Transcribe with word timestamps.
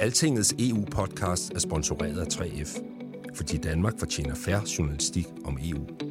Altingets 0.00 0.54
EU-podcast 0.58 1.52
er 1.54 1.58
sponsoreret 1.58 2.18
af 2.18 2.26
3F, 2.26 2.82
fordi 3.34 3.56
Danmark 3.56 3.98
fortjener 3.98 4.34
færre 4.34 4.62
journalistik 4.78 5.26
om 5.44 5.58
EU. 5.62 5.86
Det 5.86 6.06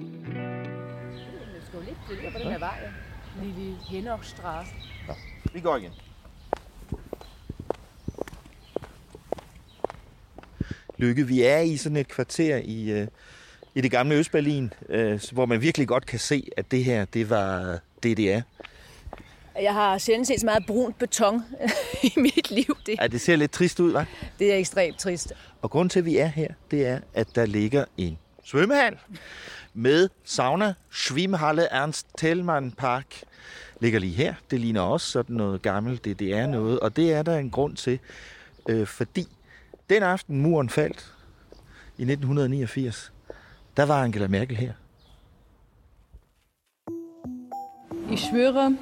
skal 1.67 1.77
jo 1.77 1.85
lidt 1.85 1.97
følge 2.07 2.31
på 2.31 2.37
den 2.37 2.47
her 2.47 2.59
vej. 2.59 2.77
Lille 3.43 3.75
Henokstrasse. 3.89 4.73
Vi 5.53 5.59
går 5.59 5.77
igen. 5.77 5.91
Lykke, 10.97 11.27
vi 11.27 11.41
er 11.41 11.59
i 11.59 11.77
sådan 11.77 11.97
et 11.97 12.07
kvarter 12.07 12.57
i, 12.57 12.91
øh, 12.91 13.07
i 13.75 13.81
det 13.81 13.91
gamle 13.91 14.15
Østberlin, 14.15 14.73
øh, 14.89 15.21
hvor 15.31 15.45
man 15.45 15.61
virkelig 15.61 15.87
godt 15.87 16.05
kan 16.05 16.19
se, 16.19 16.47
at 16.57 16.71
det 16.71 16.83
her, 16.83 17.05
det 17.05 17.29
var 17.29 17.79
DDR. 18.03 18.41
Jeg 19.61 19.73
har 19.73 19.97
sjældent 19.97 20.27
set 20.27 20.39
så 20.39 20.45
meget 20.45 20.65
brunt 20.65 20.99
beton 20.99 21.41
i 22.03 22.13
mit 22.17 22.51
liv. 22.51 22.77
Det, 22.85 22.95
Ja, 23.01 23.07
det 23.07 23.21
ser 23.21 23.35
lidt 23.35 23.51
trist 23.51 23.79
ud, 23.79 23.95
hva'? 23.95 24.05
det 24.39 24.53
er 24.53 24.57
ekstremt 24.57 24.99
trist. 24.99 25.33
Og 25.61 25.69
grunden 25.71 25.89
til, 25.89 25.99
at 25.99 26.05
vi 26.05 26.17
er 26.17 26.27
her, 26.27 26.47
det 26.71 26.87
er, 26.87 26.99
at 27.13 27.35
der 27.35 27.45
ligger 27.45 27.85
en 27.97 28.17
svømmehal 28.43 28.97
med 29.73 30.09
sauna, 30.23 30.73
Schwimmhalle 30.91 31.63
Ernst 31.71 32.07
Thälmann 32.21 32.75
Park. 32.77 33.23
Ligger 33.79 33.99
lige 33.99 34.13
her. 34.15 34.33
Det 34.51 34.59
ligner 34.59 34.81
også 34.81 35.07
sådan 35.11 35.35
noget 35.35 35.61
gammelt 35.61 36.05
DDR 36.05 36.45
noget, 36.47 36.79
og 36.79 36.95
det 36.95 37.13
er 37.13 37.23
der 37.23 37.37
en 37.37 37.49
grund 37.49 37.75
til, 37.75 37.99
øh, 38.69 38.87
fordi 38.87 39.27
den 39.89 40.03
aften 40.03 40.41
muren 40.41 40.69
faldt 40.69 41.13
i 41.97 42.01
1989, 42.01 43.11
der 43.77 43.83
var 43.85 44.03
Angela 44.03 44.27
Merkel 44.27 44.55
her. 44.57 44.73
Ich 48.11 48.23
schwöre, 48.23 48.77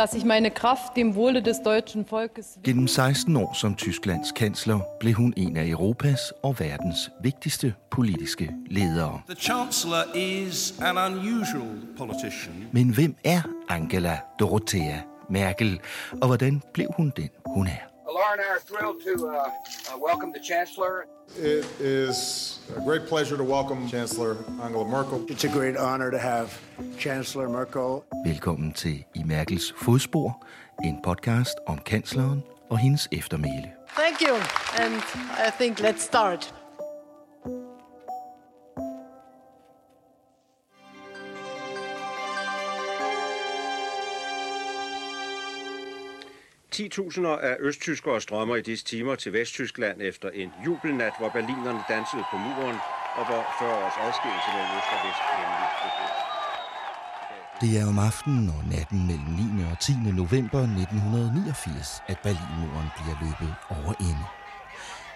dass 0.00 0.14
ich 0.14 0.24
meine 0.24 0.50
Kraft 0.50 0.96
dem 0.96 1.14
Wohle 1.14 1.42
des 1.42 1.62
deutschen 1.62 2.06
Volkes 2.06 2.58
Gennem 2.62 2.88
16 2.88 3.36
år 3.36 3.54
som 3.54 3.76
Tysklands 3.76 4.32
kansler 4.34 4.80
blev 4.98 5.14
hun 5.14 5.34
en 5.36 5.56
af 5.56 5.66
Europas 5.68 6.32
og 6.42 6.58
verdens 6.60 7.10
vigtigste 7.22 7.74
politiske 7.90 8.50
ledere. 8.70 9.22
The 9.28 9.36
Chancellor 9.36 10.04
is 10.14 10.74
an 10.80 10.96
unusual 10.96 11.68
politician. 11.98 12.68
Men 12.72 12.88
hvem 12.88 13.14
er 13.24 13.42
Angela 13.68 14.20
Dorothea 14.38 14.98
Merkel, 15.30 15.80
og 16.20 16.26
hvordan 16.26 16.62
blev 16.72 16.86
hun 16.96 17.12
den, 17.16 17.28
hun 17.46 17.66
er? 17.66 17.89
Laura 18.12 18.32
and 18.32 18.40
I 18.40 18.48
are 18.54 18.58
thrilled 18.58 19.02
to 19.04 19.28
uh, 19.28 19.32
uh, 19.32 19.98
welcome 19.98 20.32
the 20.32 20.40
Chancellor. 20.40 21.06
It 21.38 21.64
is 21.80 22.58
a 22.76 22.80
great 22.80 23.06
pleasure 23.06 23.36
to 23.36 23.44
welcome 23.44 23.88
Chancellor 23.88 24.36
Angela 24.60 24.84
Merkel. 24.84 25.24
It's 25.28 25.44
a 25.44 25.48
great 25.48 25.76
honor 25.76 26.10
to 26.10 26.18
have 26.18 26.58
Chancellor 26.98 27.48
Merkel. 27.48 28.04
Velkommen 28.26 28.72
til 28.72 29.04
I 29.14 29.22
Merkels 29.22 29.74
fodspor, 29.76 30.46
en 30.84 31.02
podcast 31.02 31.54
om 31.66 31.78
kansleren 31.78 32.42
og 32.70 32.78
hendes 32.78 33.08
eftermæle. 33.12 33.72
Thank 33.96 34.20
you. 34.20 34.34
And 34.78 34.94
I 35.46 35.50
think 35.58 35.80
let's 35.80 36.02
start. 36.02 36.54
Titusinder 46.70 47.36
af 47.36 47.56
østtyskere 47.60 48.20
strømmer 48.20 48.56
i 48.56 48.62
disse 48.62 48.84
timer 48.84 49.14
til 49.14 49.32
Vesttyskland 49.32 50.00
efter 50.00 50.28
en 50.30 50.50
jubelnat, 50.66 51.14
hvor 51.18 51.28
berlinerne 51.28 51.82
dansede 51.88 52.24
på 52.30 52.36
muren, 52.36 52.78
og 53.18 53.24
hvor 53.28 53.42
40 53.58 53.84
års 53.84 53.98
adskillelse 54.06 54.48
mellem 54.54 54.72
øst 54.78 54.90
og 54.96 55.00
vest 55.06 55.22
endelig. 55.40 55.68
Det 57.62 57.70
er 57.80 57.86
om 57.92 57.98
aftenen 57.98 58.48
og 58.56 58.62
natten 58.74 59.06
mellem 59.06 59.30
9. 59.58 59.64
og 59.72 59.78
10. 59.78 59.92
november 60.22 60.60
1989, 60.60 62.02
at 62.08 62.18
Berlinmuren 62.24 62.88
bliver 62.96 63.16
løbet 63.24 63.54
over 63.76 63.92
ende. 64.10 64.26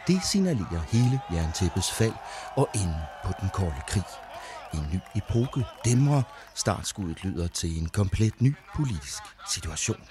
Det 0.07 0.19
signalerer 0.33 0.83
hele 0.95 1.21
jerntæppets 1.33 1.93
fald 1.93 2.19
og 2.57 2.67
enden 2.75 3.03
på 3.25 3.33
den 3.41 3.49
kolde 3.59 3.83
krig. 3.89 4.11
En 4.75 4.85
ny 4.93 5.01
epoke 5.21 5.61
dæmrer, 5.85 6.23
startskuddet 6.55 7.25
lyder 7.25 7.49
til 7.49 7.79
en 7.81 7.89
komplet 7.89 8.41
ny 8.41 8.55
politisk 8.77 9.23
situation. 9.55 10.05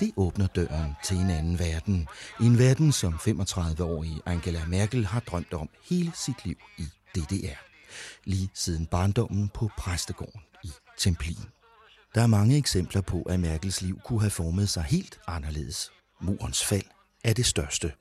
Det 0.00 0.12
åbner 0.16 0.46
døren 0.46 0.92
til 1.04 1.16
en 1.16 1.30
anden 1.30 1.58
verden. 1.58 2.08
En 2.40 2.58
verden, 2.58 2.92
som 2.92 3.14
35-årige 3.14 4.20
Angela 4.26 4.64
Merkel 4.66 5.06
har 5.06 5.20
drømt 5.20 5.54
om 5.54 5.68
hele 5.90 6.12
sit 6.14 6.44
liv 6.44 6.56
i 6.78 6.82
DDR. 7.14 7.58
Lige 8.24 8.50
siden 8.54 8.86
barndommen 8.86 9.48
på 9.48 9.70
præstegården 9.78 10.40
i 10.64 10.70
Templin. 10.98 11.38
Der 12.14 12.22
er 12.22 12.26
mange 12.26 12.56
eksempler 12.56 13.00
på, 13.00 13.22
at 13.22 13.40
Merkels 13.40 13.82
liv 13.82 14.00
kunne 14.04 14.20
have 14.20 14.30
formet 14.30 14.68
sig 14.68 14.82
helt 14.82 15.20
anderledes. 15.26 15.90
Murens 16.20 16.64
fald 16.64 16.84
er 17.24 17.32
det 17.32 17.46
største. 17.46 17.92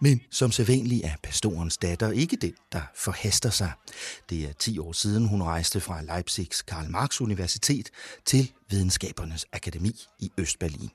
Men 0.00 0.20
som 0.30 0.52
sædvanlig 0.52 1.02
er 1.04 1.14
pastorens 1.22 1.76
datter 1.76 2.10
ikke 2.10 2.36
den, 2.36 2.54
der 2.72 2.82
forhaster 2.94 3.50
sig. 3.50 3.72
Det 4.30 4.44
er 4.44 4.52
10 4.52 4.78
år 4.78 4.92
siden, 4.92 5.28
hun 5.28 5.42
rejste 5.42 5.80
fra 5.80 6.02
Leipzigs 6.02 6.62
Karl 6.62 6.90
Marx 6.90 7.20
Universitet 7.20 7.90
til 8.24 8.52
Videnskabernes 8.70 9.46
Akademi 9.52 9.96
i 10.18 10.30
Østberlin. 10.38 10.90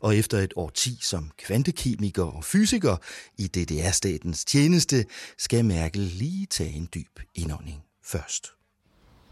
Og 0.00 0.16
efter 0.16 0.38
et 0.38 0.52
årti 0.56 0.98
som 1.02 1.30
kvantekemiker 1.38 2.24
og 2.24 2.44
fysiker 2.44 2.96
i 3.38 3.46
DDR-statens 3.46 4.44
tjeneste, 4.44 5.04
skal 5.38 5.64
Merkel 5.64 6.00
lige 6.00 6.46
tage 6.46 6.72
en 6.72 6.88
dyb 6.94 7.20
indånding 7.34 7.82
først. 8.04 8.52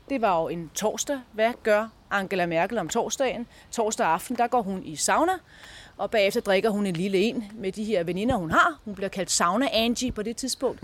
Det 0.09 0.21
var 0.21 0.41
jo 0.43 0.49
en 0.49 0.71
torsdag. 0.75 1.21
Hvad 1.33 1.53
gør 1.63 1.89
Angela 2.11 2.47
Merkel 2.47 2.79
om 2.79 2.89
torsdagen? 2.89 3.47
Torsdag 3.71 4.07
aften, 4.07 4.37
der 4.37 4.47
går 4.47 4.63
hun 4.63 4.83
i 4.85 4.97
sauna, 4.97 5.33
og 5.97 6.11
bagefter 6.11 6.41
drikker 6.41 6.71
hun 6.71 6.87
en 6.87 6.97
lille 6.97 7.19
en 7.19 7.45
med 7.55 7.73
de 7.73 7.85
her 7.85 8.05
veninder, 8.05 8.37
hun 8.37 8.51
har. 8.51 8.79
Hun 8.85 8.95
bliver 8.95 9.09
kaldt 9.09 9.31
Sauna 9.31 9.69
Angie 9.73 10.13
på 10.13 10.23
det 10.23 10.37
tidspunkt. 10.37 10.81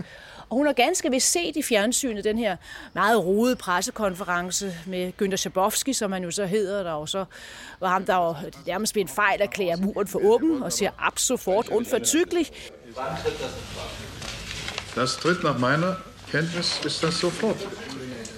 Og 0.49 0.57
hun 0.57 0.65
har 0.65 0.73
ganske 0.73 1.11
vist 1.11 1.31
set 1.31 1.55
i 1.55 1.61
fjernsynet 1.61 2.23
den 2.23 2.37
her 2.37 2.55
meget 2.93 3.25
rodede 3.25 3.55
pressekonference 3.55 4.75
med 4.85 5.11
Günther 5.21 5.35
Schabowski, 5.35 5.93
som 5.93 6.11
han 6.11 6.23
jo 6.23 6.31
så 6.31 6.45
hedder, 6.45 6.83
der 6.83 6.91
og 6.91 7.09
så 7.09 7.25
var 7.79 7.89
ham, 7.89 8.05
der 8.05 8.15
var 8.15 8.43
nærmest 8.65 8.95
ved 8.95 9.01
en 9.01 9.07
fejl 9.07 9.41
erklærer 9.41 9.77
muren 9.77 10.07
for 10.07 10.19
åben 10.23 10.63
og 10.63 10.73
siger 10.73 10.91
ab 10.99 11.19
sofort 11.19 11.67
unverzüglich. 11.69 12.51
Das 14.95 15.15
tritt 15.15 15.43
nach 15.43 15.59
meiner 15.59 15.95
Kenntnis 16.31 16.81
ist 16.85 17.03
das 17.03 17.13
sofort. 17.13 17.57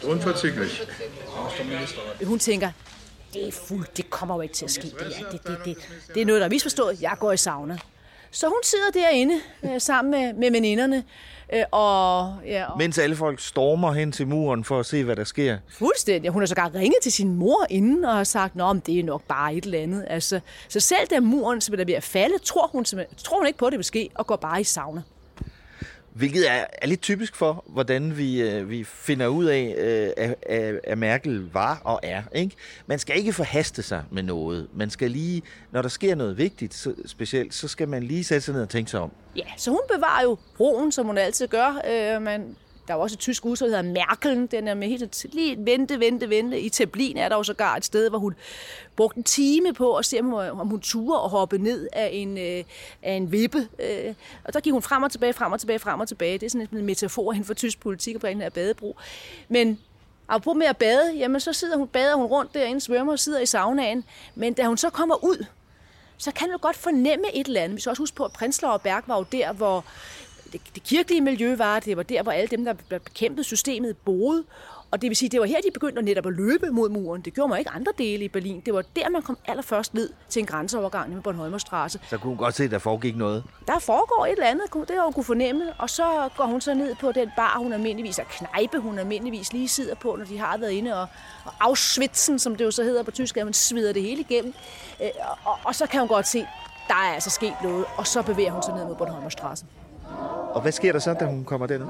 Unverzüglich. 0.03 0.81
Hun 2.25 2.39
tænker, 2.39 2.71
det 3.33 3.47
er 3.47 3.51
fuldt, 3.51 3.97
det 3.97 4.09
kommer 4.09 4.35
jo 4.35 4.41
ikke 4.41 4.53
til 4.53 4.65
at 4.65 4.71
ske. 4.71 4.81
Det, 4.81 4.93
er, 5.01 5.29
det, 5.31 5.47
det, 5.47 5.57
det, 5.65 5.77
det 6.15 6.21
er 6.21 6.25
noget, 6.25 6.39
der 6.41 6.45
er 6.45 6.49
misforstået. 6.49 7.01
Jeg 7.01 7.15
går 7.19 7.31
i 7.31 7.37
sauna. 7.37 7.77
Så 8.31 8.47
hun 8.47 8.57
sidder 8.63 8.91
derinde 8.93 9.35
øh, 9.63 9.81
sammen 9.81 10.11
med, 10.11 10.33
med 10.33 10.51
veninderne. 10.51 11.03
Øh, 11.53 11.63
og, 11.71 12.35
ja, 12.45 12.65
og 12.71 12.77
Mens 12.77 12.97
alle 12.97 13.15
folk 13.15 13.39
stormer 13.39 13.91
hen 13.93 14.11
til 14.11 14.27
muren 14.27 14.63
for 14.63 14.79
at 14.79 14.85
se, 14.85 15.03
hvad 15.03 15.15
der 15.15 15.23
sker. 15.23 15.57
fuldstændig. 15.69 16.31
Hun 16.31 16.41
har 16.41 16.47
sågar 16.47 16.71
ringet 16.75 16.97
til 17.03 17.11
sin 17.11 17.33
mor 17.35 17.65
inden 17.69 18.05
og 18.05 18.13
har 18.13 18.23
sagt, 18.23 18.53
at 18.61 18.85
det 18.85 18.99
er 18.99 19.03
nok 19.03 19.21
bare 19.27 19.55
et 19.55 19.63
eller 19.65 19.79
andet. 19.79 20.05
Altså, 20.09 20.39
så 20.69 20.79
selv 20.79 21.07
da 21.09 21.19
muren 21.19 21.61
som 21.61 21.73
er 21.79 21.85
ved 21.85 21.93
at 21.93 22.03
falde, 22.03 22.37
tror 22.39 22.67
hun, 22.67 22.85
simpelthen- 22.85 23.17
tror 23.17 23.37
hun 23.37 23.47
ikke 23.47 23.59
på, 23.59 23.65
at 23.65 23.71
det 23.71 23.77
vil 23.77 23.85
ske, 23.85 24.09
og 24.15 24.27
går 24.27 24.35
bare 24.35 24.61
i 24.61 24.63
sauna. 24.63 25.01
Hvilket 26.15 26.51
er, 26.51 26.65
er 26.81 26.87
lidt 26.87 27.01
typisk 27.01 27.35
for, 27.35 27.63
hvordan 27.67 28.17
vi, 28.17 28.41
øh, 28.41 28.69
vi 28.69 28.83
finder 28.83 29.27
ud 29.27 29.45
af, 29.45 29.75
øh, 29.77 30.25
at, 30.25 30.35
at, 30.41 30.79
at 30.83 30.97
Merkel 30.97 31.49
var 31.53 31.81
og 31.83 31.99
er. 32.03 32.23
Ikke? 32.35 32.55
Man 32.87 32.99
skal 32.99 33.17
ikke 33.17 33.33
forhaste 33.33 33.83
sig 33.83 34.03
med 34.11 34.23
noget. 34.23 34.67
Man 34.73 34.89
skal 34.89 35.11
lige, 35.11 35.41
når 35.71 35.81
der 35.81 35.89
sker 35.89 36.15
noget 36.15 36.37
vigtigt 36.37 36.73
så, 36.73 36.93
specielt, 37.05 37.53
så 37.53 37.67
skal 37.67 37.87
man 37.87 38.03
lige 38.03 38.23
sætte 38.23 38.41
sig 38.41 38.53
ned 38.53 38.61
og 38.61 38.69
tænke 38.69 38.91
sig 38.91 38.99
om. 38.99 39.11
Ja, 39.35 39.45
så 39.57 39.71
hun 39.71 39.81
bevarer 39.95 40.23
jo 40.23 40.37
roen, 40.59 40.91
som 40.91 41.05
hun 41.05 41.17
altid 41.17 41.47
gør. 41.47 41.81
Øh, 41.89 42.21
man, 42.21 42.55
der 42.87 42.93
er 42.93 42.97
også 42.97 43.15
et 43.15 43.19
tysk 43.19 43.45
udtryk, 43.45 43.69
der 43.69 43.77
hedder 43.77 43.91
Merkel. 43.91 44.47
Den 44.51 44.67
er 44.67 44.73
med 44.73 44.87
helt 44.87 45.25
lige 45.33 45.55
vente, 45.59 45.99
vente, 45.99 46.29
vente. 46.29 46.59
I 46.59 46.69
Teblin 46.69 47.17
er 47.17 47.29
der 47.29 47.35
jo 47.35 47.43
sågar 47.43 47.75
et 47.75 47.85
sted, 47.85 48.09
hvor 48.09 48.19
hun 48.19 48.35
brugte 48.95 49.17
en 49.17 49.23
time 49.23 49.73
på 49.73 49.95
at 49.95 50.05
se, 50.05 50.19
om 50.19 50.67
hun, 50.67 50.79
turde 50.81 51.23
at 51.23 51.29
hoppe 51.29 51.57
ned 51.57 51.87
af 51.93 52.09
en, 52.13 52.37
øh, 52.37 52.63
af 53.03 53.13
en 53.13 53.31
vippe. 53.31 53.67
Øh, 53.79 54.13
og 54.43 54.53
der 54.53 54.59
gik 54.59 54.73
hun 54.73 54.81
frem 54.81 55.03
og 55.03 55.11
tilbage, 55.11 55.33
frem 55.33 55.51
og 55.51 55.59
tilbage, 55.59 55.79
frem 55.79 55.99
og 55.99 56.07
tilbage. 56.07 56.37
Det 56.37 56.45
er 56.45 56.49
sådan 56.49 56.67
en 56.71 56.85
metafor 56.85 57.31
hen 57.31 57.45
for 57.45 57.53
tysk 57.53 57.79
politik 57.79 58.19
på 58.19 58.27
den 58.27 58.41
her 58.41 58.49
badebro. 58.49 58.95
Men 59.49 59.79
apropos 60.27 60.57
med 60.57 60.67
at 60.67 60.77
bade, 60.77 61.13
jamen 61.13 61.39
så 61.39 61.53
sidder 61.53 61.77
hun, 61.77 61.87
bader 61.87 62.15
hun 62.15 62.25
rundt 62.25 62.53
derinde, 62.53 62.81
svømmer 62.81 63.13
og 63.13 63.19
sidder 63.19 63.39
i 63.39 63.45
saunaen. 63.45 64.03
Men 64.35 64.53
da 64.53 64.63
hun 64.63 64.77
så 64.77 64.89
kommer 64.89 65.23
ud, 65.23 65.45
så 66.17 66.31
kan 66.31 66.49
du 66.49 66.57
godt 66.57 66.77
fornemme 66.77 67.35
et 67.35 67.47
eller 67.47 67.61
andet. 67.61 67.75
Vi 67.75 67.81
skal 67.81 67.89
også 67.89 68.01
huske 68.01 68.15
på, 68.15 68.25
at 68.25 68.31
Prenzlauer 68.31 68.77
Berg 68.77 69.03
var 69.07 69.17
jo 69.17 69.25
der, 69.31 69.53
hvor 69.53 69.85
det, 70.53 70.61
det 70.75 70.83
kirkelige 70.83 71.21
miljø 71.21 71.55
var, 71.55 71.79
det 71.79 71.97
var 71.97 72.03
der, 72.03 72.23
hvor 72.23 72.31
alle 72.31 72.47
dem, 72.47 72.65
der 72.65 72.73
bekæmpede 72.89 73.43
systemet, 73.43 73.97
boede. 73.97 74.43
Og 74.91 75.01
det 75.01 75.09
vil 75.09 75.17
sige, 75.17 75.29
det 75.29 75.39
var 75.39 75.45
her, 75.45 75.57
de 75.57 75.71
begyndte 75.73 75.99
at 75.99 76.05
netop 76.05 76.25
at 76.25 76.33
løbe 76.33 76.71
mod 76.71 76.89
muren. 76.89 77.21
Det 77.21 77.33
gjorde 77.33 77.49
man 77.49 77.59
ikke 77.59 77.71
andre 77.71 77.91
dele 77.97 78.25
i 78.25 78.27
Berlin. 78.27 78.61
Det 78.65 78.73
var 78.73 78.83
der, 78.95 79.09
man 79.09 79.21
kom 79.21 79.37
allerførst 79.45 79.93
ned 79.93 80.09
til 80.29 80.39
en 80.39 80.45
grænseovergang 80.45 81.13
med 81.13 81.21
Bornholmerstrasse. 81.21 81.99
Så 82.09 82.17
kunne 82.17 82.29
hun 82.29 82.37
godt 82.37 82.55
se, 82.55 82.63
at 82.63 82.71
der 82.71 82.79
foregik 82.79 83.17
noget? 83.17 83.43
Der 83.67 83.79
foregår 83.79 84.25
et 84.25 84.31
eller 84.31 84.45
andet, 84.45 84.73
det 84.73 84.95
har 84.95 85.03
hun 85.03 85.13
kunne 85.13 85.23
fornemme. 85.23 85.73
Og 85.77 85.89
så 85.89 86.29
går 86.37 86.45
hun 86.45 86.61
så 86.61 86.73
ned 86.73 86.95
på 86.95 87.11
den 87.11 87.29
bar, 87.35 87.57
hun 87.57 87.73
almindeligvis 87.73 88.19
er 88.19 88.23
knejpe, 88.23 88.79
hun 88.79 88.99
almindeligvis 88.99 89.53
lige 89.53 89.67
sidder 89.67 89.95
på, 89.95 90.15
når 90.15 90.25
de 90.25 90.37
har 90.37 90.57
været 90.57 90.71
inde 90.71 91.01
og, 91.01 91.07
og 91.45 91.51
afsvitsen, 91.59 92.39
som 92.39 92.55
det 92.55 92.65
jo 92.65 92.71
så 92.71 92.83
hedder 92.83 93.03
på 93.03 93.11
tysk, 93.11 93.37
at 93.37 93.45
man 93.45 93.53
svider 93.53 93.93
det 93.93 94.01
hele 94.01 94.21
igennem. 94.21 94.53
Øh, 95.01 95.09
og, 95.29 95.37
og, 95.45 95.59
og 95.63 95.75
så 95.75 95.87
kan 95.87 95.99
hun 95.99 96.09
godt 96.09 96.27
se, 96.27 96.39
der 96.87 96.93
er 96.93 97.13
altså 97.13 97.29
sket 97.29 97.53
noget, 97.63 97.85
og 97.97 98.07
så 98.07 98.21
bevæger 98.21 98.51
hun 98.51 98.63
sig 98.63 98.75
ned 98.75 98.85
mod 98.85 98.95
Bornholmerstrasse. 98.95 99.65
Og 100.53 100.61
hvad 100.61 100.71
sker 100.71 100.91
der 100.91 100.99
så, 100.99 101.13
da 101.13 101.25
hun 101.25 101.45
kommer 101.45 101.67
derned? 101.67 101.87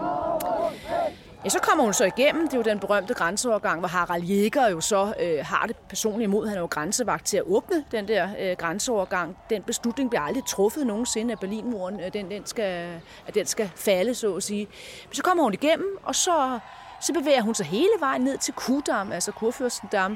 Ja, 1.45 1.50
så 1.50 1.60
kommer 1.60 1.83
hun 1.83 1.94
så 1.94 2.06
igennem. 2.06 2.48
Det 2.48 2.54
er 2.54 2.57
jo 2.57 2.63
den 2.63 2.80
berømte 2.80 3.13
grænseovergang, 3.13 3.80
hvor 3.80 3.88
Harald 3.88 4.24
Jæger 4.24 4.69
jo 4.69 4.81
så 4.81 5.13
øh, 5.19 5.45
har 5.45 5.65
det 5.68 5.75
personligt 5.89 6.27
imod. 6.27 6.48
Han 6.48 6.57
er 6.57 6.62
jo 6.62 6.68
grænsevagt 6.68 7.25
til 7.25 7.38
at 7.38 7.44
åbne 7.45 7.83
den 7.92 8.07
der 8.07 8.30
øh, 8.39 8.56
grænseovergang. 8.57 9.38
Den 9.50 9.62
beslutning 9.63 10.10
bliver 10.10 10.21
aldrig 10.21 10.45
truffet 10.45 10.88
nogensinde, 10.88 11.31
at 11.31 11.39
Berlinmuren 11.39 12.00
øh, 12.00 12.13
den, 12.13 12.31
den 12.31 12.45
skal, 12.45 13.00
at 13.27 13.36
den 13.36 13.45
skal 13.45 13.71
falde, 13.75 14.15
så 14.15 14.36
at 14.36 14.44
sige. 14.44 14.68
Men 15.07 15.15
så 15.15 15.24
kommer 15.24 15.44
hun 15.44 15.54
igennem, 15.54 15.98
og 16.04 16.15
så, 16.15 16.60
så 17.01 17.13
bevæger 17.13 17.42
hun 17.42 17.56
sig 17.56 17.65
hele 17.65 17.94
vejen 18.00 18.21
ned 18.21 18.38
til 18.38 18.54
Kudam, 18.54 19.12
altså 19.12 19.31
Kurfürstendam. 19.31 20.12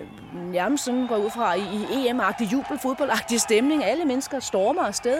Øh, 0.00 0.06
nærmest 0.52 0.84
sådan 0.84 1.06
går 1.06 1.16
ud 1.16 1.30
fra 1.30 1.54
i, 1.54 1.86
i 1.92 2.08
EM-agtig 2.08 2.52
jubel, 2.52 2.78
fodboldagtig 2.78 3.40
stemning. 3.40 3.84
Alle 3.84 4.04
mennesker 4.04 4.40
stormer 4.40 4.82
afsted. 4.82 5.18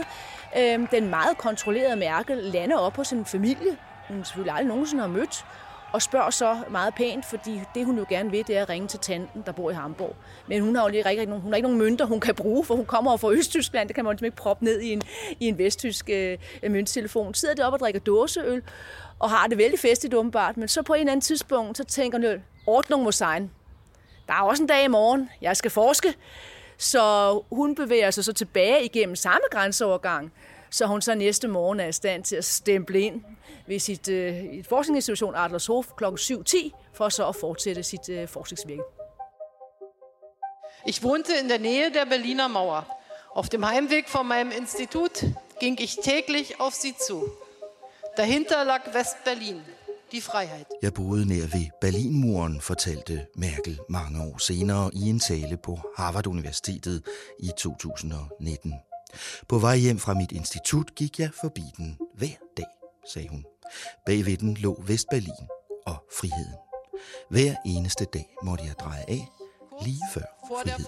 Øh, 0.58 0.90
den 0.90 1.10
meget 1.10 1.38
kontrollerede 1.38 1.96
Merkel 1.96 2.36
lander 2.36 2.76
op 2.76 2.92
på 2.92 3.04
sin 3.04 3.24
familie, 3.24 3.76
hun 4.08 4.24
selvfølgelig 4.24 4.52
aldrig 4.52 4.68
nogensinde 4.68 5.00
har 5.00 5.08
mødt, 5.08 5.44
og 5.92 6.02
spørger 6.02 6.30
så 6.30 6.56
meget 6.70 6.94
pænt, 6.94 7.24
fordi 7.24 7.60
det 7.74 7.86
hun 7.86 7.98
jo 7.98 8.06
gerne 8.08 8.30
vil, 8.30 8.46
det 8.46 8.56
er 8.56 8.62
at 8.62 8.68
ringe 8.68 8.88
til 8.88 9.00
tanten, 9.00 9.42
der 9.46 9.52
bor 9.52 9.70
i 9.70 9.74
Hamburg. 9.74 10.16
Men 10.46 10.62
hun 10.62 10.76
har 10.76 10.82
jo 10.82 10.88
ikke, 10.88 11.08
rigtig, 11.08 11.26
nogen, 11.26 11.42
hun 11.42 11.52
har 11.52 11.56
ikke 11.56 11.68
nogen 11.68 11.78
mønter, 11.78 12.04
hun 12.04 12.20
kan 12.20 12.34
bruge, 12.34 12.64
for 12.64 12.74
hun 12.74 12.84
kommer 12.84 13.10
over 13.10 13.18
fra 13.18 13.30
Østtyskland, 13.30 13.88
det 13.88 13.94
kan 13.94 14.04
man 14.04 14.10
jo 14.10 14.12
ligesom 14.12 14.24
ikke 14.24 14.36
proppe 14.36 14.64
ned 14.64 14.80
i 14.80 14.92
en, 14.92 15.02
i 15.40 15.48
en 15.48 15.58
vesttysk 15.58 16.10
øh, 16.12 16.38
mønttelefon. 16.68 17.34
Sidder 17.34 17.54
deroppe 17.54 17.76
og 17.76 17.80
drikker 17.80 18.00
dåseøl, 18.00 18.62
og 19.18 19.30
har 19.30 19.46
det 19.46 19.58
vældig 19.58 19.78
festligt 19.78 20.14
åbenbart, 20.14 20.56
men 20.56 20.68
så 20.68 20.82
på 20.82 20.94
en 20.94 21.00
eller 21.00 21.12
anden 21.12 21.20
tidspunkt, 21.20 21.76
så 21.76 21.84
tænker 21.84 22.18
hun, 22.18 22.42
ordnung 22.66 23.02
må 23.02 23.12
sein. 23.12 23.50
Der 24.26 24.34
er 24.34 24.42
også 24.42 24.62
en 24.62 24.66
dag 24.66 24.84
i 24.84 24.88
morgen, 24.88 25.30
jeg 25.42 25.56
skal 25.56 25.70
forske. 25.70 26.14
Så 26.82 27.42
hun 27.50 27.74
bevæger 27.74 28.10
sig 28.10 28.24
så 28.24 28.32
tilbage 28.32 28.84
igennem 28.84 29.16
samme 29.16 29.44
grænseovergang, 29.50 30.32
så 30.70 30.86
hun 30.86 31.02
så 31.02 31.14
næste 31.14 31.48
morgen 31.48 31.80
er 31.80 31.86
i 31.86 31.92
stand 31.92 32.24
til 32.24 32.36
at 32.36 32.44
stemple 32.44 33.00
ind 33.00 33.24
ved 33.66 33.78
sit 33.78 34.08
øh, 34.08 34.64
forskningsinstitution 34.68 35.34
Adlershof 35.34 35.86
kl. 35.96 36.04
7.10 36.04 36.70
for 36.92 37.08
så 37.08 37.28
at 37.28 37.36
fortsætte 37.36 37.82
sit 37.82 38.08
øh, 38.08 38.28
forskningsvirke. 38.28 38.82
Ich 40.86 41.02
wohnte 41.02 41.32
in 41.42 41.50
der 41.50 41.58
Nähe 41.58 41.90
der 41.94 42.04
Berliner 42.04 42.48
Mauer. 42.48 42.82
Auf 43.34 43.48
dem 43.48 43.64
Heimweg 43.64 44.08
von 44.08 44.26
meinem 44.26 44.52
Institut 44.60 45.24
ging 45.60 45.80
ich 45.80 45.96
täglich 46.02 46.60
auf 46.60 46.74
sie 46.74 46.94
zu. 47.08 47.28
Dahinter 48.16 48.64
lag 48.64 48.80
West-Berlin, 48.94 49.62
die 50.12 50.20
Freiheit. 50.20 50.66
Jeg 50.82 50.94
boede 50.94 51.28
nær 51.28 51.46
ved 51.46 51.66
Berlinmuren, 51.80 52.60
fortalte 52.60 53.26
Merkel 53.36 53.80
mange 53.88 54.22
år 54.22 54.38
senere 54.38 54.90
i 54.94 55.08
en 55.10 55.20
tale 55.20 55.56
på 55.56 55.78
Harvard 55.96 56.26
Universitetet 56.26 57.02
i 57.38 57.50
2019. 57.58 58.74
På 59.48 59.58
vej 59.58 59.76
hjem 59.76 59.98
fra 59.98 60.14
mit 60.14 60.32
institut 60.32 60.94
gik 60.94 61.18
jeg 61.18 61.30
forbi 61.40 61.62
den 61.76 61.98
hver 62.14 62.36
dag, 62.56 62.66
sagde 63.12 63.28
hun. 63.28 63.44
Bagved 64.06 64.36
den 64.36 64.54
lå 64.54 64.82
Vestberlin 64.86 65.46
og 65.86 65.96
friheden. 66.18 66.54
Hver 67.30 67.54
eneste 67.66 68.04
dag 68.04 68.34
måtte 68.42 68.64
jeg 68.64 68.74
dreje 68.80 69.04
af, 69.08 69.28
lige 69.82 70.02
før 70.14 70.26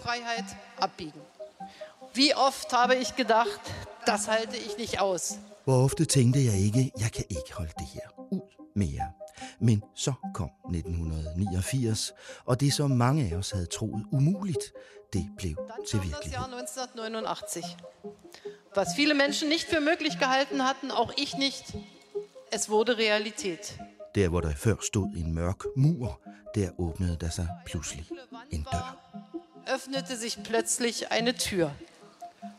Freiheit 0.03 0.57
abbiegen. 0.79 1.21
Wie 2.17 2.37
oft 2.37 2.73
habe 2.73 2.97
ich 2.97 3.17
gedacht, 3.17 3.75
das 4.07 4.27
halte 4.27 4.57
ich 4.57 4.79
nicht 4.79 5.01
aus. 5.01 5.33
Hvor 5.65 5.85
ofte 5.85 6.05
tænkte 6.05 6.45
jeg 6.45 6.57
ikke, 6.59 6.93
jeg 7.01 7.13
kan 7.13 7.25
ikke 7.31 7.53
holde 7.53 7.73
det 7.79 7.87
her 7.87 8.09
ud 8.31 8.54
mere. 8.75 9.13
Men 9.59 9.83
så 9.95 10.13
kom 10.35 10.51
1989, 10.75 12.13
og 12.45 12.61
det 12.61 12.73
som 12.73 12.91
mange 12.91 13.31
af 13.31 13.37
os 13.37 13.51
havde 13.51 13.67
troet 13.67 14.05
umuligt, 14.13 14.73
det 15.13 15.31
blev 15.37 15.57
til 15.89 15.99
virkelighed. 16.03 16.23
Das 16.23 16.33
Jahr 16.33 16.45
1989. 16.45 17.65
Was 18.77 18.89
viele 18.97 19.15
Menschen 19.15 19.49
nicht 19.49 19.69
für 19.69 19.81
möglich 19.81 20.19
gehalten 20.19 20.65
hatten, 20.69 20.91
auch 20.91 21.13
ich 21.17 21.37
nicht, 21.37 21.65
es 22.51 22.69
wurde 22.69 22.99
Realität. 22.99 23.79
Der, 24.15 24.29
hvor 24.29 24.41
der 24.41 24.55
før 24.57 24.77
stod 24.81 25.09
en 25.17 25.35
mørk 25.35 25.65
mur, 25.77 26.21
der 26.55 26.71
åbnede 26.79 27.17
der 27.21 27.31
sig 27.31 27.49
pludselig 27.67 28.11
en 28.51 28.67
dør. 28.73 28.97
Öffnete 29.67 30.17
sich 30.17 30.43
plötzlich 30.43 31.13
eine 31.13 31.35
Tür. 31.35 31.71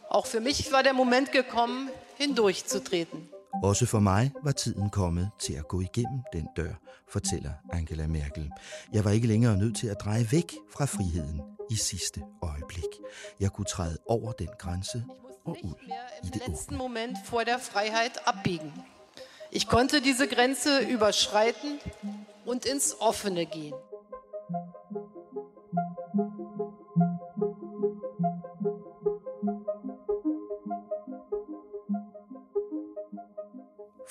Auch 0.10 0.26
für 0.26 0.40
mich 0.40 0.72
war 0.72 0.84
der 0.84 0.94
Moment 0.94 1.32
gekommen, 1.32 1.90
hindurchzutreten. 2.18 3.30
Også 3.64 3.86
for 3.86 4.00
mig 4.00 4.32
var 4.44 4.52
tiden 4.52 4.90
kommet 4.90 5.30
til 5.40 5.54
at 5.54 5.68
gå 5.68 5.82
igennem 5.82 6.20
den 6.34 6.48
dør, 6.58 6.74
fortæller 7.10 7.52
Angela 7.74 8.08
Merkel. 8.08 8.52
Jeg 8.94 9.06
var 9.06 9.12
ikke 9.12 9.28
længere 9.28 9.58
nødt 9.58 9.78
til 9.78 9.88
at 9.88 10.00
dreje 10.00 10.28
væk 10.32 10.56
fra 10.78 10.86
friheden 10.86 11.42
i 11.72 11.76
sidste 11.76 12.22
øjeblik. 12.42 12.90
Jeg 13.40 13.52
kunne 13.52 13.66
træde 13.66 13.98
over 14.08 14.32
den 14.32 14.50
grænse 14.60 15.04
og 15.46 15.58
ud 15.64 15.74
i 16.24 16.28
det 16.34 16.42
letzten 16.48 16.78
Moment 16.78 17.18
vor 17.32 17.44
der 17.44 17.58
Freiheit 17.58 18.18
abbiegen. 18.26 18.74
Ich 19.52 19.68
konnte 19.68 20.00
diese 20.02 20.28
Grenze 20.28 20.70
überschreiten 20.96 21.80
und 22.46 22.66
ins 22.66 22.96
Offene 23.00 23.46
gehen. 23.46 23.74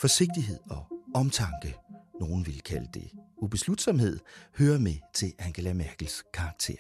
Forsigtighed 0.01 0.59
og 0.71 0.87
omtanke, 1.15 1.77
nogen 2.21 2.47
vil 2.47 2.61
kalde 2.61 2.89
det 2.95 3.11
ubeslutsomhed, 3.37 4.19
hører 4.59 4.79
med 4.79 4.97
til 5.15 5.33
Angela 5.39 5.73
Merkels 5.73 6.23
karakter. 6.35 6.77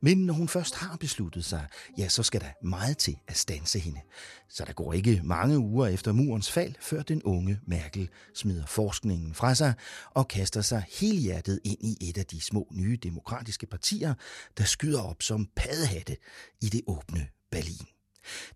Men 0.00 0.18
når 0.18 0.34
hun 0.34 0.48
først 0.48 0.74
har 0.74 0.96
besluttet 0.96 1.44
sig, 1.44 1.66
ja, 1.98 2.08
så 2.08 2.22
skal 2.22 2.40
der 2.40 2.66
meget 2.66 2.98
til 2.98 3.16
at 3.28 3.36
stanse 3.36 3.78
hende. 3.78 4.00
Så 4.48 4.64
der 4.64 4.72
går 4.72 4.92
ikke 4.92 5.20
mange 5.24 5.58
uger 5.58 5.86
efter 5.86 6.12
murens 6.12 6.50
fald, 6.50 6.74
før 6.80 7.02
den 7.02 7.22
unge 7.22 7.60
Merkel 7.66 8.08
smider 8.34 8.66
forskningen 8.66 9.34
fra 9.34 9.54
sig 9.54 9.74
og 10.10 10.28
kaster 10.28 10.60
sig 10.62 10.84
helhjertet 11.00 11.60
ind 11.64 11.78
i 11.80 12.08
et 12.08 12.18
af 12.18 12.26
de 12.26 12.40
små 12.40 12.68
nye 12.72 12.98
demokratiske 13.02 13.66
partier, 13.66 14.14
der 14.58 14.64
skyder 14.64 15.02
op 15.02 15.22
som 15.22 15.48
paddehatte 15.56 16.16
i 16.62 16.68
det 16.68 16.80
åbne 16.86 17.26
Berlin. 17.50 17.93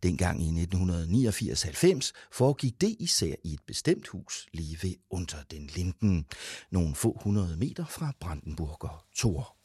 Dengang 0.03 0.43
i 0.43 0.65
1989-90 0.65 2.11
foregik 2.33 2.81
det 2.81 2.97
især 3.01 3.35
i 3.45 3.53
et 3.53 3.61
bestemt 3.67 4.09
hus 4.09 4.47
lige 4.53 4.79
ved 4.83 4.95
Unter 5.11 5.39
den 5.51 5.71
Linden, 5.75 6.27
nogle 6.71 6.95
få 6.95 7.19
hundrede 7.23 7.57
meter 7.57 7.85
fra 7.87 8.13
Brandenburger 8.21 9.05
Tor. 9.17 9.57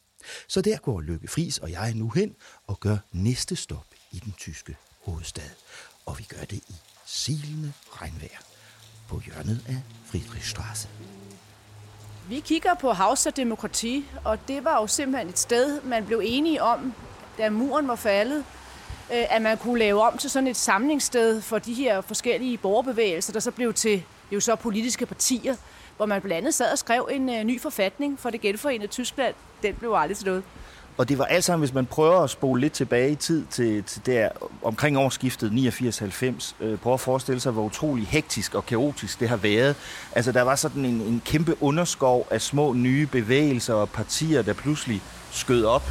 Så 0.48 0.60
der 0.60 0.76
går 0.76 1.00
Lykke 1.00 1.28
Fris 1.28 1.58
og 1.58 1.70
jeg 1.70 1.94
nu 1.94 2.10
hen 2.10 2.34
og 2.66 2.80
gør 2.80 2.96
næste 3.12 3.56
stop 3.56 3.86
i 4.12 4.18
den 4.18 4.32
tyske 4.38 4.76
hovedstad. 5.02 5.50
Og 6.06 6.18
vi 6.18 6.24
gør 6.28 6.44
det 6.44 6.56
i 6.68 6.74
silende 7.06 7.72
regnvejr 7.90 8.42
på 9.08 9.20
hjørnet 9.26 9.64
af 9.68 9.82
Friedrichstraße. 10.04 10.88
Vi 12.28 12.40
kigger 12.40 12.74
på 12.74 12.92
Haus 12.92 13.26
og 13.26 13.36
Demokrati, 13.36 14.04
og 14.24 14.48
det 14.48 14.64
var 14.64 14.80
jo 14.80 14.86
simpelthen 14.86 15.28
et 15.28 15.38
sted, 15.38 15.82
man 15.82 16.06
blev 16.06 16.20
enige 16.24 16.62
om, 16.62 16.94
da 17.38 17.50
muren 17.50 17.88
var 17.88 17.96
faldet, 17.96 18.44
Øh, 19.12 19.36
at 19.36 19.42
man 19.42 19.56
kunne 19.56 19.78
lave 19.78 20.02
om 20.02 20.18
til 20.18 20.30
sådan 20.30 20.46
et 20.46 20.56
samlingssted 20.56 21.40
for 21.40 21.58
de 21.58 21.74
her 21.74 22.00
forskellige 22.00 22.58
borgerbevægelser, 22.58 23.32
der 23.32 23.40
så 23.40 23.50
blev 23.50 23.74
til 23.74 24.02
jo 24.32 24.40
så 24.40 24.56
politiske 24.56 25.06
partier, 25.06 25.56
hvor 25.96 26.06
man 26.06 26.20
blandt 26.20 26.38
andet 26.38 26.54
sad 26.54 26.72
og 26.72 26.78
skrev 26.78 27.08
en 27.12 27.28
øh, 27.28 27.44
ny 27.44 27.60
forfatning 27.60 28.18
for 28.18 28.30
det 28.30 28.40
genforenede 28.40 28.86
Tyskland. 28.86 29.34
Den 29.62 29.74
blev 29.74 29.92
aldrig 29.96 30.16
til 30.16 30.26
noget. 30.26 30.42
Og 30.96 31.08
det 31.08 31.18
var 31.18 31.24
alt 31.24 31.44
sammen, 31.44 31.60
hvis 31.60 31.74
man 31.74 31.86
prøver 31.86 32.20
at 32.20 32.30
spole 32.30 32.60
lidt 32.60 32.72
tilbage 32.72 33.10
i 33.10 33.14
tid 33.14 33.44
til, 33.50 33.82
til 33.82 34.06
der 34.06 34.28
omkring 34.62 34.98
årsskiftet 34.98 35.50
89-90, 35.50 36.64
øh, 36.64 36.78
prøver 36.78 36.94
at 36.94 37.00
forestille 37.00 37.40
sig, 37.40 37.52
hvor 37.52 37.62
utrolig 37.62 38.06
hektisk 38.06 38.54
og 38.54 38.66
kaotisk 38.66 39.20
det 39.20 39.28
har 39.28 39.36
været. 39.36 39.76
Altså, 40.12 40.32
der 40.32 40.42
var 40.42 40.54
sådan 40.54 40.84
en, 40.84 41.00
en 41.00 41.22
kæmpe 41.24 41.62
underskov 41.62 42.26
af 42.30 42.40
små 42.40 42.72
nye 42.72 43.06
bevægelser 43.06 43.74
og 43.74 43.88
partier, 43.90 44.42
der 44.42 44.52
pludselig 44.52 45.02
skød 45.32 45.64
op 45.64 45.90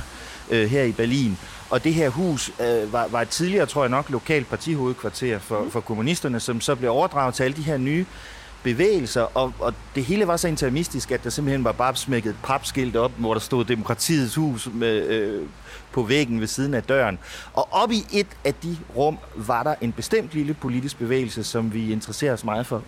øh, 0.49 0.69
her 0.69 0.83
i 0.83 0.91
Berlin. 0.91 1.37
Og 1.69 1.83
det 1.83 1.93
her 1.93 2.09
hus 2.09 2.51
øh, 2.59 2.93
var, 2.93 3.07
var 3.07 3.21
et 3.21 3.29
tidligere, 3.29 3.65
tror 3.65 3.83
jeg 3.83 3.89
nok, 3.89 4.09
lokalt 4.09 4.49
partihovedkvarter 4.49 5.39
for, 5.39 5.67
for 5.69 5.79
kommunisterne, 5.79 6.39
som 6.39 6.61
så 6.61 6.75
blev 6.75 6.91
overdraget 6.91 7.35
til 7.35 7.43
alle 7.43 7.57
de 7.57 7.61
her 7.61 7.77
nye 7.77 8.05
bevægelser, 8.63 9.21
og, 9.21 9.53
og 9.59 9.73
det 9.95 10.05
hele 10.05 10.27
var 10.27 10.37
så 10.37 10.47
interimistisk, 10.47 11.11
at 11.11 11.23
der 11.23 11.29
simpelthen 11.29 11.63
var 11.63 11.71
bare 11.71 11.95
smækket 11.95 12.29
et 12.29 12.35
papskilt 12.43 12.95
op, 12.95 13.11
hvor 13.17 13.33
der 13.33 13.41
stod 13.41 13.65
Demokratiets 13.65 14.35
hus 14.35 14.69
med, 14.73 15.07
øh, 15.07 15.47
på 15.91 16.03
væggen 16.03 16.39
ved 16.39 16.47
siden 16.47 16.73
af 16.73 16.83
døren. 16.83 17.19
Og 17.53 17.67
op 17.71 17.91
i 17.91 18.05
et 18.11 18.27
af 18.43 18.53
de 18.53 18.77
rum 18.95 19.17
var 19.35 19.63
der 19.63 19.75
en 19.81 19.91
bestemt 19.91 20.33
lille 20.33 20.53
politisk 20.53 20.97
bevægelse, 20.97 21.43
som 21.43 21.73
vi 21.73 21.91
interesserer 21.91 22.33
os 22.33 22.43
meget 22.43 22.65
for. 22.65 22.83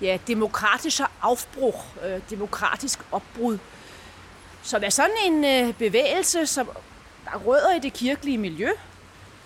Ja, 0.00 0.18
demokratisk 0.26 1.00
afbrug, 1.22 1.74
øh, 2.06 2.20
demokratisk 2.30 2.98
opbrud, 3.12 3.58
som 4.62 4.82
er 4.84 4.90
sådan 4.90 5.16
en 5.26 5.44
øh, 5.44 5.74
bevægelse, 5.74 6.46
som 6.46 6.70
der 7.24 7.38
rødder 7.38 7.74
i 7.74 7.78
det 7.78 7.92
kirkelige 7.92 8.38
miljø, 8.38 8.70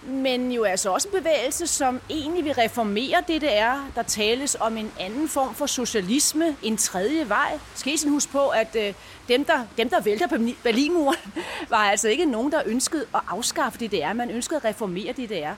men 0.06 0.52
jo 0.52 0.64
altså 0.64 0.90
også 0.90 1.08
en 1.08 1.18
bevægelse, 1.18 1.66
som 1.66 2.00
egentlig 2.10 2.44
vil 2.44 2.54
reformere 2.54 3.22
det, 3.28 3.40
det 3.40 3.58
er. 3.58 3.90
Der 3.94 4.02
tales 4.02 4.56
om 4.60 4.76
en 4.76 4.92
anden 5.00 5.28
form 5.28 5.54
for 5.54 5.66
socialisme, 5.66 6.56
en 6.62 6.76
tredje 6.76 7.28
vej. 7.28 7.58
Skal 7.74 7.92
I 7.92 8.08
huske 8.08 8.32
på, 8.32 8.48
at 8.48 8.76
øh, 8.78 8.94
dem, 9.28 9.44
der, 9.44 9.66
dem, 9.76 9.90
der 9.90 10.00
vælter 10.00 10.54
Berlinmuren, 10.62 11.18
var 11.68 11.76
altså 11.76 12.08
ikke 12.08 12.24
nogen, 12.24 12.52
der 12.52 12.62
ønskede 12.66 13.06
at 13.14 13.20
afskaffe 13.28 13.78
det, 13.78 13.90
det 13.90 14.02
er. 14.02 14.12
Man 14.12 14.30
ønskede 14.30 14.56
at 14.56 14.64
reformere 14.64 15.12
det, 15.12 15.28
det 15.28 15.44
er. 15.44 15.54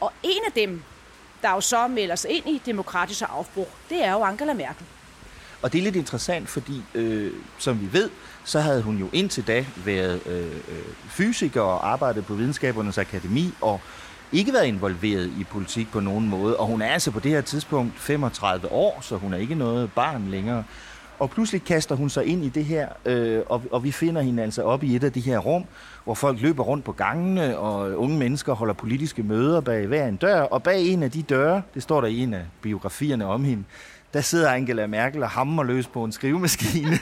Og 0.00 0.12
en 0.22 0.40
af 0.46 0.52
dem, 0.52 0.82
der 1.42 1.50
jo 1.50 1.60
så 1.60 1.88
melder 1.88 2.16
sig 2.16 2.30
ind 2.30 2.48
i 2.48 2.62
demokratisk 2.66 3.22
afbrug, 3.28 3.68
det 3.88 4.04
er 4.04 4.12
jo 4.12 4.22
Angela 4.22 4.52
Merkel. 4.52 4.86
Og 5.62 5.72
det 5.72 5.78
er 5.78 5.82
lidt 5.82 5.96
interessant, 5.96 6.48
fordi 6.48 6.82
øh, 6.94 7.32
som 7.58 7.80
vi 7.80 7.92
ved, 7.92 8.10
så 8.46 8.60
havde 8.60 8.82
hun 8.82 8.96
jo 8.96 9.08
indtil 9.12 9.46
da 9.46 9.64
været 9.84 10.20
øh, 10.26 10.46
øh, 10.46 10.82
fysiker 11.08 11.60
og 11.60 11.92
arbejdet 11.92 12.26
på 12.26 12.34
Videnskabernes 12.34 12.98
Akademi 12.98 13.54
og 13.60 13.80
ikke 14.32 14.52
været 14.52 14.66
involveret 14.66 15.26
i 15.40 15.44
politik 15.44 15.92
på 15.92 16.00
nogen 16.00 16.28
måde. 16.28 16.56
Og 16.56 16.66
hun 16.66 16.82
er 16.82 16.86
altså 16.86 17.10
på 17.10 17.20
det 17.20 17.30
her 17.30 17.40
tidspunkt 17.40 17.98
35 17.98 18.72
år, 18.72 18.98
så 19.02 19.16
hun 19.16 19.34
er 19.34 19.38
ikke 19.38 19.54
noget 19.54 19.92
barn 19.92 20.28
længere. 20.28 20.64
Og 21.18 21.30
pludselig 21.30 21.64
kaster 21.64 21.94
hun 21.94 22.10
sig 22.10 22.24
ind 22.24 22.44
i 22.44 22.48
det 22.48 22.64
her, 22.64 22.88
øh, 23.04 23.42
og, 23.46 23.62
og 23.70 23.84
vi 23.84 23.92
finder 23.92 24.22
hende 24.22 24.42
altså 24.42 24.62
op 24.62 24.84
i 24.84 24.96
et 24.96 25.04
af 25.04 25.12
de 25.12 25.20
her 25.20 25.38
rum, 25.38 25.64
hvor 26.04 26.14
folk 26.14 26.40
løber 26.40 26.64
rundt 26.64 26.84
på 26.84 26.92
gangene, 26.92 27.58
og 27.58 27.98
unge 27.98 28.18
mennesker 28.18 28.52
holder 28.52 28.74
politiske 28.74 29.22
møder 29.22 29.60
bag 29.60 29.86
hver 29.86 30.08
en 30.08 30.16
dør. 30.16 30.40
Og 30.40 30.62
bag 30.62 30.86
en 30.86 31.02
af 31.02 31.10
de 31.10 31.22
døre, 31.22 31.62
det 31.74 31.82
står 31.82 32.00
der 32.00 32.08
i 32.08 32.18
en 32.18 32.34
af 32.34 32.44
biografierne 32.62 33.26
om 33.26 33.44
hende, 33.44 33.64
der 34.14 34.20
sidder 34.20 34.50
Angela 34.50 34.86
Merkel 34.86 35.22
og 35.22 35.30
hammer 35.30 35.62
løs 35.62 35.86
på 35.86 36.04
en 36.04 36.12
skrivemaskine 36.12 36.98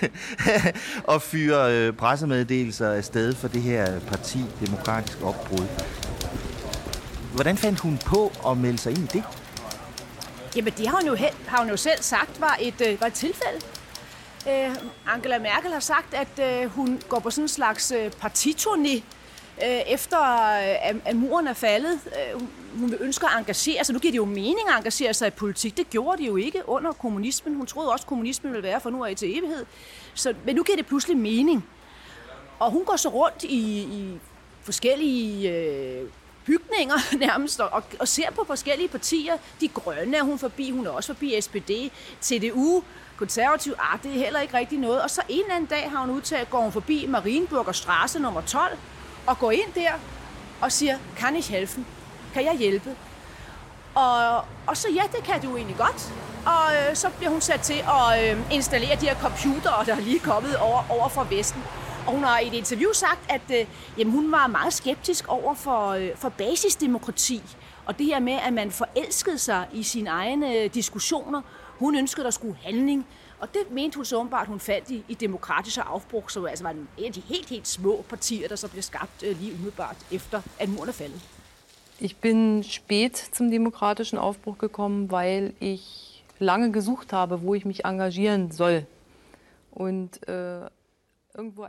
og 1.12 1.23
fyrer 1.23 1.68
øh, 1.68 1.92
pressemeddelelser 1.92 2.92
afsted 2.92 3.34
for 3.34 3.49
det 3.49 3.62
her 3.62 4.00
parti, 4.00 4.38
Demokratisk 4.66 5.23
Opbrud. 5.23 5.66
Hvordan 7.34 7.56
fandt 7.56 7.80
hun 7.80 7.99
på 8.06 8.32
at 8.46 8.56
melde 8.56 8.78
sig 8.78 8.92
ind 8.92 9.14
i 9.14 9.18
det? 9.18 9.25
Jamen, 10.56 10.73
det 10.78 10.88
har 10.88 10.96
hun 10.96 11.06
jo, 11.06 11.16
har 11.46 11.58
hun 11.58 11.68
jo 11.68 11.76
selv 11.76 12.02
sagt 12.02 12.40
var 12.40 12.58
et, 12.61 12.80
øh, 12.88 13.00
var 13.00 13.06
et 13.06 13.12
tilfælde. 13.12 13.61
Øh, 14.49 14.76
Angela 15.06 15.38
Merkel 15.38 15.73
har 15.73 15.80
sagt, 15.80 16.14
at 16.14 16.62
øh, 16.62 16.70
hun 16.70 17.00
går 17.08 17.18
på 17.18 17.30
sådan 17.30 17.44
en 17.44 17.49
slags 17.49 17.92
øh, 17.92 18.11
partiturné 18.25 19.02
øh, 19.64 19.80
efter 19.87 20.20
øh, 20.20 20.88
at, 20.88 20.96
at 21.04 21.16
muren 21.16 21.46
er 21.46 21.52
faldet. 21.52 21.99
Øh, 22.06 22.40
hun 22.78 22.95
ønsker 23.00 23.28
at 23.28 23.38
engagere 23.38 23.85
sig. 23.85 23.93
Nu 23.93 23.99
giver 23.99 24.12
det 24.12 24.16
jo 24.16 24.25
mening 24.25 24.69
at 24.69 24.76
engagere 24.76 25.14
sig 25.14 25.28
i 25.28 25.31
politik. 25.31 25.76
Det 25.76 25.90
gjorde 25.90 26.23
de 26.23 26.26
jo 26.26 26.37
ikke 26.37 26.62
under 26.66 26.93
kommunismen. 26.93 27.54
Hun 27.54 27.66
troede 27.66 27.93
også, 27.93 28.02
at 28.02 28.07
kommunismen 28.07 28.52
ville 28.52 28.62
være 28.62 28.81
for 28.81 28.90
nu 28.90 29.04
af 29.04 29.16
til 29.16 29.38
evighed. 29.38 29.66
Så, 30.14 30.35
men 30.45 30.57
nu 30.57 30.62
giver 30.62 30.76
det 30.76 30.87
pludselig 30.87 31.16
mening. 31.16 31.66
Og 32.59 32.71
hun 32.71 32.85
går 32.85 32.97
så 32.97 33.09
rundt 33.09 33.45
i, 33.45 33.83
i 33.83 34.19
forskellige 34.62 35.50
øh, 35.50 36.09
bygninger 36.45 36.97
nærmest, 37.26 37.61
og, 37.61 37.83
og 38.00 38.09
ser 38.09 38.31
på 38.31 38.45
forskellige 38.47 38.88
partier. 38.88 39.37
De 39.61 39.69
grønne 39.69 40.16
er 40.16 40.23
hun 40.23 40.38
forbi, 40.38 40.71
hun 40.71 40.87
er 40.87 40.90
også 40.90 41.14
forbi 41.14 41.40
SPD, 41.40 41.71
CDU, 42.23 42.83
konservativ, 43.16 43.73
ah, 43.78 44.02
det 44.02 44.11
er 44.11 44.25
heller 44.25 44.40
ikke 44.40 44.57
rigtig 44.57 44.78
noget. 44.78 45.02
Og 45.02 45.11
så 45.11 45.23
en 45.28 45.40
eller 45.40 45.54
anden 45.54 45.69
dag 45.69 45.90
har 45.90 46.00
hun 46.00 46.11
udtalt, 46.11 46.50
går 46.50 46.61
hun 46.61 46.73
forbi 46.73 47.07
Marienburger 47.07 47.73
Straße 47.73 48.19
nummer 48.19 48.40
12, 48.40 48.78
og 49.26 49.38
går 49.38 49.50
ind 49.50 49.73
der 49.75 49.93
og 50.61 50.73
siger, 50.73 50.99
kan 51.16 51.37
I 51.37 51.40
helfen? 51.40 51.87
Kan 52.35 52.45
jeg 52.45 52.57
hjælpe? 52.57 52.97
Og, 53.95 54.37
og 54.67 54.76
så 54.76 54.88
ja, 54.95 55.03
det 55.17 55.25
kan 55.25 55.43
du 55.43 55.57
egentlig 55.57 55.76
godt. 55.76 56.12
Og 56.47 56.64
øh, 56.76 56.97
så 56.97 57.11
bliver 57.11 57.31
hun 57.31 57.41
sat 57.41 57.61
til 57.61 57.85
at 57.88 58.37
øh, 58.37 58.53
installere 58.53 58.97
de 59.00 59.07
her 59.07 59.14
computere, 59.14 59.85
der 59.87 59.95
er 59.95 60.00
lige 60.00 60.19
kommet 60.19 60.57
over, 60.57 60.85
over 60.91 61.09
fra 61.09 61.26
Vesten. 61.31 61.62
Og 62.07 62.12
hun 62.12 62.25
har 62.25 62.38
i 62.38 62.47
et 62.47 62.55
interview 62.55 62.93
sagt, 62.93 63.21
at 63.29 63.61
øh, 63.61 63.67
jamen, 63.99 64.12
hun 64.12 64.33
var 64.33 64.47
meget 64.47 64.73
skeptisk 64.73 65.29
over 65.29 65.55
for, 65.55 65.88
øh, 65.88 66.11
for 66.17 66.29
basisdemokrati. 66.29 67.43
Og 67.87 67.99
det 67.99 68.07
her 68.07 68.21
med, 68.21 68.33
at 68.33 68.53
man 68.53 68.71
forelskede 68.71 69.38
sig 69.38 69.67
i 69.73 69.83
sine 69.83 70.11
egne 70.11 70.57
øh, 70.57 70.75
diskussioner. 70.75 71.43
Hun 71.79 71.97
ønskede, 71.97 72.23
at 72.23 72.25
der 72.25 72.31
skulle 72.31 72.57
handling. 72.62 73.07
Og 73.41 73.55
det 73.55 73.71
mente 73.71 73.97
hun 73.97 74.05
så 74.05 74.17
åbenbart, 74.17 74.47
hun 74.47 74.61
fandt 74.61 74.91
i, 74.91 75.05
i 75.09 75.14
demokratisk 75.14 75.79
afbrug, 75.87 76.31
som 76.31 76.47
altså 76.47 76.64
var 76.64 76.71
en 76.71 76.88
af 77.07 77.12
de 77.12 77.21
helt, 77.21 77.49
helt 77.49 77.69
små 77.69 78.05
partier, 78.09 78.49
der 78.49 78.57
så 78.57 78.69
blev 78.69 78.83
skabt 78.83 79.23
øh, 79.23 79.41
lige 79.41 79.55
umiddelbart 79.55 79.97
efter, 80.11 80.43
at 80.59 80.69
muren 80.69 80.88
er 80.88 80.93
faldet. 80.93 81.21
Ich 82.01 82.17
bin 82.17 82.63
spät 82.65 83.17
zum 83.17 83.51
demokratischen 83.51 84.19
Aufbruch 84.19 84.59
gekommen, 84.59 85.11
weil 85.11 85.55
ich 85.61 86.25
lange 86.39 86.71
gesucht 86.71 87.13
habe, 87.13 87.43
wo 87.43 87.55
ich 87.55 87.65
mich 87.65 87.85
engagieren 87.85 88.51
soll. 88.51 88.87
Und 89.71 90.27
äh, 90.29 90.69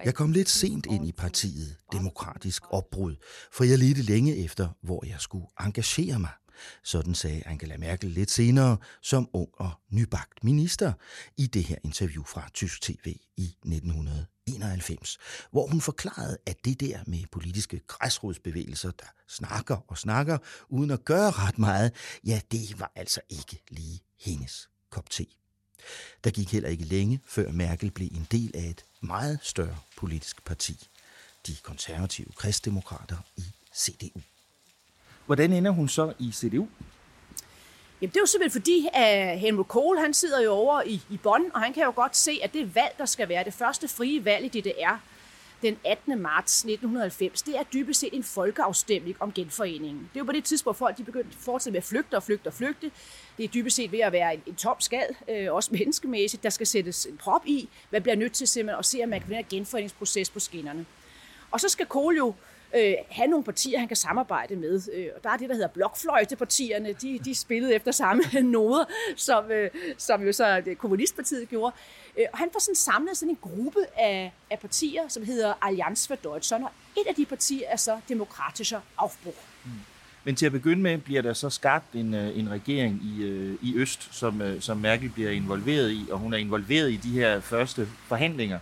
Jeg 0.04 0.14
kom 0.14 0.32
lidt 0.32 0.50
sent 0.50 0.86
ind 0.86 1.08
i 1.08 1.12
partiet 1.12 1.78
Demokratisk 1.92 2.64
Opbrud, 2.74 3.16
for 3.52 3.64
jeg 3.64 3.78
ledte 3.78 4.02
længe 4.02 4.36
efter, 4.38 4.70
hvor 4.82 5.06
jeg 5.06 5.16
skulle 5.20 5.48
engagere 5.60 6.20
mig. 6.20 6.30
Sådan 6.84 7.16
sagde 7.16 7.44
Angela 7.46 7.78
Merkel 7.78 8.12
lidt 8.12 8.32
senere 8.32 8.78
som 9.02 9.30
ung 9.34 9.50
og 9.54 9.72
nybagt 9.90 10.44
minister 10.44 10.94
i 11.38 11.48
det 11.48 11.64
her 11.64 11.78
interview 11.84 12.24
fra 12.24 12.50
Tysk 12.54 12.82
TV 12.82 13.16
i 13.38 13.56
1991, 13.66 15.18
hvor 15.52 15.68
hun 15.68 15.82
forklarede, 15.82 16.38
at 16.46 16.66
det 16.66 16.80
der 16.80 17.00
med 17.08 17.24
politiske 17.32 17.80
græsrodsbevægelser, 17.88 18.92
der 18.92 19.08
snakker 19.28 19.78
og 19.88 19.98
snakker 19.98 20.38
uden 20.70 20.92
at 20.92 21.06
gøre 21.06 21.32
ret 21.32 21.60
meget, 21.60 21.92
ja, 22.26 22.42
det 22.52 22.80
var 22.80 22.92
altså 22.96 23.22
ikke 23.30 23.64
lige 23.70 24.00
hendes 24.20 24.70
kop 24.90 25.10
te. 25.10 25.26
Der 26.24 26.32
gik 26.32 26.52
heller 26.52 26.70
ikke 26.70 26.84
længe, 26.84 27.20
før 27.26 27.52
Merkel 27.52 27.92
blev 27.92 28.08
en 28.08 28.28
del 28.32 28.52
af 28.54 28.64
et 28.70 28.86
meget 29.02 29.40
større 29.44 29.78
politisk 29.98 30.46
parti, 30.46 30.88
de 31.48 31.56
konservative 31.64 32.32
kristdemokrater 32.36 33.18
i 33.38 33.44
CDU. 33.76 34.22
Hvordan 35.26 35.54
ender 35.54 35.72
hun 35.72 35.90
så 35.90 36.14
i 36.20 36.32
CDU? 36.32 36.68
Jamen, 38.02 38.12
det 38.12 38.18
er 38.18 38.22
jo 38.22 38.26
simpelthen 38.26 38.62
fordi, 38.62 38.86
øh, 38.86 39.02
at 39.02 39.40
Helmut 39.40 39.68
Kohl 39.68 40.00
han 40.00 40.14
sidder 40.14 40.42
jo 40.42 40.52
over 40.52 40.82
i, 40.82 41.02
i 41.10 41.18
Bonn, 41.18 41.52
og 41.54 41.62
han 41.62 41.74
kan 41.74 41.84
jo 41.84 41.94
godt 41.96 42.18
se, 42.18 42.40
at 42.44 42.54
det 42.54 42.76
valg, 42.76 42.96
der 42.98 43.06
skal 43.06 43.30
være 43.30 43.44
det 43.44 43.54
første 43.54 43.88
frie 43.88 44.26
valg 44.26 44.56
i 44.56 44.62
DDR, 44.62 45.00
den 45.62 45.78
18. 45.86 46.22
marts 46.22 46.58
1990, 46.66 47.42
det 47.42 47.58
er 47.58 47.64
dybest 47.64 48.00
set 48.00 48.14
en 48.14 48.24
folkeafstemning 48.24 49.16
om 49.20 49.32
genforeningen. 49.32 50.10
Det 50.14 50.16
er 50.16 50.20
jo 50.20 50.26
på 50.26 50.32
det 50.32 50.44
tidspunkt, 50.44 50.78
folk 50.78 50.98
de 50.98 51.04
begyndte 51.04 51.30
at 51.32 51.44
fortsætte 51.44 51.72
med 51.72 51.78
at 51.78 51.84
flygte 51.84 52.16
og 52.16 52.24
flygte 52.24 52.48
og 52.48 52.54
flygte. 52.54 52.92
Det 53.38 53.44
er 53.44 53.48
dybest 53.48 53.76
set 53.76 53.92
ved 53.92 54.00
at 54.00 54.12
være 54.12 54.34
en, 54.34 54.42
en 54.46 54.56
tom 54.56 54.76
skal, 54.80 55.16
øh, 55.30 55.54
også 55.54 55.70
menneskemæssigt. 55.80 56.44
Der 56.44 56.50
skal 56.50 56.68
sættes 56.68 57.06
en 57.06 57.18
prop 57.18 57.42
i. 57.46 57.70
Man 57.92 58.02
bliver 58.02 58.16
nødt 58.16 58.34
til 58.34 58.48
simpelthen 58.48 58.80
at 58.80 58.86
se, 58.86 59.04
om 59.04 59.10
man 59.10 59.20
kan 59.20 59.30
få 59.30 59.34
en 59.36 59.46
genforeningsproces 59.50 60.30
på 60.30 60.40
skinnerne. 60.40 60.86
Og 61.52 61.60
så 61.60 61.70
skal 61.70 61.86
Kohl 61.86 62.18
jo 62.18 62.34
øh, 62.76 62.94
have 63.10 63.28
nogle 63.28 63.44
partier, 63.44 63.80
han 63.80 63.88
kan 63.88 63.98
samarbejde 63.98 64.56
med. 64.56 64.82
Øh, 64.94 65.08
og 65.16 65.24
der 65.24 65.30
er 65.30 65.38
det, 65.38 65.50
der 65.50 65.56
hedder 65.56 65.68
blokfløjtepartierne. 65.68 66.94
De, 66.94 67.20
de 67.26 67.36
spillede 67.36 67.76
efter 67.76 67.92
samme 67.92 68.24
noder, 68.42 68.86
som, 69.16 69.52
øh, 69.52 69.70
som 69.98 70.24
jo 70.24 70.32
så 70.32 70.62
det 70.62 70.78
kommunistpartiet 70.78 71.50
gjorde. 71.50 71.76
Øh, 72.20 72.26
og 72.34 72.38
han 72.38 72.50
får 72.54 72.60
sådan 72.60 72.76
samlet 72.76 73.18
sådan 73.18 73.30
en 73.30 73.38
gruppe 73.42 73.80
af, 73.98 74.34
af 74.52 74.60
partier, 74.60 75.02
som 75.08 75.26
hedder 75.26 75.54
Allianz 75.62 76.08
for 76.08 76.16
Deutschland. 76.16 76.64
Og 76.64 76.72
et 76.98 77.08
af 77.08 77.16
de 77.16 77.26
partier 77.26 77.68
er 77.68 77.78
så 77.78 78.00
Demokratischer 78.10 78.80
Aufbruch. 78.98 79.38
Mm. 79.66 79.72
Men 80.24 80.36
til 80.36 80.46
at 80.46 80.52
begynde 80.52 80.82
med 80.82 80.98
bliver 80.98 81.22
der 81.22 81.34
så 81.34 81.50
skabt 81.50 81.94
en, 81.94 82.14
øh, 82.14 82.40
en 82.40 82.52
regering 82.52 83.02
i, 83.04 83.26
i 83.62 83.74
Øst, 83.76 84.10
som, 84.12 84.42
som 84.60 84.78
Merkel 84.78 85.10
bliver 85.10 85.32
involveret 85.32 85.92
i, 85.92 86.06
og 86.12 86.20
hun 86.20 86.34
er 86.34 86.38
involveret 86.38 86.92
i 86.92 86.96
de 86.96 87.10
her 87.10 87.40
første 87.40 87.88
forhandlinger. 88.08 88.60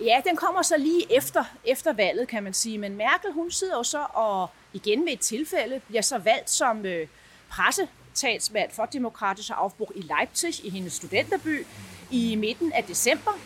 Ja, 0.00 0.20
den 0.24 0.36
kommer 0.36 0.62
så 0.62 0.76
lige 0.76 1.16
efter, 1.16 1.44
efter 1.64 1.92
valget, 1.92 2.28
kan 2.28 2.42
man 2.42 2.54
sige. 2.54 2.78
Men 2.78 2.96
Merkel, 2.96 3.32
hun 3.32 3.50
sidder 3.50 3.76
jo 3.76 3.82
så 3.82 4.06
og 4.12 4.50
igen 4.72 5.04
med 5.04 5.12
et 5.12 5.20
tilfælde 5.20 5.80
bliver 5.86 6.02
så 6.02 6.18
valgt 6.18 6.50
som 6.50 6.86
øh, 6.86 7.08
pressetalsmand 7.50 8.70
for 8.70 8.86
demokratisk 8.86 9.50
afbrug 9.54 9.92
i 9.94 10.00
Leipzig, 10.00 10.64
i 10.64 10.70
hendes 10.70 10.92
studenterby, 10.92 11.66
i 12.10 12.34
midten 12.34 12.72
af 12.72 12.84
december. 12.84 13.38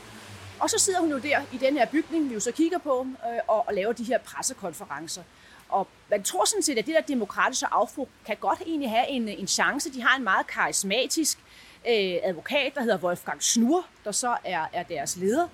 Og 0.60 0.70
så 0.70 0.78
sidder 0.78 1.00
hun 1.00 1.10
jo 1.10 1.18
der 1.18 1.40
i 1.52 1.58
den 1.58 1.76
her 1.76 1.86
bygning, 1.86 2.28
vi 2.28 2.34
jo 2.34 2.40
så 2.40 2.52
kigger 2.52 2.78
på, 2.78 3.00
øh, 3.00 3.38
og, 3.48 3.68
og 3.68 3.74
laver 3.74 3.92
de 3.92 4.04
her 4.04 4.18
pressekonferencer. 4.18 5.22
Og 5.68 5.88
man 6.10 6.22
tror 6.22 6.44
sådan 6.44 6.62
set, 6.62 6.78
at 6.78 6.86
det 6.86 6.94
der 6.94 7.00
demokratiske 7.00 7.66
afbrug 7.66 8.08
kan 8.26 8.36
godt 8.40 8.60
egentlig 8.66 8.90
have 8.90 9.08
en, 9.08 9.28
en 9.28 9.46
chance. 9.46 9.92
De 9.92 10.02
har 10.02 10.16
en 10.16 10.24
meget 10.24 10.46
karismatisk 10.46 11.38
øh, 11.88 12.16
advokat, 12.22 12.74
der 12.74 12.80
hedder 12.80 12.98
Wolfgang 12.98 13.42
Schnur, 13.42 13.86
der 14.04 14.12
så 14.12 14.36
er, 14.44 14.66
er 14.72 14.82
deres 14.82 15.16
leder. 15.16 15.48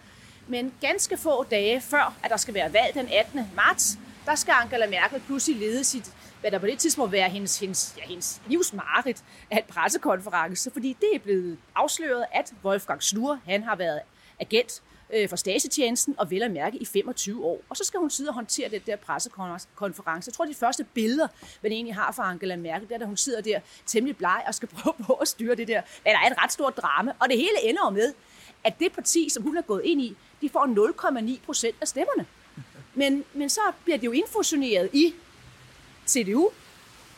Men 0.48 0.72
ganske 0.80 1.16
få 1.16 1.44
dage 1.44 1.80
før, 1.80 2.14
at 2.22 2.30
der 2.30 2.36
skal 2.36 2.54
være 2.54 2.72
valg 2.72 2.94
den 2.94 3.08
18. 3.12 3.40
marts, 3.56 3.98
der 4.26 4.34
skal 4.34 4.54
Angela 4.62 4.86
Merkel 4.86 5.20
pludselig 5.20 5.60
lede 5.60 5.84
sit 5.84 6.12
hvad 6.40 6.50
der 6.50 6.58
på 6.58 6.66
det 6.66 6.78
tidspunkt 6.78 7.12
være 7.12 7.28
hendes, 7.28 7.58
hendes, 7.58 7.94
ja, 7.98 8.02
hendes 8.02 8.40
livsmareridt 8.46 9.24
af 9.50 9.56
en 9.56 9.64
pressekonference, 9.68 10.70
fordi 10.70 10.96
det 11.00 11.08
er 11.14 11.18
blevet 11.18 11.58
afsløret, 11.74 12.24
at 12.32 12.52
Wolfgang 12.64 13.02
Schnur, 13.02 13.38
han 13.46 13.62
har 13.62 13.76
været 13.76 14.00
agent 14.40 14.82
øh, 15.14 15.28
for 15.28 15.36
stagetjenesten 15.36 16.14
og 16.18 16.30
vel 16.30 16.42
at 16.42 16.50
mærke 16.50 16.76
i 16.76 16.84
25 16.84 17.44
år. 17.44 17.60
Og 17.68 17.76
så 17.76 17.84
skal 17.84 18.00
hun 18.00 18.10
sidde 18.10 18.30
og 18.30 18.34
håndtere 18.34 18.68
den 18.68 18.80
der 18.86 18.96
pressekonference. 18.96 20.28
Jeg 20.28 20.34
tror, 20.34 20.44
de 20.44 20.54
første 20.54 20.84
billeder, 20.84 21.28
man 21.62 21.72
egentlig 21.72 21.94
har 21.94 22.12
fra 22.12 22.30
Angela 22.30 22.56
Merkel, 22.56 22.88
det 22.88 22.94
er, 22.94 22.98
da 22.98 23.04
hun 23.04 23.16
sidder 23.16 23.40
der 23.40 23.60
temmelig 23.86 24.16
bleg 24.16 24.44
og 24.46 24.54
skal 24.54 24.68
prøve 24.68 24.94
på 25.06 25.12
at 25.12 25.28
styre 25.28 25.54
det 25.54 25.68
der. 25.68 25.82
Men 26.04 26.12
der 26.12 26.18
er 26.18 26.30
et 26.30 26.42
ret 26.42 26.52
stort 26.52 26.76
drama, 26.76 27.12
og 27.20 27.28
det 27.28 27.36
hele 27.36 27.68
ender 27.68 27.90
med, 27.90 28.12
at 28.64 28.78
det 28.78 28.92
parti, 28.92 29.28
som 29.28 29.42
hun 29.42 29.56
er 29.56 29.62
gået 29.62 29.84
ind 29.84 30.00
i, 30.00 30.16
de 30.40 30.48
får 30.48 31.36
0,9 31.36 31.44
procent 31.46 31.76
af 31.80 31.88
stemmerne. 31.88 32.26
Men, 32.94 33.24
men 33.34 33.50
så 33.50 33.60
bliver 33.84 33.98
det 33.98 34.06
jo 34.06 34.12
infusioneret 34.12 34.90
i 34.92 35.14
CDU, 36.06 36.50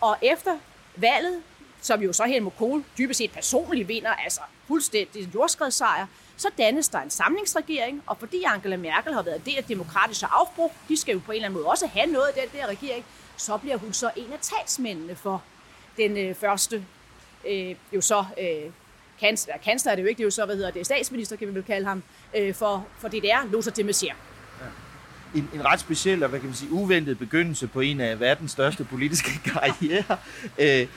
og 0.01 0.17
efter 0.23 0.59
valget, 0.97 1.43
som 1.81 2.03
jo 2.03 2.13
så 2.13 2.25
Helmut 2.25 2.57
Kohl 2.57 2.85
dybest 2.99 3.19
set 3.19 3.31
personligt 3.31 3.89
vinder, 3.89 4.11
altså 4.11 4.41
fuldstændig 4.67 5.23
en 5.23 5.31
jordskredssejr, 5.35 6.07
så 6.37 6.49
dannes 6.59 6.89
der 6.89 7.01
en 7.01 7.11
samlingsregering, 7.11 8.03
og 8.07 8.19
fordi 8.19 8.43
Angela 8.43 8.77
Merkel 8.77 9.15
har 9.15 9.23
været 9.23 9.37
en 9.37 9.43
del 9.45 9.57
af 9.57 9.65
demokratiske 9.65 10.27
afbrug, 10.27 10.73
de 10.89 10.97
skal 10.97 11.13
jo 11.13 11.21
på 11.27 11.33
en 11.33 11.37
eller 11.37 11.47
anden 11.47 11.61
måde 11.61 11.71
også 11.71 11.87
have 11.87 12.07
noget 12.07 12.27
af 12.27 12.35
den 12.35 12.61
der 12.61 12.67
regering, 12.67 13.05
så 13.37 13.57
bliver 13.57 13.77
hun 13.77 13.93
så 13.93 14.11
en 14.17 14.33
af 14.33 14.39
talsmændene 14.41 15.17
for 15.17 15.43
den 15.97 16.17
øh, 16.17 16.35
første, 16.35 16.85
øh, 17.47 17.75
jo 17.93 18.01
så 18.01 18.25
øh, 18.41 18.71
kansler, 19.21 19.55
kansler 19.65 19.93
er 19.93 19.97
det 19.97 20.03
jo 20.03 20.09
ikke, 20.09 20.19
det 20.19 20.23
er 20.23 20.27
jo 20.27 20.31
så, 20.31 20.47
hvad 20.47 20.57
hedder 20.57 20.71
det, 20.71 20.87
statsminister, 20.87 21.37
kan 21.37 21.49
vi 21.49 21.55
vel 21.55 21.63
kalde 21.63 21.87
ham, 21.87 22.03
øh, 22.37 22.55
for, 22.55 22.87
for 22.99 23.09
det 23.09 23.23
der, 23.23 23.37
Lothar 23.53 23.71
de 23.71 23.83
Maizière. 23.83 24.17
En, 25.35 25.51
en 25.55 25.65
ret 25.65 25.81
speciel 25.81 26.23
og 26.23 26.29
hvad 26.29 26.41
kan 26.41 26.49
man 26.49 26.57
sige, 26.57 26.73
uventet 26.73 27.19
begyndelse 27.19 27.67
på 27.67 27.81
en 27.81 28.01
af 28.01 28.21
verdens 28.21 28.51
største 28.51 28.85
politiske 28.85 29.31
karrierer. 29.53 30.17
Øh, 30.59 30.89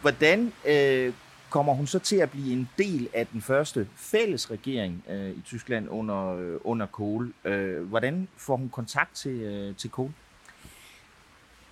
hvordan 0.00 0.52
øh, 0.66 1.12
kommer 1.50 1.74
hun 1.74 1.86
så 1.86 1.98
til 1.98 2.16
at 2.16 2.30
blive 2.30 2.52
en 2.52 2.68
del 2.78 3.08
af 3.14 3.26
den 3.26 3.42
første 3.42 3.88
fælles 3.96 4.50
regering 4.50 5.04
øh, 5.10 5.30
i 5.30 5.40
Tyskland 5.44 5.88
under, 5.90 6.36
øh, 6.36 6.56
under 6.64 6.86
Kohl? 6.86 7.32
Øh, 7.44 7.82
hvordan 7.82 8.28
får 8.36 8.56
hun 8.56 8.68
kontakt 8.68 9.14
til, 9.14 9.40
øh, 9.40 9.76
til 9.76 9.90
Kohl? 9.90 10.10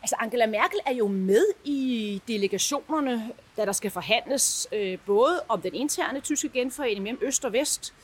Altså 0.02 0.16
Angela 0.18 0.46
Merkel 0.46 0.78
er 0.86 0.92
jo 0.94 1.08
med 1.08 1.46
i 1.64 2.22
delegationerne, 2.28 3.32
da 3.56 3.64
der 3.64 3.72
skal 3.72 3.90
forhandles 3.90 4.68
øh, 4.72 4.98
både 5.06 5.42
om 5.48 5.62
den 5.62 5.74
interne 5.74 6.20
tyske 6.20 6.48
genforening 6.48 7.02
mellem 7.02 7.18
Øst 7.22 7.44
og 7.44 7.52
Vest, 7.52 7.94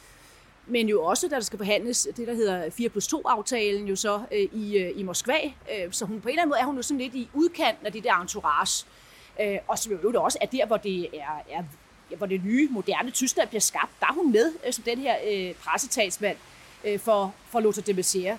men 0.66 0.88
jo 0.88 1.04
også, 1.04 1.28
da 1.28 1.34
der 1.34 1.40
skal 1.40 1.58
forhandles 1.58 2.08
det, 2.16 2.26
der 2.26 2.34
hedder 2.34 2.70
4 2.70 2.88
plus 2.88 3.14
2-aftalen 3.14 3.86
jo 3.86 3.96
så 3.96 4.20
øh, 4.32 4.48
i, 4.52 4.78
øh, 4.78 5.00
i 5.00 5.02
Moskva. 5.02 5.36
Øh, 5.44 5.92
så 5.92 6.04
hun, 6.04 6.20
på 6.20 6.28
en 6.28 6.32
eller 6.32 6.42
anden 6.42 6.50
måde 6.50 6.60
er 6.60 6.64
hun 6.64 6.76
jo 6.76 6.82
sådan 6.82 6.98
lidt 6.98 7.14
i 7.14 7.28
udkanten 7.34 7.86
af 7.86 7.92
det 7.92 8.04
der 8.04 8.20
entourage. 8.20 8.86
Øh, 9.40 9.58
og 9.68 9.78
så 9.78 9.90
jo 9.90 10.08
det 10.08 10.16
også, 10.16 10.38
at 10.40 10.52
der, 10.52 10.66
hvor 10.66 10.76
det 10.76 11.08
er, 11.20 11.42
er 11.50 11.62
hvor 12.16 12.26
det 12.26 12.44
nye, 12.44 12.68
moderne 12.70 13.10
Tyskland 13.10 13.48
bliver 13.48 13.60
skabt, 13.60 13.90
der 14.00 14.06
er 14.06 14.12
hun 14.12 14.32
med 14.32 14.52
øh, 14.66 14.72
som 14.72 14.84
den 14.84 14.98
her 14.98 15.16
øh, 15.28 15.54
pressetalsmand 15.54 16.36
øh, 16.84 16.98
for, 16.98 17.34
for 17.48 17.60
Lothar 17.60 17.82
de 17.82 17.92
Maizière. 17.92 18.36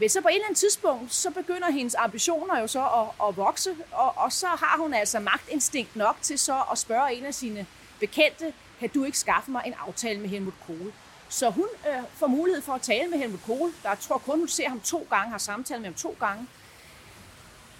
Men 0.00 0.08
så 0.08 0.20
på 0.20 0.28
et 0.28 0.34
eller 0.34 0.46
andet 0.46 0.58
tidspunkt, 0.58 1.14
så 1.14 1.30
begynder 1.30 1.70
hendes 1.70 1.94
ambitioner 1.94 2.60
jo 2.60 2.66
så 2.66 2.82
at, 2.82 3.28
at 3.28 3.36
vokse, 3.36 3.76
og, 3.92 4.12
og 4.16 4.32
så 4.32 4.46
har 4.46 4.76
hun 4.78 4.94
altså 4.94 5.20
magtinstinkt 5.20 5.96
nok 5.96 6.16
til 6.22 6.38
så 6.38 6.62
at 6.72 6.78
spørge 6.78 7.14
en 7.14 7.24
af 7.24 7.34
sine 7.34 7.66
bekendte, 8.00 8.52
kan 8.80 8.88
du 8.88 9.04
ikke 9.04 9.18
skaffe 9.18 9.50
mig 9.50 9.62
en 9.66 9.74
aftale 9.86 10.20
med 10.20 10.28
Helmut 10.28 10.54
Kohl? 10.66 10.92
Så 11.28 11.50
hun 11.50 11.66
øh, 11.88 12.02
får 12.14 12.26
mulighed 12.26 12.62
for 12.62 12.72
at 12.72 12.82
tale 12.82 13.08
med 13.08 13.18
Helmut 13.18 13.40
Kohl. 13.46 13.72
Der 13.82 13.94
tror 13.94 14.18
kun, 14.18 14.38
hun 14.38 14.48
ser 14.48 14.68
ham 14.68 14.80
to 14.80 15.06
gange, 15.10 15.30
har 15.30 15.38
samtale 15.38 15.80
med 15.80 15.86
ham 15.86 15.94
to 15.94 16.16
gange. 16.20 16.46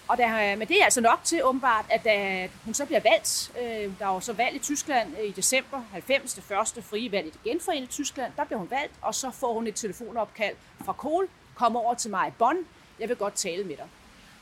Og 0.08 0.18
der, 0.18 0.52
øh, 0.52 0.58
men 0.58 0.68
det 0.68 0.80
er 0.80 0.84
altså 0.84 1.00
nok 1.00 1.20
til 1.24 1.44
åbenbart, 1.44 1.84
at 1.90 2.04
da 2.04 2.48
hun 2.64 2.74
så 2.74 2.86
bliver 2.86 3.00
valgt, 3.00 3.52
øh, 3.60 3.92
der 3.98 4.06
var 4.06 4.20
så 4.20 4.32
valg 4.32 4.56
i 4.56 4.58
Tyskland 4.58 5.12
øh, 5.20 5.28
i 5.28 5.32
december 5.32 5.82
90, 5.92 6.34
det 6.34 6.44
første 6.44 6.82
frie 6.82 7.12
valg 7.12 7.26
i 7.26 7.30
det 7.30 7.42
genforenede 7.44 7.86
Tyskland, 7.86 8.32
der 8.36 8.44
bliver 8.44 8.58
hun 8.58 8.70
valgt, 8.70 8.94
og 9.02 9.14
så 9.14 9.30
får 9.30 9.54
hun 9.54 9.66
et 9.66 9.74
telefonopkald 9.74 10.56
fra 10.84 10.92
Kohl, 10.92 11.28
kom 11.60 11.76
over 11.76 11.94
til 11.94 12.10
mig 12.10 12.28
i 12.28 12.30
Bonn, 12.38 12.58
jeg 13.00 13.08
vil 13.08 13.16
godt 13.16 13.34
tale 13.34 13.64
med 13.64 13.76
dig. 13.76 13.88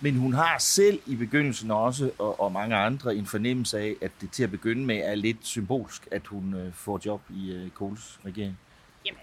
Men 0.01 0.17
hun 0.17 0.33
har 0.33 0.59
selv 0.59 1.01
i 1.07 1.17
begyndelsen 1.17 1.71
også, 1.71 2.11
og, 2.19 2.41
og 2.41 2.53
mange 2.53 2.77
andre, 2.77 3.15
en 3.15 3.27
fornemmelse 3.27 3.79
af, 3.79 3.95
at 4.01 4.11
det 4.21 4.31
til 4.31 4.43
at 4.43 4.51
begynde 4.51 4.85
med 4.85 4.97
er 4.97 5.15
lidt 5.15 5.37
symbolsk, 5.47 6.09
at 6.11 6.27
hun 6.27 6.55
øh, 6.55 6.73
får 6.75 7.01
job 7.07 7.21
i 7.31 7.53
øh, 7.53 7.71
Kohls 7.71 8.21
regering. 8.25 8.59
Jamen, 9.07 9.21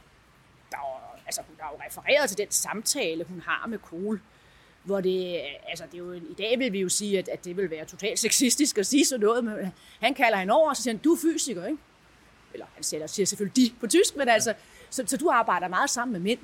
der 0.71 0.77
er, 0.77 1.19
altså, 1.25 1.41
hun 1.47 1.55
har 1.60 1.69
jo 1.71 1.77
refereret 1.88 2.29
til 2.29 2.38
den 2.38 2.51
samtale, 2.51 3.23
hun 3.23 3.41
har 3.45 3.67
med 3.67 3.77
Kohl, 3.77 4.19
hvor 4.84 5.01
det, 5.01 5.41
altså 5.67 5.86
det 5.86 5.93
er 5.93 5.97
jo, 5.97 6.13
i 6.13 6.36
dag 6.38 6.60
vil 6.60 6.73
vi 6.73 6.79
jo 6.79 6.89
sige, 6.89 7.19
at, 7.19 7.27
at 7.27 7.45
det 7.45 7.58
vil 7.58 7.69
være 7.69 7.86
totalt 7.86 8.19
sexistisk 8.19 8.77
at 8.77 8.86
sige 8.86 9.05
sådan 9.05 9.25
noget, 9.25 9.43
men 9.43 9.73
han 9.99 10.13
kalder 10.13 10.38
hende 10.38 10.53
over, 10.53 10.69
og 10.69 10.75
så 10.75 10.84
siger 10.84 10.93
han, 10.93 11.01
du 11.03 11.13
er 11.13 11.17
fysiker, 11.21 11.65
ikke? 11.65 11.79
Eller 12.53 12.65
han 12.75 12.84
siger, 12.84 13.08
siger 13.08 13.25
selvfølgelig 13.25 13.55
de 13.55 13.75
på 13.79 13.88
tysk, 13.88 14.15
men 14.15 14.29
altså, 14.29 14.53
så, 14.89 15.03
så 15.05 15.17
du 15.17 15.29
arbejder 15.29 15.67
meget 15.67 15.89
sammen 15.89 16.13
med 16.13 16.19
mænd. 16.19 16.39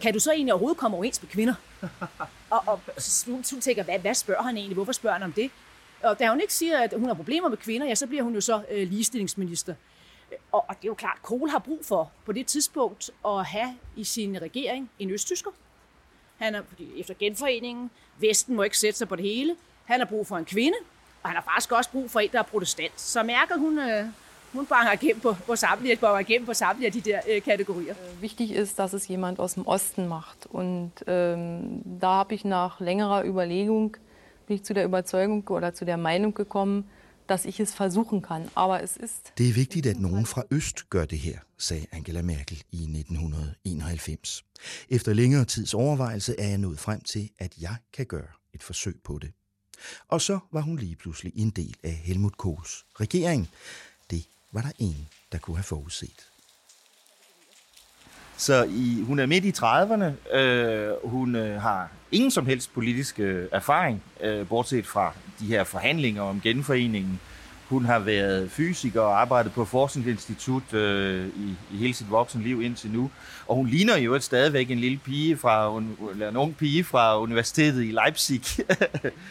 Kan 0.00 0.12
du 0.12 0.20
så 0.20 0.32
egentlig 0.32 0.52
overhovedet 0.52 0.78
komme 0.78 0.96
overens 0.96 1.22
med 1.22 1.30
kvinder? 1.30 1.54
Og, 2.50 2.62
og 2.66 2.80
så 2.98 3.30
hun 3.30 3.42
tænker, 3.42 3.82
hvad, 3.82 3.98
hvad 3.98 4.14
spørger 4.14 4.42
han 4.42 4.56
egentlig? 4.56 4.74
Hvorfor 4.74 4.92
spørger 4.92 5.14
han 5.14 5.22
om 5.22 5.32
det? 5.32 5.50
Og 6.02 6.18
da 6.18 6.28
hun 6.28 6.40
ikke 6.40 6.54
siger, 6.54 6.78
at 6.78 6.94
hun 6.96 7.06
har 7.06 7.14
problemer 7.14 7.48
med 7.48 7.56
kvinder, 7.56 7.86
ja, 7.86 7.94
så 7.94 8.06
bliver 8.06 8.22
hun 8.22 8.34
jo 8.34 8.40
så 8.40 8.62
øh, 8.70 8.88
ligestillingsminister. 8.88 9.74
Og, 10.52 10.64
og 10.68 10.76
det 10.76 10.84
er 10.84 10.88
jo 10.88 10.94
klart, 10.94 11.16
at 11.16 11.22
Kohl 11.22 11.50
har 11.50 11.58
brug 11.58 11.80
for 11.84 12.12
på 12.24 12.32
det 12.32 12.46
tidspunkt 12.46 13.10
at 13.26 13.44
have 13.46 13.74
i 13.96 14.04
sin 14.04 14.42
regering 14.42 14.90
en 14.98 15.10
østtysker, 15.10 15.50
han 16.38 16.54
er, 16.54 16.62
fordi 16.68 17.00
efter 17.00 17.14
genforeningen, 17.18 17.90
Vesten 18.18 18.56
må 18.56 18.62
ikke 18.62 18.78
sætte 18.78 18.98
sig 18.98 19.08
på 19.08 19.16
det 19.16 19.24
hele. 19.24 19.56
Han 19.84 20.00
har 20.00 20.06
brug 20.06 20.26
for 20.26 20.36
en 20.36 20.44
kvinde, 20.44 20.76
og 21.22 21.28
han 21.28 21.36
har 21.36 21.42
faktisk 21.42 21.72
også 21.72 21.90
brug 21.90 22.10
for 22.10 22.20
en, 22.20 22.30
der 22.32 22.38
er 22.38 22.42
protestant. 22.42 23.00
Så 23.00 23.22
mærker 23.22 23.56
hun, 23.56 23.78
øh, 23.78 24.06
hun 24.52 24.66
banger 24.66 24.92
igennem 24.92 25.20
på, 25.20 25.36
på 25.46 25.56
samtlige, 25.56 25.96
banger 25.96 26.20
igennem 26.20 26.46
på 26.46 26.54
samtlige 26.54 26.86
af 26.86 26.92
de 26.92 27.00
der 27.00 27.20
äh, 27.26 27.40
Kategorien. 27.40 27.90
Äh, 27.90 28.22
wichtig 28.22 28.50
ist, 28.50 28.78
dass 28.78 28.94
es 28.94 29.08
jemand 29.08 29.38
aus 29.38 29.54
dem 29.54 29.66
Osten 29.66 30.08
macht. 30.08 30.46
Und 30.46 30.92
ähm, 31.06 31.82
da 32.00 32.08
habe 32.08 32.34
ich 32.34 32.44
nach 32.44 32.80
längerer 32.80 33.24
Überlegung 33.24 33.96
bin 34.46 34.56
ich 34.56 34.64
zu 34.64 34.74
der 34.74 34.84
Überzeugung 34.84 35.48
oder 35.48 35.74
zu 35.74 35.84
der 35.84 35.96
Meinung 35.96 36.34
gekommen, 36.34 36.84
dass 37.26 37.44
ich 37.44 37.60
es 37.60 37.74
versuchen 37.74 38.22
kann. 38.22 38.48
Aber 38.54 38.82
es 38.82 38.96
ist... 38.96 39.32
Det 39.38 39.48
er 39.48 39.54
vigtigt, 39.54 39.86
at 39.86 39.98
nogen 40.00 40.26
fra 40.26 40.42
Øst 40.50 40.90
gør 40.90 41.04
det 41.04 41.18
her, 41.18 41.38
sagde 41.58 41.86
Angela 41.92 42.22
Merkel 42.22 42.62
i 42.72 42.82
1991. 42.82 44.44
Efter 44.88 45.12
længere 45.12 45.44
tids 45.44 45.74
overvejelse 45.74 46.34
er 46.38 46.48
jeg 46.48 46.58
nået 46.58 46.78
frem 46.78 47.00
til, 47.00 47.30
at 47.38 47.52
jeg 47.60 47.76
kan 47.92 48.06
gøre 48.06 48.32
et 48.52 48.62
forsøg 48.62 49.00
på 49.04 49.18
det. 49.18 49.32
Og 50.08 50.20
så 50.20 50.38
var 50.52 50.60
hun 50.60 50.76
lige 50.76 50.96
pludselig 50.96 51.32
en 51.36 51.50
del 51.50 51.74
af 51.82 51.92
Helmut 51.92 52.36
Kohls 52.36 52.86
regering. 53.00 53.48
Det 54.10 54.28
var 54.56 54.62
der 54.62 54.72
ingen, 54.78 55.08
der 55.32 55.38
kunne 55.38 55.56
have 55.56 55.64
forudset. 55.64 56.26
Så 58.36 58.64
i, 58.64 59.02
hun 59.02 59.18
er 59.18 59.26
midt 59.26 59.44
i 59.44 59.50
30'erne. 59.50 60.36
Øh, 60.36 60.92
hun 61.04 61.36
øh, 61.36 61.62
har 61.62 61.88
ingen 62.12 62.30
som 62.30 62.46
helst 62.46 62.74
politisk 62.74 63.20
øh, 63.20 63.48
erfaring, 63.52 64.02
øh, 64.20 64.48
bortset 64.48 64.86
fra 64.86 65.12
de 65.40 65.46
her 65.46 65.64
forhandlinger 65.64 66.22
om 66.22 66.40
genforeningen. 66.40 67.20
Hun 67.68 67.84
har 67.84 67.98
været 67.98 68.50
fysiker 68.50 69.00
og 69.00 69.20
arbejdet 69.20 69.52
på 69.52 69.64
Forskningsinstitut 69.64 70.74
øh, 70.74 71.28
i, 71.28 71.56
i 71.72 71.76
hele 71.76 71.94
sit 71.94 72.10
voksenliv 72.10 72.62
indtil 72.62 72.90
nu. 72.90 73.10
Og 73.46 73.56
hun 73.56 73.66
ligner 73.66 73.96
jo 73.96 74.20
stadigvæk 74.20 74.70
en 74.70 74.78
lille 74.78 74.98
pige 74.98 75.36
fra, 75.36 75.82
eller 76.12 76.28
en 76.28 76.36
ung 76.36 76.56
pige 76.56 76.84
fra 76.84 77.20
universitetet 77.20 77.84
i 77.84 77.90
Leipzig. 77.90 78.42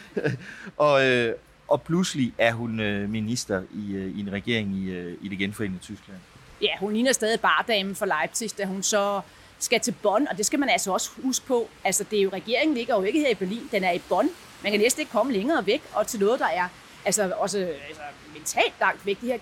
og, 0.76 1.06
øh, 1.06 1.34
og 1.68 1.82
pludselig 1.82 2.32
er 2.38 2.52
hun 2.52 2.80
øh, 2.80 3.10
minister 3.10 3.62
i, 3.74 3.94
øh, 3.94 4.18
i 4.18 4.20
en 4.20 4.32
regering 4.32 4.74
i, 4.74 4.90
øh, 4.90 5.16
i 5.22 5.28
det 5.28 5.38
genforenede 5.38 5.78
Tyskland. 5.78 6.18
Ja, 6.62 6.70
hun 6.80 6.92
ligner 6.92 7.12
stadig 7.12 7.40
bardamen 7.40 7.94
for 7.94 8.06
Leipzig, 8.06 8.58
da 8.58 8.64
hun 8.64 8.82
så 8.82 9.20
skal 9.58 9.80
til 9.80 9.94
Bonn, 10.02 10.28
og 10.28 10.36
det 10.36 10.46
skal 10.46 10.58
man 10.58 10.68
altså 10.68 10.92
også 10.92 11.10
huske 11.22 11.46
på. 11.46 11.68
Altså, 11.84 12.04
det 12.10 12.18
er 12.18 12.22
jo, 12.22 12.30
regeringen 12.32 12.76
ligger 12.76 12.96
jo 12.96 13.02
ikke 13.02 13.20
her 13.20 13.28
i 13.28 13.34
Berlin, 13.34 13.68
den 13.72 13.84
er 13.84 13.92
i 13.92 14.00
Bonn. 14.08 14.28
Man 14.62 14.72
kan 14.72 14.80
næsten 14.80 15.00
ikke 15.00 15.12
komme 15.12 15.32
længere 15.32 15.66
væk, 15.66 15.82
og 15.94 16.06
til 16.06 16.20
noget, 16.20 16.40
der 16.40 16.46
er 16.46 16.68
altså 17.04 17.32
også 17.38 17.58
altså, 17.58 18.02
mentalt 18.34 18.74
langt 18.80 19.06
væk. 19.06 19.20
Det 19.20 19.28
her 19.28 19.38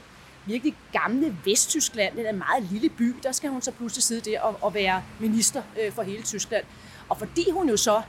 virkelig 0.46 0.74
gamle 0.92 1.36
Vesttyskland, 1.44 2.16
den 2.16 2.26
er 2.26 2.30
en 2.30 2.38
meget 2.38 2.62
lille 2.70 2.88
by, 2.88 3.14
der 3.22 3.32
skal 3.32 3.50
hun 3.50 3.62
så 3.62 3.70
pludselig 3.70 4.02
sidde 4.02 4.30
der 4.30 4.40
og, 4.40 4.58
og 4.60 4.74
være 4.74 5.02
minister 5.20 5.62
øh, 5.82 5.92
for 5.92 6.02
hele 6.02 6.22
Tyskland. 6.22 6.64
Og 7.08 7.18
fordi 7.18 7.50
hun 7.50 7.68
jo 7.68 7.76
så 7.76 8.02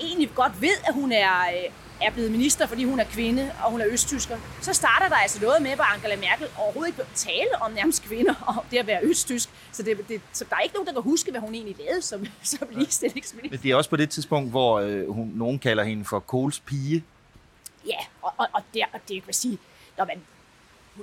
egentlig 0.00 0.30
godt 0.34 0.60
ved, 0.60 0.76
at 0.88 0.94
hun 0.94 1.12
er, 1.12 1.40
øh, 1.40 1.70
er 2.02 2.10
blevet 2.10 2.30
minister, 2.30 2.66
fordi 2.66 2.84
hun 2.84 3.00
er 3.00 3.04
kvinde, 3.04 3.52
og 3.64 3.70
hun 3.70 3.80
er 3.80 3.86
østtysker, 3.88 4.36
så 4.60 4.72
starter 4.72 5.08
der 5.08 5.16
altså 5.16 5.42
noget 5.42 5.62
med, 5.62 5.74
hvor 5.74 5.84
Angela 5.84 6.16
Merkel 6.16 6.46
overhovedet 6.58 6.98
ikke 6.98 7.10
tale 7.14 7.62
om 7.62 7.72
nærmest 7.72 8.02
kvinder 8.02 8.34
og 8.56 8.64
det 8.70 8.78
at 8.78 8.86
være 8.86 9.00
østtysk. 9.02 9.48
Så, 9.72 9.82
det, 9.82 10.08
det, 10.08 10.20
så 10.32 10.44
der 10.50 10.56
er 10.56 10.60
ikke 10.60 10.74
nogen, 10.74 10.86
der 10.86 10.92
kan 10.92 11.02
huske, 11.02 11.30
hvad 11.30 11.40
hun 11.40 11.54
egentlig 11.54 11.76
lavede 11.84 12.02
som, 12.02 12.26
som 12.42 12.68
ligestillingsminister. 12.70 13.56
Men 13.56 13.62
det 13.62 13.70
er 13.70 13.74
også 13.76 13.90
på 13.90 13.96
det 13.96 14.10
tidspunkt, 14.10 14.50
hvor 14.50 14.80
øh, 14.80 15.08
hun, 15.08 15.32
nogen 15.34 15.58
kalder 15.58 15.84
hende 15.84 16.04
for 16.04 16.20
Kohls 16.20 16.60
pige. 16.60 17.04
Ja, 17.86 17.98
og, 18.22 18.32
og, 18.36 18.46
og, 18.52 18.62
der, 18.74 18.84
og 18.92 19.00
det 19.08 19.24
kan 19.24 19.34
sige, 19.34 19.58
når 19.98 20.04
man, 20.04 20.22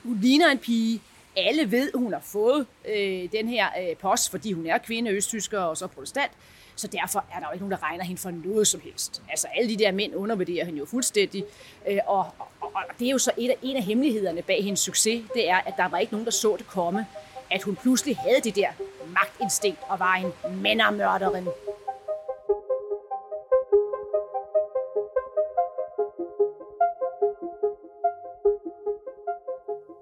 hun 0.03 0.17
ligner 0.21 0.47
en 0.49 0.57
pige, 0.57 1.01
alle 1.38 1.71
ved, 1.71 1.91
hun 1.95 2.13
har 2.13 2.21
fået 2.23 2.65
øh, 2.89 3.31
den 3.31 3.49
her 3.49 3.67
øh, 3.81 3.95
post, 3.95 4.31
fordi 4.31 4.51
hun 4.51 4.65
er 4.65 4.77
kvinde, 4.77 5.12
østtysker 5.12 5.60
og 5.60 5.77
så 5.77 5.88
protestant. 5.88 6.31
Så 6.77 6.87
derfor 6.87 7.25
er 7.33 7.39
der 7.39 7.47
jo 7.47 7.53
ikke 7.53 7.65
nogen, 7.65 7.71
der 7.71 7.83
regner 7.83 8.03
hende 8.03 8.21
for 8.21 8.31
noget 8.31 8.67
som 8.67 8.81
helst. 8.81 9.21
Altså 9.29 9.47
alle 9.55 9.69
de 9.69 9.77
der 9.83 9.91
mænd 9.91 10.15
undervurderer 10.15 10.65
hende 10.65 10.79
jo 10.79 10.85
fuldstændig. 10.85 11.43
Øh, 11.87 11.97
og, 12.07 12.19
og, 12.39 12.47
og 12.61 12.81
det 12.99 13.07
er 13.07 13.11
jo 13.11 13.17
så 13.17 13.31
et 13.37 13.49
af, 13.49 13.57
en 13.61 13.77
af 13.77 13.83
hemmelighederne 13.83 14.41
bag 14.41 14.63
hendes 14.63 14.79
succes, 14.79 15.25
det 15.33 15.49
er, 15.49 15.57
at 15.57 15.73
der 15.77 15.87
var 15.87 15.97
ikke 15.97 16.13
nogen, 16.13 16.25
der 16.25 16.31
så 16.31 16.55
det 16.57 16.67
komme. 16.67 17.05
At 17.51 17.63
hun 17.63 17.75
pludselig 17.75 18.17
havde 18.17 18.41
det 18.43 18.55
der 18.55 18.69
magtinstinkt 19.07 19.79
og 19.89 19.99
var 19.99 20.15
en 20.15 20.61
mændermørderin. 20.61 21.47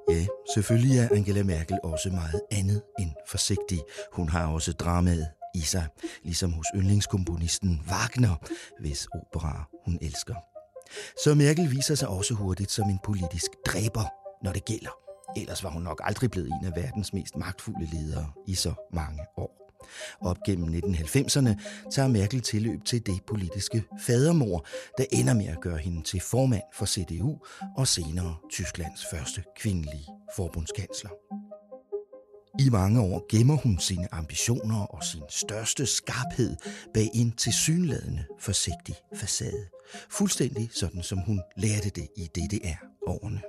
Ja, 0.10 0.26
selvfølgelig 0.54 1.00
er 1.00 1.08
Angela 1.12 1.44
Merkel 1.44 1.80
også 1.84 2.10
meget 2.10 2.42
andet 2.52 2.82
end 3.00 3.10
forsigtig. 3.28 3.80
Hun 4.12 4.30
har 4.30 4.54
også 4.54 4.74
dramaet 4.74 5.28
i 5.56 5.62
sig, 5.62 5.88
ligesom 6.24 6.54
hos 6.54 6.66
yndlingskomponisten 6.76 7.82
Wagner, 7.90 8.36
hvis 8.80 9.08
opera 9.14 9.64
hun 9.86 9.98
elsker. 10.02 10.36
Så 11.24 11.36
Merkel 11.36 11.72
viser 11.72 11.96
sig 11.96 12.08
også 12.08 12.34
hurtigt 12.34 12.72
som 12.72 12.90
en 12.90 13.00
politisk 13.04 13.52
dræber, 13.66 14.06
når 14.44 14.52
det 14.52 14.66
gælder. 14.66 14.90
Ellers 15.38 15.64
var 15.64 15.70
hun 15.70 15.82
nok 15.82 16.02
aldrig 16.04 16.32
blevet 16.32 16.48
en 16.48 16.66
af 16.66 16.76
verdens 16.76 17.14
mest 17.14 17.36
magtfulde 17.36 17.86
ledere 17.94 18.32
i 18.48 18.56
så 18.56 18.74
mange 18.94 19.22
år. 19.38 19.66
Op 20.22 20.38
gennem 20.46 20.74
1990'erne 20.74 21.50
tager 21.92 22.08
Merkel 22.08 22.42
tilløb 22.42 22.86
til 22.86 23.06
det 23.06 23.20
politiske 23.28 23.84
fadermor, 24.00 24.66
der 24.98 25.06
ender 25.12 25.34
med 25.34 25.46
at 25.46 25.62
gøre 25.62 25.78
hende 25.78 26.04
til 26.04 26.20
formand 26.22 26.64
for 26.74 26.86
CDU 26.86 27.38
og 27.78 27.88
senere 27.88 28.36
Tysklands 28.52 29.06
første 29.12 29.44
kvindelige 29.58 30.08
forbundskansler. 30.36 31.10
I 32.60 32.70
mange 32.70 33.02
år 33.02 33.26
gemmer 33.30 33.56
hun 33.56 33.80
sine 33.80 34.14
ambitioner 34.14 34.82
og 34.82 35.04
sin 35.04 35.22
største 35.30 35.86
skarphed 35.86 36.56
bag 36.94 37.10
en 37.14 37.32
tilsyneladende 37.32 38.26
forsigtig 38.40 38.96
facade. 39.16 39.66
Fuldstændig 40.10 40.70
sådan, 40.74 41.04
som 41.04 41.18
hun 41.18 41.42
lærte 41.58 41.90
det 41.90 42.08
i 42.18 42.26
DDR-årene. 42.26 43.42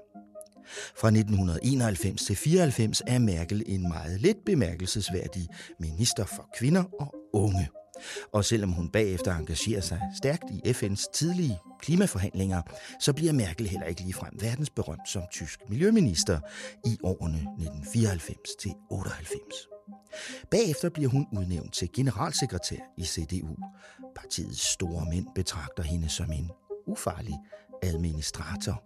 Fra 1.00 1.08
1991 1.08 2.22
til 2.26 2.36
94 2.36 3.02
er 3.06 3.18
Merkel 3.18 3.62
en 3.66 3.88
meget 3.88 4.20
lidt 4.20 4.44
bemærkelsesværdig 4.46 5.48
minister 5.80 6.24
for 6.24 6.48
kvinder 6.58 6.84
og 7.00 7.14
unge. 7.32 7.68
Og 8.32 8.44
selvom 8.44 8.72
hun 8.72 8.88
bagefter 8.88 9.36
engagerer 9.36 9.80
sig 9.80 10.00
stærkt 10.16 10.44
i 10.50 10.70
FN's 10.70 11.12
tidlige 11.14 11.58
klimaforhandlinger, 11.80 12.62
så 13.00 13.12
bliver 13.12 13.32
Merkel 13.32 13.68
heller 13.68 13.86
ikke 13.86 14.02
ligefrem 14.02 14.32
verdensberømt 14.40 15.08
som 15.08 15.22
tysk 15.32 15.60
miljøminister 15.68 16.40
i 16.84 16.98
årene 17.02 17.36
1994 17.36 18.38
til 18.60 18.72
98. 18.90 19.42
Bagefter 20.50 20.88
bliver 20.88 21.10
hun 21.10 21.26
udnævnt 21.38 21.74
til 21.74 21.88
generalsekretær 21.92 22.80
i 22.96 23.04
CDU. 23.04 23.56
Partiets 24.16 24.60
store 24.60 25.06
mænd 25.10 25.26
betragter 25.34 25.82
hende 25.82 26.08
som 26.08 26.32
en 26.32 26.50
ufarlig 26.86 27.34
administrator. 27.82 28.82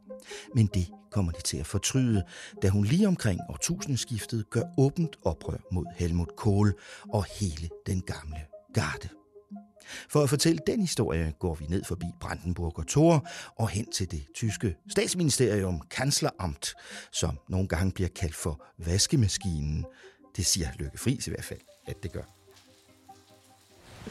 Men 0.55 0.67
det 0.67 0.89
kommer 1.11 1.33
de 1.33 1.43
til 1.43 1.57
at 1.57 1.67
fortryde, 1.67 2.25
da 2.63 2.69
hun 2.69 2.85
lige 2.85 3.09
omkring 3.09 3.41
årtusindskiftet 3.49 4.51
gør 4.51 4.63
åbent 4.79 5.17
oprør 5.25 5.59
mod 5.73 5.87
Helmut 5.97 6.37
Kohl 6.37 6.75
og 7.13 7.25
hele 7.25 7.69
den 7.87 8.01
gamle 8.01 8.50
garde. 8.75 9.09
For 10.09 10.23
at 10.23 10.29
fortælle 10.29 10.59
den 10.67 10.81
historie 10.81 11.33
går 11.39 11.55
vi 11.55 11.67
ned 11.69 11.85
forbi 11.85 12.07
Brandenburger 12.21 12.83
Tor 12.83 13.29
og 13.57 13.69
hen 13.69 13.91
til 13.91 14.11
det 14.11 14.27
tyske 14.35 14.77
statsministerium 14.91 15.81
Kanzleramt, 15.91 16.75
som 17.13 17.39
nogle 17.49 17.69
gange 17.69 17.93
bliver 17.93 18.09
kaldt 18.09 18.35
for 18.35 18.67
vaskemaskinen. 18.79 19.87
Det 20.37 20.47
siger 20.47 20.69
Lykke 20.79 20.99
Friis 20.99 21.27
i 21.27 21.31
hvert 21.31 21.45
fald, 21.45 21.61
at 21.87 22.03
det 22.03 22.13
gør. 22.13 22.23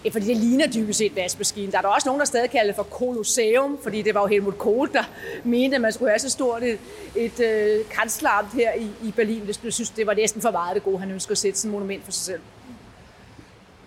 Ja, 0.05 0.09
fordi 0.09 0.25
det 0.25 0.37
ligner 0.37 0.67
dybest 0.67 0.97
set 0.97 1.15
vaskemaskinen. 1.15 1.71
Der 1.71 1.77
er 1.77 1.81
der 1.81 1.89
også 1.89 2.07
nogen, 2.09 2.19
der 2.19 2.25
stadig 2.25 2.49
kalder 2.49 2.65
det 2.65 2.75
for 2.75 2.83
Colosseum, 2.83 3.77
fordi 3.83 4.01
det 4.01 4.13
var 4.13 4.21
jo 4.21 4.27
Helmut 4.27 4.57
Kohl, 4.57 4.93
der 4.93 5.03
mente, 5.43 5.75
at 5.75 5.81
man 5.81 5.93
skulle 5.93 6.11
have 6.11 6.19
så 6.19 6.29
stort 6.29 6.63
et, 6.63 6.79
et 7.15 7.39
øh, 7.39 7.85
kansleramt 7.89 8.53
her 8.53 8.73
i, 8.73 8.91
i 9.03 9.11
Berlin. 9.11 9.47
Det 9.47 9.73
synes, 9.73 9.89
det 9.89 10.07
var 10.07 10.13
næsten 10.13 10.41
for 10.41 10.51
meget 10.51 10.75
det 10.75 10.83
gode. 10.83 10.99
Han 10.99 11.11
ønskede 11.11 11.31
at 11.31 11.37
sætte 11.37 11.59
sådan 11.59 11.69
et 11.69 11.73
monument 11.73 12.05
for 12.05 12.11
sig 12.11 12.25
selv. 12.25 12.41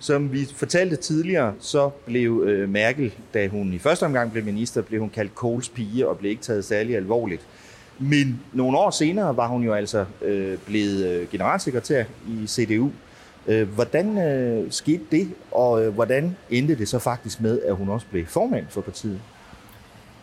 Som 0.03 0.33
vi 0.33 0.45
fortalte 0.57 0.97
tidligere, 0.97 1.55
så 1.61 1.91
blev 2.07 2.43
øh, 2.47 2.69
Merkel, 2.69 3.15
da 3.35 3.49
hun 3.49 3.73
i 3.73 3.79
første 3.79 4.05
omgang 4.05 4.33
blev 4.33 4.45
minister, 4.45 4.83
blev 4.83 5.01
hun 5.01 5.11
kaldt 5.11 5.35
Kohls 5.35 5.69
pige 5.69 6.09
og 6.09 6.19
blev 6.19 6.31
ikke 6.31 6.43
taget 6.43 6.65
særlig 6.65 6.97
alvorligt. 6.97 7.47
Men 7.99 8.41
nogle 8.53 8.79
år 8.79 8.91
senere 8.91 9.37
var 9.37 9.49
hun 9.49 9.63
jo 9.63 9.73
altså 9.73 10.05
øh, 10.23 10.59
blevet 10.67 11.07
øh, 11.07 11.29
generalsekretær 11.31 12.05
i 12.29 12.47
CDU. 12.47 12.91
Øh, 13.47 13.69
hvordan 13.69 14.19
øh, 14.19 14.73
skete 14.73 15.03
det, 15.11 15.29
og 15.51 15.85
øh, 15.85 15.95
hvordan 15.95 16.37
endte 16.51 16.79
det 16.79 16.89
så 16.89 16.99
faktisk 16.99 17.41
med, 17.41 17.61
at 17.61 17.77
hun 17.77 17.89
også 17.89 18.07
blev 18.11 18.27
formand 18.27 18.67
for 18.71 18.81
partiet? 18.81 19.21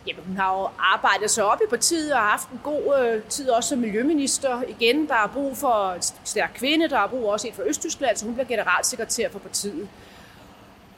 Jamen, 0.08 0.24
hun 0.28 0.38
har 0.38 0.60
jo 0.60 0.70
arbejdet 0.80 1.32
sig 1.32 1.44
op 1.44 1.62
i 1.62 1.70
partiet 1.70 2.14
og 2.14 2.20
haft 2.20 2.50
en 2.50 2.60
god 2.64 3.00
øh, 3.00 3.24
tid 3.24 3.50
også 3.50 3.70
som 3.70 3.78
miljøminister. 3.78 4.62
Igen, 4.68 5.08
der 5.08 5.16
er 5.16 5.28
brug 5.28 5.58
for 5.58 5.92
en 5.92 6.02
stærk 6.24 6.52
kvinde, 6.56 6.90
der 6.90 7.00
er 7.00 7.08
brug 7.08 7.32
også 7.32 7.48
et 7.48 7.54
for 7.54 7.64
Østtyskland, 7.66 8.18
så 8.18 8.26
hun 8.26 8.34
bliver 8.34 8.48
generalsekretær 8.48 9.30
for 9.30 9.40
partiet. 9.40 9.90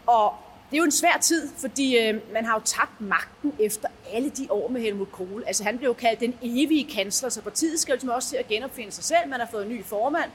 Og 0.07 0.33
det 0.69 0.77
er 0.77 0.79
jo 0.79 0.85
en 0.85 0.91
svær 0.91 1.17
tid, 1.21 1.49
fordi 1.57 1.97
øh, 1.97 2.19
man 2.33 2.45
har 2.45 2.53
jo 2.53 2.61
tabt 2.65 3.01
magten 3.01 3.53
efter 3.59 3.87
alle 4.13 4.29
de 4.29 4.47
år 4.49 4.67
med 4.67 4.81
Helmut 4.81 5.11
Kohl. 5.11 5.43
Altså 5.47 5.63
han 5.63 5.77
blev 5.77 5.89
jo 5.89 5.93
kaldt 5.93 6.19
den 6.19 6.37
evige 6.41 6.91
kansler, 6.95 7.29
så 7.29 7.41
partiet 7.41 7.79
skal 7.79 7.91
jo 7.91 7.95
ligesom 7.95 8.09
også 8.09 8.29
til 8.29 8.37
at 8.37 8.47
genopfinde 8.47 8.91
sig 8.91 9.03
selv. 9.03 9.29
Man 9.29 9.39
har 9.39 9.47
fået 9.51 9.63
en 9.65 9.69
ny 9.69 9.85
formand, 9.85 10.31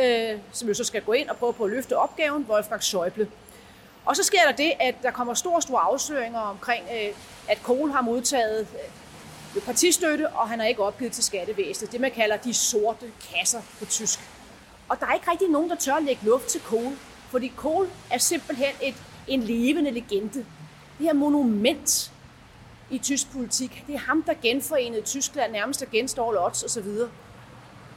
øh, 0.00 0.38
som 0.52 0.68
jo 0.68 0.74
så 0.74 0.84
skal 0.84 1.02
gå 1.02 1.12
ind 1.12 1.28
og 1.28 1.36
prøve 1.36 1.52
på 1.52 1.64
at 1.64 1.70
løfte 1.70 1.96
opgaven, 1.96 2.46
Wolfgang 2.48 2.82
Schäuble. 2.82 3.26
Og 4.04 4.16
så 4.16 4.22
sker 4.22 4.38
der 4.46 4.52
det, 4.52 4.72
at 4.80 4.94
der 5.02 5.10
kommer 5.10 5.34
store, 5.34 5.62
store 5.62 5.80
afsløringer 5.80 6.40
omkring, 6.40 6.84
øh, 6.92 7.14
at 7.48 7.62
Kohl 7.62 7.90
har 7.90 8.02
modtaget 8.02 8.66
øh, 9.56 9.62
partistøtte, 9.62 10.28
og 10.28 10.48
han 10.48 10.60
har 10.60 10.66
ikke 10.66 10.82
opgivet 10.82 11.12
til 11.12 11.24
skattevæsenet. 11.24 11.92
Det, 11.92 12.00
man 12.00 12.10
kalder 12.10 12.36
de 12.36 12.54
sorte 12.54 13.12
kasser 13.34 13.60
på 13.78 13.84
tysk. 13.84 14.20
Og 14.88 15.00
der 15.00 15.06
er 15.06 15.12
ikke 15.12 15.30
rigtig 15.30 15.48
nogen, 15.48 15.70
der 15.70 15.76
tør 15.76 15.94
at 15.94 16.02
lægge 16.02 16.26
luft 16.26 16.46
til 16.46 16.60
Kohl, 16.60 16.96
fordi 17.30 17.52
Kohl 17.56 17.90
er 18.10 18.18
simpelthen 18.18 18.74
et, 18.82 18.94
en 19.26 19.42
levende 19.42 19.90
legende. 19.90 20.38
Det 20.98 21.06
her 21.06 21.12
monument 21.12 22.12
i 22.90 22.98
tysk 22.98 23.32
politik, 23.32 23.84
det 23.86 23.94
er 23.94 23.98
ham, 23.98 24.22
der 24.22 24.34
genforenede 24.42 25.02
Tyskland 25.02 25.52
nærmest 25.52 25.80
der 25.80 25.86
genstår 25.86 26.46
odds 26.46 26.64
osv. 26.64 26.88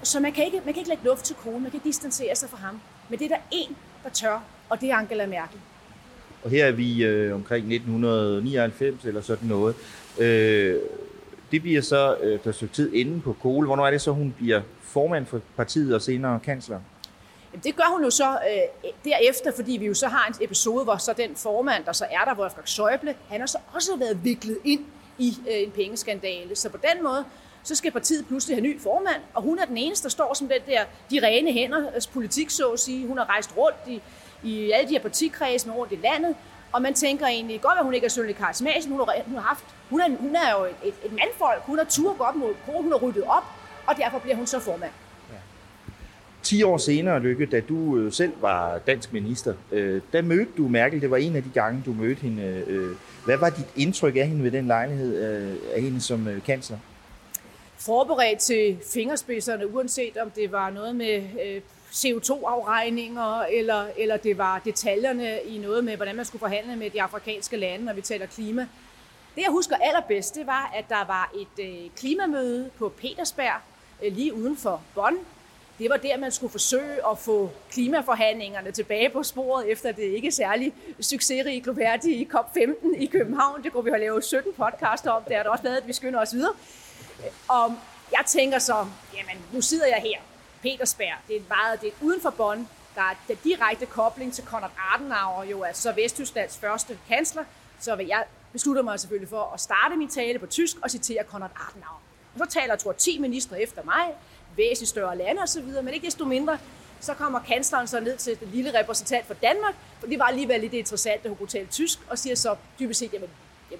Så 0.04 0.20
man 0.20 0.34
kan, 0.34 0.46
ikke, 0.46 0.58
man 0.58 0.74
kan 0.74 0.78
ikke 0.78 0.89
lægge 0.89 1.04
luft 1.04 1.26
til 1.26 1.36
Kohl, 1.36 1.62
man 1.62 1.72
kan 1.72 1.80
distancere 1.80 2.36
sig 2.36 2.50
fra 2.50 2.58
ham. 2.58 2.82
Men 3.10 3.20
det 3.20 3.32
er 3.32 3.36
der 3.36 3.44
en, 3.52 3.78
der 4.04 4.10
tør, 4.10 4.39
og 4.70 4.82
det 4.82 4.91
er 4.91 4.96
Angela 4.96 5.26
Merkel. 5.26 5.60
Og 6.46 6.52
her 6.52 6.66
er 6.66 6.72
vi 6.72 7.04
øh, 7.04 7.36
omkring 7.36 7.74
1999 7.74 9.06
eller 9.06 9.22
sådan 9.22 9.48
noget. 9.48 9.76
Øh, 10.18 10.80
det 11.52 11.62
bliver 11.62 11.82
så 11.82 12.16
øh, 12.22 12.40
der 12.44 12.52
stykke 12.52 12.74
tid 12.74 12.94
inden 12.94 13.22
på 13.22 13.36
Kohl. 13.42 13.66
Hvornår 13.66 13.88
er 13.88 13.92
det 13.92 14.02
så, 14.02 14.12
hun 14.12 14.34
bliver 14.38 14.62
formand 14.82 15.26
for 15.26 15.42
partiet 15.56 15.96
og 15.96 16.02
senere 16.02 16.40
kansler? 16.40 16.80
Jamen, 17.52 17.64
det 17.64 17.76
gør 17.76 17.94
hun 17.94 18.04
jo 18.04 18.10
så 18.10 18.32
øh, 18.32 18.90
derefter, 19.06 19.52
fordi 19.56 19.78
vi 19.78 19.86
jo 19.86 19.94
så 19.94 20.08
har 20.08 20.28
en 20.28 20.34
episode, 20.42 20.84
hvor 20.84 20.98
så 20.98 21.14
den 21.18 21.36
formand, 21.36 21.84
der 21.86 21.92
så 21.94 22.06
er 22.12 22.26
der, 22.26 22.40
Wolfgang 22.40 22.68
Schäuble, 22.68 23.14
han 23.30 23.40
har 23.40 23.48
så 23.48 23.58
også 23.74 23.98
været 23.98 24.24
viklet 24.24 24.58
ind 24.64 24.86
i 25.18 25.34
øh, 25.50 25.64
en 25.64 25.72
pengeskandale. 25.72 26.56
Så 26.56 26.70
på 26.70 26.78
den 26.78 27.04
måde, 27.04 27.26
så 27.64 27.76
skal 27.76 27.92
partiet 27.92 28.28
pludselig 28.28 28.58
have 28.58 28.64
ny 28.64 28.82
formand, 28.82 29.22
og 29.34 29.42
hun 29.42 29.60
er 29.60 29.66
den 29.66 29.78
eneste, 29.78 30.04
der 30.04 30.10
står 30.10 30.34
som 30.34 30.48
den 30.48 30.62
der, 30.68 30.84
de 31.12 31.28
rene 31.28 31.52
hænders 31.52 32.08
politik, 32.08 32.50
så 32.50 32.68
at 32.68 32.80
sige. 32.80 33.08
Hun 33.08 33.18
har 33.18 33.30
rejst 33.30 33.58
rundt 33.58 33.78
i, 33.88 34.02
i 34.46 34.72
alle 34.72 34.90
de 34.90 34.94
her 34.94 35.02
partikredse 35.02 35.72
rundt 35.72 35.92
i 35.92 36.00
landet, 36.04 36.36
og 36.72 36.82
man 36.82 36.94
tænker 36.94 37.28
egentlig, 37.28 37.62
godt 37.62 37.78
at 37.80 37.84
hun 37.86 37.94
ikke 37.94 38.06
er 38.06 38.10
synlig 38.10 38.36
karismatisk, 38.36 38.88
hun 38.88 39.00
har, 39.00 39.16
hun 39.26 39.36
har 39.36 39.42
haft, 39.42 39.66
hun 39.90 40.02
er, 40.02 40.08
hun 40.20 40.36
er 40.36 40.52
jo 40.60 40.66
et, 40.66 40.76
et, 40.84 40.94
et 41.06 41.12
mandfolk, 41.12 41.62
hun 41.64 41.78
har 41.78 41.86
tur 41.86 42.16
op 42.20 42.36
mod 42.36 42.54
kor, 42.66 42.82
hun 42.82 42.92
har 42.92 43.00
ryddet 43.00 43.24
op, 43.24 43.44
og 43.88 43.96
derfor 43.98 44.20
bliver 44.20 44.36
hun 44.36 44.48
så 44.48 44.60
formand. 44.60 44.92
10 46.46 46.64
år 46.64 46.78
senere, 46.78 47.20
Lykke, 47.20 47.46
da 47.46 47.60
du 47.60 47.98
øh, 47.98 48.12
selv 48.12 48.32
var 48.42 48.78
dansk 48.78 49.14
minister, 49.14 49.54
øh, 49.72 50.02
der 50.14 50.22
mødte 50.22 50.52
du 50.58 50.68
Merkel. 50.68 51.02
Det 51.02 51.12
var 51.12 51.18
en 51.18 51.36
af 51.36 51.44
de 51.44 51.50
gange, 51.54 51.84
du 51.86 51.94
mødte 51.94 52.22
hende. 52.22 52.64
Øh, 52.68 52.96
hvad 53.26 53.38
var 53.38 53.50
dit 53.50 53.66
indtryk 53.76 54.16
af 54.16 54.28
hende 54.28 54.44
ved 54.44 54.52
den 54.52 54.68
lejlighed, 54.68 55.16
øh, 55.16 55.56
af 55.76 55.82
hende 55.82 56.02
som 56.02 56.28
øh, 56.28 56.44
kansler? 56.44 56.78
Forberedt 57.78 58.40
til 58.40 58.78
fingerspidserne, 58.94 59.76
uanset 59.76 60.18
om 60.18 60.30
det 60.30 60.52
var 60.52 60.70
noget 60.70 60.96
med 60.96 61.24
øh, 61.46 61.62
CO2-afregninger, 61.96 63.42
eller, 63.42 63.88
eller 63.98 64.18
det 64.18 64.38
var 64.38 64.62
detaljerne 64.66 65.40
i 65.46 65.58
noget 65.58 65.84
med, 65.84 65.96
hvordan 65.96 66.16
man 66.16 66.26
skulle 66.26 66.40
forhandle 66.40 66.76
med 66.76 66.90
de 66.90 67.02
afrikanske 67.02 67.58
lande, 67.58 67.86
når 67.86 67.94
vi 67.94 68.02
taler 68.02 68.26
klima. 68.26 68.68
Det, 69.36 69.42
jeg 69.42 69.52
husker 69.52 69.76
allerbedst, 69.76 70.36
det 70.36 70.48
var, 70.48 70.72
at 70.76 70.86
der 70.90 71.06
var 71.06 71.32
et 71.36 71.66
øh, 71.66 71.90
klimamøde 71.96 72.70
på 72.78 72.90
Petersberg, 72.90 73.62
øh, 74.04 74.16
lige 74.16 74.34
uden 74.34 74.58
for 74.58 74.82
Bonn. 74.96 75.18
Det 75.80 75.90
var 75.90 75.98
der, 75.98 76.18
man 76.18 76.32
skulle 76.32 76.52
forsøge 76.52 77.10
at 77.12 77.18
få 77.18 77.52
klimaforhandlingerne 77.72 78.72
tilbage 78.72 79.10
på 79.10 79.24
sporet, 79.24 79.72
efter 79.72 79.92
det 79.92 80.04
ikke 80.04 80.32
særlig 80.32 80.74
succesrige 81.02 81.62
Globerti 81.62 82.14
i 82.14 82.30
COP15 82.34 82.98
i 82.98 83.06
København. 83.06 83.64
Det 83.64 83.72
kunne 83.72 83.84
vi 83.84 83.90
have 83.90 84.00
lavet 84.00 84.24
17 84.24 84.54
podcaster 84.54 85.12
om. 85.12 85.24
Det 85.24 85.36
er 85.36 85.44
der 85.44 85.50
også 85.50 85.64
lavet, 85.64 85.78
at 85.78 85.88
vi 85.88 85.94
skynder 85.94 86.22
os 86.22 86.34
videre. 86.34 86.54
Øh, 87.20 87.32
og 87.48 87.76
jeg 88.12 88.26
tænker 88.28 88.60
så, 88.60 88.76
jamen, 89.18 89.44
nu 89.54 89.62
sidder 89.62 89.86
jeg 89.86 90.02
her 90.04 90.35
Petersberg. 90.65 91.17
Det 91.28 91.36
er, 91.36 91.41
meget, 91.49 91.82
det 91.82 91.88
er 91.88 91.93
uden 92.01 92.21
for 92.21 92.30
Bonn. 92.30 92.69
der 92.95 93.01
er 93.01 93.15
den 93.28 93.38
direkte 93.43 93.86
kobling 93.86 94.34
til 94.34 94.43
Konrad 94.43 94.69
Adenauer, 94.93 95.43
jo 95.43 95.63
altså 95.63 95.91
Vesttysklands 95.91 96.58
første 96.58 96.99
kansler, 97.08 97.43
så 97.80 97.95
vil 97.95 98.08
jeg 98.08 98.23
beslutter 98.51 98.82
mig 98.82 98.99
selvfølgelig 98.99 99.30
for 99.30 99.51
at 99.54 99.60
starte 99.60 99.95
min 99.95 100.10
tale 100.10 100.39
på 100.39 100.45
tysk 100.45 100.78
og 100.82 100.91
citere 100.91 101.23
Konrad 101.23 101.49
Adenauer. 101.69 102.01
Og 102.34 102.39
så 102.39 102.60
taler, 102.60 102.75
tror 102.75 102.91
10 102.91 103.19
ministre 103.19 103.62
efter 103.62 103.84
mig, 103.84 104.13
væsentligt 104.58 104.89
større 104.89 105.17
lande 105.17 105.41
osv., 105.41 105.63
men 105.84 105.93
ikke 105.93 106.06
desto 106.06 106.25
mindre, 106.25 106.58
så 106.99 107.13
kommer 107.13 107.39
kansleren 107.39 107.88
så 107.88 107.99
ned 107.99 108.17
til 108.17 108.39
den 108.39 108.47
lille 108.54 108.80
repræsentant 108.80 109.28
for 109.28 109.34
Danmark, 109.34 109.75
for 109.99 110.08
det 110.08 110.19
var 110.19 110.25
alligevel 110.25 110.62
lidt 110.62 110.73
interessant, 110.73 111.21
at 111.23 111.30
hun 111.30 111.38
kunne 111.38 111.47
tale 111.47 111.67
tysk, 111.67 111.99
og 112.10 112.19
siger 112.19 112.36
så 112.36 112.56
dybest 112.80 112.99
set, 112.99 113.13
jamen, 113.13 113.30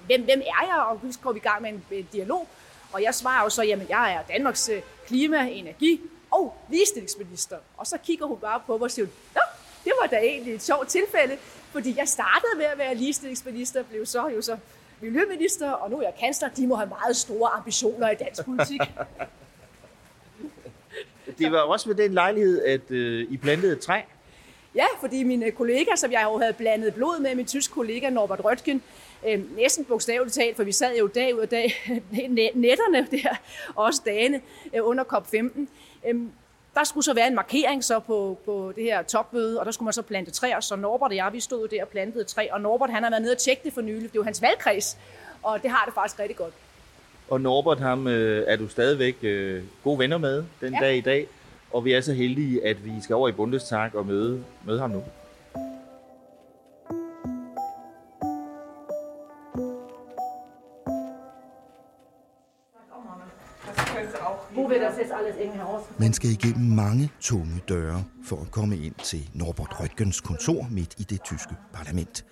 hvem, 0.06 0.24
hvem 0.24 0.40
er 0.40 0.66
jeg, 0.66 0.84
og 0.88 1.00
så 1.12 1.18
går 1.18 1.32
vi 1.32 1.38
i 1.38 1.42
gang 1.42 1.62
med 1.62 1.70
en, 1.70 1.84
en 1.90 2.08
dialog. 2.12 2.48
Og 2.92 3.02
jeg 3.02 3.14
svarer 3.14 3.44
jo 3.44 3.50
så, 3.50 3.62
jamen 3.62 3.86
jeg 3.88 4.12
er 4.12 4.34
Danmarks 4.34 4.68
øh, 4.68 4.82
klima-, 5.06 5.48
energi- 5.50 6.00
og 6.36 6.54
ligestillingsminister. 6.70 7.56
Og 7.76 7.86
så 7.86 7.98
kigger 7.98 8.26
hun 8.26 8.38
bare 8.38 8.60
på 8.66 8.72
mig 8.72 8.84
og 8.84 8.90
siger, 8.90 9.06
Nå, 9.34 9.40
det 9.84 9.92
var 10.00 10.06
da 10.06 10.16
egentlig 10.16 10.54
et 10.54 10.62
sjovt 10.62 10.88
tilfælde, 10.88 11.36
fordi 11.72 11.94
jeg 11.98 12.08
startede 12.08 12.56
med 12.56 12.64
at 12.64 12.78
være 12.78 12.94
ligestillingsminister, 12.94 13.82
blev 13.82 14.06
så 14.06 14.28
jo 14.28 14.42
så 14.42 14.56
miljøminister, 15.00 15.70
og 15.70 15.90
nu 15.90 15.98
er 15.98 16.02
jeg 16.02 16.14
kansler. 16.20 16.48
De 16.48 16.66
må 16.66 16.74
have 16.74 16.88
meget 16.88 17.16
store 17.16 17.50
ambitioner 17.50 18.10
i 18.10 18.14
dansk 18.14 18.44
politik. 18.44 18.80
det 21.38 21.52
var 21.52 21.60
også 21.60 21.88
ved 21.88 21.96
den 21.96 22.14
lejlighed, 22.14 22.64
at 22.64 22.90
øh, 22.90 23.26
I 23.30 23.36
plantede 23.36 23.76
træ. 23.76 24.00
Ja, 24.74 24.86
fordi 25.00 25.22
mine 25.22 25.50
kollegaer, 25.50 25.96
som 25.96 26.12
jeg 26.12 26.22
jo 26.24 26.38
havde 26.38 26.52
blandet 26.52 26.94
blod 26.94 27.20
med, 27.20 27.34
min 27.34 27.46
tyske 27.46 27.74
kollega 27.74 28.10
Norbert 28.10 28.44
Røtgen, 28.44 28.82
øh, 29.28 29.56
næsten 29.56 29.84
bogstaveligt 29.84 30.34
talt, 30.34 30.56
for 30.56 30.64
vi 30.64 30.72
sad 30.72 30.96
jo 30.96 31.06
dag 31.06 31.34
ud 31.34 31.40
af 31.40 31.48
dag, 31.48 32.00
netterne 32.54 33.06
der, 33.10 33.36
også 33.74 34.02
dagene 34.04 34.40
øh, 34.74 34.86
under 34.86 35.04
COP15. 35.04 35.66
Øh, 36.06 36.14
der 36.74 36.84
skulle 36.84 37.04
så 37.04 37.14
være 37.14 37.26
en 37.26 37.34
markering 37.34 37.84
så 37.84 38.00
på, 38.00 38.38
på 38.44 38.72
det 38.76 38.84
her 38.84 39.02
topmøde, 39.02 39.60
og 39.60 39.66
der 39.66 39.72
skulle 39.72 39.86
man 39.86 39.92
så 39.92 40.02
plante 40.02 40.30
træer, 40.30 40.60
så 40.60 40.76
Norbert 40.76 41.10
og 41.10 41.16
jeg, 41.16 41.32
vi 41.32 41.40
stod 41.40 41.68
der 41.68 41.82
og 41.82 41.88
plantede 41.88 42.24
træ, 42.24 42.48
og 42.52 42.60
Norbert 42.60 42.90
han 42.90 43.02
har 43.02 43.10
været 43.10 43.22
nede 43.22 43.32
og 43.32 43.38
tjekke 43.38 43.62
det 43.64 43.72
for 43.72 43.80
nylig, 43.80 44.12
det 44.12 44.18
var 44.18 44.24
hans 44.24 44.42
valgkreds, 44.42 44.98
og 45.42 45.62
det 45.62 45.70
har 45.70 45.84
det 45.84 45.94
faktisk 45.94 46.20
rigtig 46.20 46.36
godt. 46.36 46.54
Og 47.30 47.40
Norbert, 47.40 47.78
ham 47.78 48.06
øh, 48.06 48.44
er 48.48 48.56
du 48.56 48.68
stadigvæk 48.68 49.16
øh, 49.22 49.62
gode 49.84 49.98
venner 49.98 50.18
med 50.18 50.44
den 50.60 50.72
ja. 50.72 50.78
dag 50.80 50.96
i 50.96 51.00
dag, 51.00 51.26
og 51.72 51.84
vi 51.84 51.92
er 51.92 52.00
så 52.00 52.12
heldige, 52.12 52.66
at 52.66 52.84
vi 52.84 52.92
skal 53.02 53.16
over 53.16 53.28
i 53.28 53.32
Bundestag 53.32 53.94
og 53.94 54.06
møde, 54.06 54.44
møde 54.64 54.80
ham 54.80 54.90
nu. 54.90 55.02
Man 65.98 66.12
skal 66.12 66.30
igennem 66.30 66.70
mange 66.70 67.10
tunge 67.20 67.62
døre 67.68 68.04
for 68.24 68.40
at 68.40 68.50
komme 68.50 68.78
ind 68.78 68.94
til 69.04 69.30
Norbert 69.34 69.80
Røtgens 69.80 70.20
kontor 70.20 70.66
midt 70.70 70.94
i 70.98 71.02
det 71.02 71.22
tyske 71.22 71.54
parlament. 71.72 72.24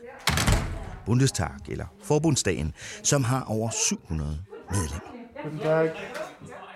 Bundestag, 1.07 1.51
eller 1.68 1.87
Forbundsdagen, 2.03 2.73
som 3.03 3.25
har 3.25 3.44
over 3.44 3.70
700 3.70 4.38
medlemmer. 4.70 5.14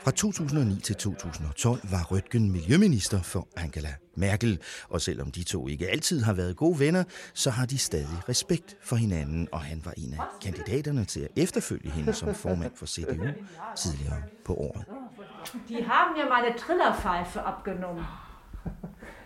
Fra 0.02 0.10
2009 0.10 0.80
til 0.80 0.96
2012 0.96 1.80
var 1.90 2.02
Røtgen 2.02 2.52
miljøminister 2.52 3.22
for 3.22 3.48
Angela 3.56 3.94
Merkel, 4.16 4.58
og 4.88 5.00
selvom 5.00 5.30
de 5.30 5.42
to 5.42 5.68
ikke 5.68 5.88
altid 5.88 6.22
har 6.22 6.32
været 6.32 6.56
gode 6.56 6.78
venner, 6.78 7.04
så 7.34 7.50
har 7.50 7.66
de 7.66 7.78
stadig 7.78 8.28
respekt 8.28 8.76
for 8.82 8.96
hinanden, 8.96 9.48
og 9.52 9.60
han 9.60 9.82
var 9.84 9.94
en 9.96 10.12
af 10.12 10.20
kandidaterne 10.42 11.04
til 11.04 11.20
at 11.20 11.28
efterfølge 11.36 11.90
hende 11.90 12.12
som 12.12 12.34
formand 12.34 12.72
for 12.74 12.86
CDU 12.86 13.26
tidligere 13.76 14.22
på 14.44 14.54
året. 14.54 14.84
Die 15.68 15.86
haben 15.88 16.14
mir 16.14 16.26
meine 16.26 16.54
Trillerpfeife 16.56 17.44
abgenommen. 17.44 18.06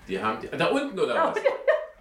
Die 0.08 0.22
haben 0.22 0.40
die, 0.40 0.48
da 0.48 0.66
unten 0.66 0.98
oder 1.00 1.14
was? 1.14 1.38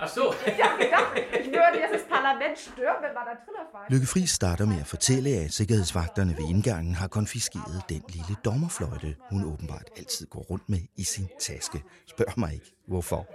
Ach 0.04 0.08
so. 0.08 0.34
Ich 0.46 0.64
habe 0.64 0.84
gedacht, 0.84 1.16
ich 1.40 1.48
würde 1.48 1.78
jetzt 1.80 1.94
das 1.94 2.04
Parlament 2.10 2.58
stören 2.58 3.02
med 3.02 3.14
mig 3.14 3.38
Trillerpfeife. 3.46 3.94
Lykke 3.94 4.08
Friis 4.08 4.32
starter 4.32 4.66
med 4.66 4.80
at 4.80 4.88
fortælle, 4.88 5.30
at 5.30 5.54
sikkerhedsvagterne 5.54 6.38
ved 6.38 6.50
indgangen 6.50 6.96
har 6.96 7.08
konfiskeret 7.08 7.84
den 7.90 8.04
lille 8.10 8.36
dommerfløjte, 8.46 9.16
hun 9.30 9.44
åbenbart 9.44 9.90
altid 9.98 10.28
går 10.28 10.40
rundt 10.42 10.70
med 10.70 10.80
i 10.98 11.04
sin 11.04 11.30
taske. 11.40 11.84
Spørg 12.08 12.34
mig 12.38 12.54
ikke, 12.54 12.72
hvorfor. 12.88 13.28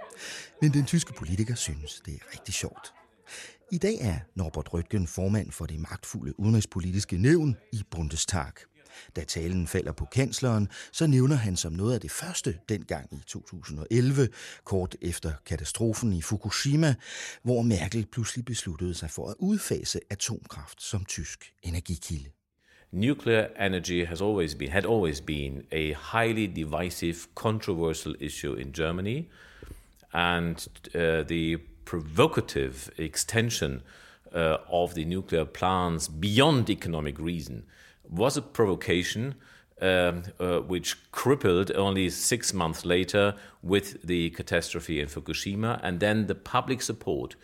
Men 0.61 0.73
den 0.73 0.85
tyske 0.85 1.13
politiker 1.13 1.55
synes, 1.55 2.01
det 2.05 2.13
er 2.13 2.33
rigtig 2.33 2.53
sjovt. 2.53 2.93
I 3.71 3.77
dag 3.77 3.95
er 4.01 4.17
Norbert 4.35 4.73
Røtgen 4.73 5.07
formand 5.07 5.51
for 5.51 5.65
det 5.65 5.79
magtfulde 5.79 6.39
udenrigspolitiske 6.39 7.17
nævn 7.17 7.57
i 7.71 7.83
Bundestag. 7.91 8.53
Da 9.15 9.23
talen 9.23 9.67
falder 9.67 9.91
på 9.91 10.05
kansleren, 10.05 10.67
så 10.91 11.07
nævner 11.07 11.35
han 11.35 11.57
som 11.57 11.73
noget 11.73 11.93
af 11.93 12.01
det 12.01 12.11
første 12.11 12.57
dengang 12.69 13.13
i 13.13 13.19
2011, 13.27 14.29
kort 14.63 14.95
efter 15.01 15.31
katastrofen 15.45 16.13
i 16.13 16.21
Fukushima, 16.21 16.95
hvor 17.43 17.61
Merkel 17.61 18.05
pludselig 18.11 18.45
besluttede 18.45 18.93
sig 18.93 19.09
for 19.09 19.29
at 19.29 19.35
udfase 19.39 19.99
atomkraft 20.09 20.81
som 20.81 21.05
tysk 21.05 21.53
energikilde. 21.63 22.29
Nuclear 22.91 23.47
energy 23.65 24.05
has 24.05 24.21
always 24.21 24.55
been 24.55 24.71
had 24.71 24.85
always 24.85 25.21
been 25.21 25.63
a 25.71 25.93
highly 26.13 26.45
divisive, 26.45 27.17
controversial 27.35 28.15
issue 28.19 28.53
in 28.53 28.71
Germany, 28.73 29.23
and 30.13 30.67
uh, 30.95 31.27
the 31.27 31.57
provocative 31.85 32.89
extension 32.97 33.81
uh, 34.33 34.57
of 34.69 34.93
the 34.93 35.05
nuclear 35.05 35.45
plants 35.45 36.07
beyond 36.07 36.69
economic 36.69 37.19
reason 37.19 37.63
was 38.09 38.37
a 38.37 38.41
provocation 38.41 39.35
um, 39.81 40.23
uh, 40.39 40.59
which 40.59 40.95
crippled 41.11 41.71
only 41.75 42.09
six 42.09 42.53
months 42.53 42.85
later 42.85 43.33
with 43.63 44.07
the 44.07 44.29
catastrophe 44.29 44.99
in 44.99 45.07
Fukushima, 45.07 45.79
and 45.83 45.99
then 45.99 46.27
the 46.27 46.35
public 46.35 46.81
support 46.81 47.35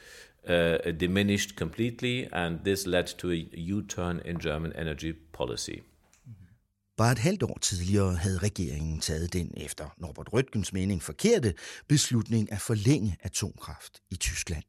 uh, 0.48 0.78
diminished 1.00 1.56
completely, 1.56 2.28
and 2.32 2.60
this 2.64 2.88
led 2.88 3.08
to 3.18 3.32
a 3.32 3.48
U-turn 3.54 4.22
in 4.26 4.40
German 4.40 4.74
energy 4.74 5.14
policy. 5.32 5.84
Bare 6.98 7.12
et 7.12 7.20
halvt 7.20 7.44
år 7.44 7.58
tidligere 7.62 8.16
havde 8.16 8.38
regeringen 8.38 9.00
taget 9.00 9.34
den 9.34 9.52
efter 9.58 9.90
Norbert 9.98 10.34
Røtgens 10.34 10.74
mening 10.74 11.04
forkerte 11.04 11.54
beslutning 11.88 12.52
at 12.52 12.62
forlænge 12.62 13.18
atomkraft 13.20 14.02
i 14.12 14.16
Tyskland. 14.16 14.64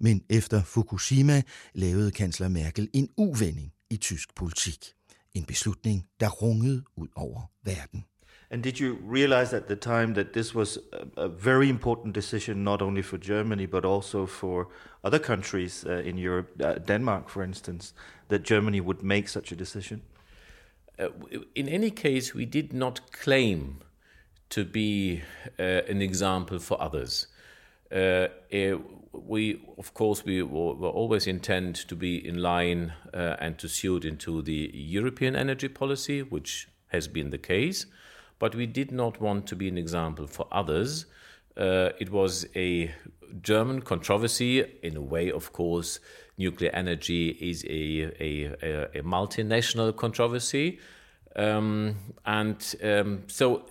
Men 0.00 0.24
efter 0.28 0.62
Fukushima 0.62 1.42
lavede 1.74 2.10
kansler 2.10 2.48
Merkel 2.48 2.88
en 2.92 3.08
uvending 3.16 3.72
i 3.90 3.96
tysk 3.96 4.34
politik. 4.34 4.94
En 5.32 5.44
beslutning, 5.44 6.08
der 6.16 6.28
rungede 6.28 6.84
ud 6.96 7.08
over 7.14 7.50
verden. 7.62 8.04
And 8.52 8.64
did 8.64 8.80
you 8.80 8.98
realize 9.12 9.56
at 9.56 9.68
the 9.68 9.76
time 9.76 10.14
that 10.14 10.32
this 10.32 10.54
was 10.54 10.78
a, 10.92 11.22
a 11.22 11.28
very 11.28 11.68
important 11.68 12.14
decision, 12.14 12.64
not 12.64 12.82
only 12.82 13.02
for 13.02 13.16
Germany, 13.16 13.66
but 13.66 13.84
also 13.84 14.26
for 14.26 14.66
other 15.04 15.20
countries 15.20 15.84
uh, 15.84 16.02
in 16.04 16.18
Europe, 16.18 16.48
uh, 16.60 16.74
Denmark, 16.86 17.28
for 17.28 17.44
instance, 17.44 17.94
that 18.28 18.42
Germany 18.42 18.80
would 18.80 19.02
make 19.02 19.28
such 19.28 19.52
a 19.52 19.56
decision? 19.56 20.02
Uh, 20.98 21.08
in 21.54 21.68
any 21.68 21.90
case, 21.90 22.34
we 22.34 22.44
did 22.44 22.72
not 22.72 23.12
claim 23.12 23.78
to 24.48 24.64
be 24.64 25.22
an 25.58 26.02
example 26.02 26.58
for 26.58 26.76
others. 26.82 27.28
Uh, 27.90 28.28
we, 29.12 29.60
of 29.76 29.92
course, 29.94 30.24
we 30.24 30.42
will, 30.42 30.84
always 30.84 31.26
intend 31.26 31.74
to 31.74 31.96
be 31.96 32.26
in 32.26 32.38
line 32.38 32.92
uh, 33.12 33.36
and 33.40 33.58
to 33.58 33.68
suit 33.68 34.04
into 34.04 34.42
the 34.42 34.70
European 34.72 35.34
energy 35.34 35.68
policy, 35.68 36.22
which 36.22 36.68
has 36.88 37.08
been 37.08 37.30
the 37.30 37.38
case, 37.38 37.86
but 38.38 38.54
we 38.54 38.66
did 38.66 38.92
not 38.92 39.20
want 39.20 39.46
to 39.46 39.56
be 39.56 39.68
an 39.68 39.78
example 39.78 40.26
for 40.26 40.46
others. 40.52 41.06
Uh, 41.56 41.90
it 41.98 42.10
was 42.10 42.46
a 42.54 42.92
German 43.42 43.82
controversy. 43.82 44.64
In 44.82 44.96
a 44.96 45.02
way, 45.02 45.30
of 45.30 45.52
course, 45.52 46.00
nuclear 46.38 46.70
energy 46.72 47.30
is 47.40 47.64
a, 47.64 48.12
a, 48.20 48.98
a 48.98 49.02
multinational 49.02 49.94
controversy. 49.94 50.78
Um, 51.36 51.96
and 52.24 52.74
um, 52.82 53.24
so 53.28 53.66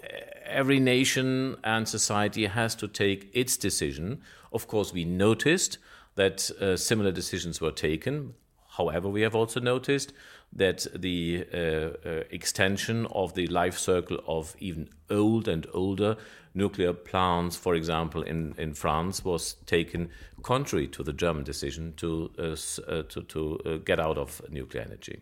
every 0.50 0.80
nation 0.80 1.56
and 1.64 1.88
society 1.88 2.46
has 2.46 2.76
to 2.76 2.88
take 2.88 3.30
its 3.34 3.58
decision. 3.58 4.22
Of 4.52 4.68
course, 4.68 4.94
we 4.94 5.06
noticed 5.06 5.78
that 6.16 6.50
uh, 6.52 6.76
similar 6.76 7.12
decisions 7.12 7.62
were 7.62 7.72
taken. 7.72 8.34
However, 8.78 9.10
we 9.10 9.22
have 9.22 9.36
also 9.36 9.60
noticed 9.60 10.14
that 10.54 10.88
the 10.96 11.46
uh, 11.54 11.58
uh, 11.58 12.24
extension 12.32 13.06
of 13.08 13.34
the 13.34 13.48
life 13.48 13.78
circle 13.78 14.20
of 14.28 14.56
even 14.60 14.90
old 15.10 15.48
and 15.48 15.68
older 15.74 16.18
nuclear 16.54 16.94
plants, 16.94 17.56
for 17.56 17.76
example, 17.76 18.24
in, 18.24 18.56
in 18.58 18.74
France, 18.74 19.24
was 19.24 19.54
taken 19.66 20.10
contrary 20.42 20.88
to 20.88 21.04
the 21.04 21.14
German 21.14 21.44
decision 21.44 21.94
to, 21.98 22.32
uh, 22.40 22.56
uh, 22.88 23.04
to, 23.04 23.22
to 23.24 23.60
uh, 23.66 23.78
get 23.78 24.00
out 24.00 24.18
of 24.18 24.42
nuclear 24.50 24.84
energy. 24.84 25.22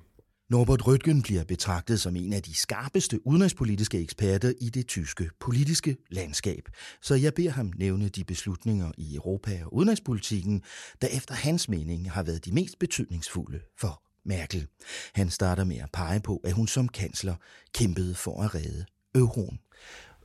Norbert 0.50 0.88
Röttgen 0.88 1.22
bliver 1.22 1.44
betragtet 1.44 2.00
som 2.00 2.16
en 2.16 2.34
af 2.34 2.42
de 2.42 2.56
skarpeste 2.56 3.28
udenrigspolitiske 3.28 4.00
eksperter 4.00 4.54
i 4.62 4.70
det 4.70 4.88
tyske 4.88 5.30
politiske 5.40 5.98
landskab. 6.10 6.64
Så 7.02 7.16
jeg 7.16 7.34
beder 7.34 7.50
ham 7.50 7.74
nævne 7.76 8.10
de 8.10 8.24
beslutninger 8.24 8.92
i 8.98 9.16
Europa 9.16 9.60
og 9.66 9.74
udenrigspolitikken, 9.74 10.64
der 11.02 11.08
efter 11.08 11.36
hans 11.36 11.70
mening 11.70 12.12
har 12.12 12.24
været 12.24 12.46
de 12.46 12.52
mest 12.52 12.80
betydningsfulde 12.80 13.60
for 13.80 14.02
Merkel. 14.26 14.68
Han 15.14 15.30
starter 15.30 15.64
med 15.64 15.78
at 15.78 15.90
pege 15.94 16.20
på, 16.20 16.42
at 16.44 16.54
hun 16.54 16.68
som 16.68 16.88
kansler 16.88 17.36
kæmpede 17.74 18.16
for 18.16 18.44
at 18.44 18.56
redde 18.56 18.86
euroen. 19.16 19.60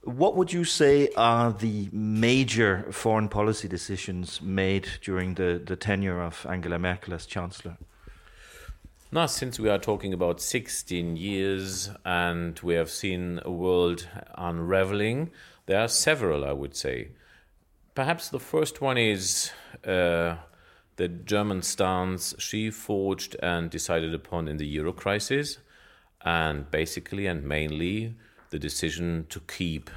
What 0.09 0.35
would 0.35 0.55
you 0.55 0.65
say 0.65 1.07
are 1.17 1.55
the 1.59 1.91
major 1.93 2.79
foreign 2.91 3.29
policy 3.29 3.67
decisions 3.67 4.43
made 4.43 4.83
during 5.07 5.37
the, 5.37 5.65
the 5.67 5.77
tenure 5.77 6.27
of 6.27 6.47
Angela 6.47 6.79
Merkel 6.79 7.13
as 7.13 7.23
Chancellor? 7.23 7.75
Now, 9.15 9.27
since 9.27 9.61
we 9.61 9.69
are 9.69 9.79
talking 9.79 10.15
about 10.15 10.41
16 10.41 11.19
years 11.19 11.91
and 12.03 12.59
we 12.61 12.73
have 12.77 12.89
seen 12.89 13.41
a 13.45 13.51
world 13.51 14.09
unraveling, 14.39 15.31
there 15.67 15.81
are 15.81 15.89
several, 15.89 16.47
I 16.47 16.53
would 16.53 16.75
say. 16.75 17.09
Perhaps 17.95 18.31
the 18.31 18.41
first 18.41 18.81
one 18.81 18.97
is 18.97 19.51
uh, 19.85 20.37
the 20.97 21.09
German 21.09 21.61
stance 21.61 22.35
she 22.39 22.71
forged 22.71 23.37
and 23.43 23.69
decided 23.69 24.15
upon 24.15 24.49
in 24.49 24.57
the 24.57 24.67
euro 24.67 24.95
crisis, 24.95 25.59
and 26.25 26.71
basically 26.71 27.27
and 27.27 27.45
mainly 27.45 28.15
the 28.49 28.59
decision 28.59 29.27
to 29.29 29.41
keep 29.41 29.91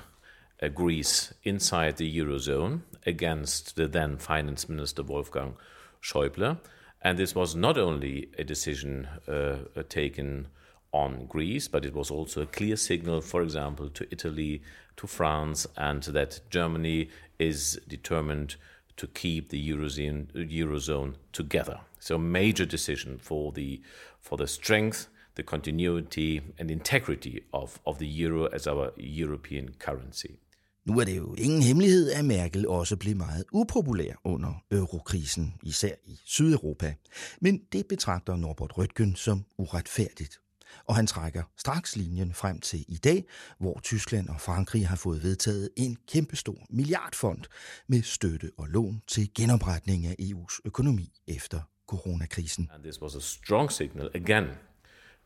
uh, 0.62 0.68
Greece 0.68 1.34
inside 1.46 1.96
the 1.96 2.20
eurozone 2.20 2.82
against 3.06 3.78
the 3.78 3.88
then 3.88 4.18
finance 4.18 4.68
minister 4.68 5.04
Wolfgang 5.04 5.56
Schäuble. 6.04 6.60
And 7.06 7.20
this 7.20 7.36
was 7.36 7.56
not 7.56 7.78
only 7.78 8.30
a 8.40 8.44
decision 8.44 9.08
uh, 9.28 9.58
taken 9.90 10.48
on 10.92 11.28
Greece, 11.28 11.68
but 11.68 11.86
it 11.86 11.94
was 11.94 12.10
also 12.10 12.42
a 12.42 12.48
clear 12.48 12.76
signal, 12.76 13.22
for 13.22 13.44
example, 13.44 13.90
to 13.90 14.08
Italy, 14.10 14.64
to 14.98 15.06
France, 15.06 15.68
and 15.78 16.02
that 16.02 16.40
Germany 16.50 17.10
is 17.38 17.80
determined 17.88 18.56
to 18.98 19.06
keep 19.06 19.50
the 19.50 19.70
eurozone, 19.70 20.32
eurozone 20.34 21.14
together. 21.32 21.82
So, 22.00 22.18
major 22.18 22.66
decision 22.66 23.20
for 23.20 23.52
the 23.52 23.84
for 24.20 24.36
the 24.36 24.48
strength, 24.48 25.08
the 25.36 25.44
continuity, 25.44 26.42
and 26.58 26.72
integrity 26.72 27.44
of, 27.54 27.80
of 27.86 28.00
the 28.00 28.08
euro 28.08 28.48
as 28.48 28.66
our 28.66 28.94
European 28.98 29.76
currency. 29.78 30.40
Nu 30.86 31.00
er 31.00 31.06
det 31.06 31.18
jo 31.18 31.36
ingen 31.38 31.62
hemmelighed, 31.62 32.12
at 32.12 32.26
Merkel 32.26 32.68
også 32.68 32.98
blev 32.98 33.16
meget 33.16 33.46
upopulær 33.52 34.14
under 34.24 34.64
øh, 34.72 34.80
eurokrisen, 34.80 35.54
især 35.64 35.96
i 36.06 36.20
Sydeuropa. 36.26 36.96
Men 37.42 37.62
det 37.72 37.86
betragter 37.90 38.36
Norbert 38.36 38.78
Røttgen 38.78 39.16
som 39.16 39.46
uretfærdigt. 39.58 40.40
Og 40.86 40.96
han 40.96 41.08
trækker 41.08 41.44
straks 41.58 41.96
linjen 41.96 42.34
frem 42.34 42.60
til 42.60 42.86
i 42.88 42.98
dag, 42.98 43.26
hvor 43.60 43.80
Tyskland 43.84 44.30
og 44.30 44.42
Frankrig 44.42 44.88
har 44.88 44.96
fået 44.96 45.24
vedtaget 45.24 45.70
en 45.78 45.98
kæmpestor 46.08 46.66
milliardfond 46.70 47.42
med 47.88 48.02
støtte 48.02 48.52
og 48.58 48.68
lån 48.68 49.02
til 49.08 49.34
genopretning 49.34 50.06
af 50.06 50.16
EU's 50.22 50.60
økonomi 50.66 51.12
efter 51.28 51.60
coronakrisen. 51.88 52.70
And 52.74 52.84
this 52.84 53.02
was 53.02 53.16
a 53.16 53.20
strong 53.20 53.72
signal 53.72 54.10
again 54.16 54.46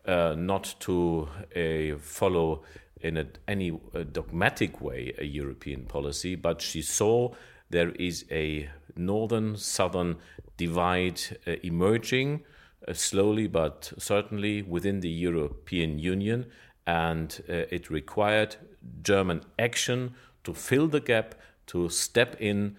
uh, 0.05 0.33
not 0.37 0.75
to 0.79 1.27
uh, 1.55 1.97
follow 1.99 2.63
in 3.01 3.17
a, 3.17 3.25
any 3.47 3.71
uh, 3.71 4.03
dogmatic 4.11 4.81
way 4.81 5.13
a 5.17 5.25
European 5.25 5.83
policy, 5.83 6.35
but 6.35 6.61
she 6.61 6.81
saw 6.81 7.33
there 7.69 7.91
is 7.91 8.25
a 8.31 8.69
northern 8.95 9.55
southern 9.57 10.15
divide 10.57 11.21
uh, 11.45 11.51
emerging 11.63 12.43
uh, 12.87 12.93
slowly 12.93 13.47
but 13.47 13.91
certainly 13.97 14.61
within 14.61 15.01
the 15.01 15.09
European 15.09 15.99
Union, 15.99 16.45
and 16.87 17.43
it 17.47 17.91
required 17.91 18.55
German 19.03 19.41
action 19.59 20.15
to 20.43 20.55
fill 20.55 20.87
the 20.87 20.99
gap, 20.99 21.35
to 21.67 21.87
step 21.87 22.35
in 22.39 22.75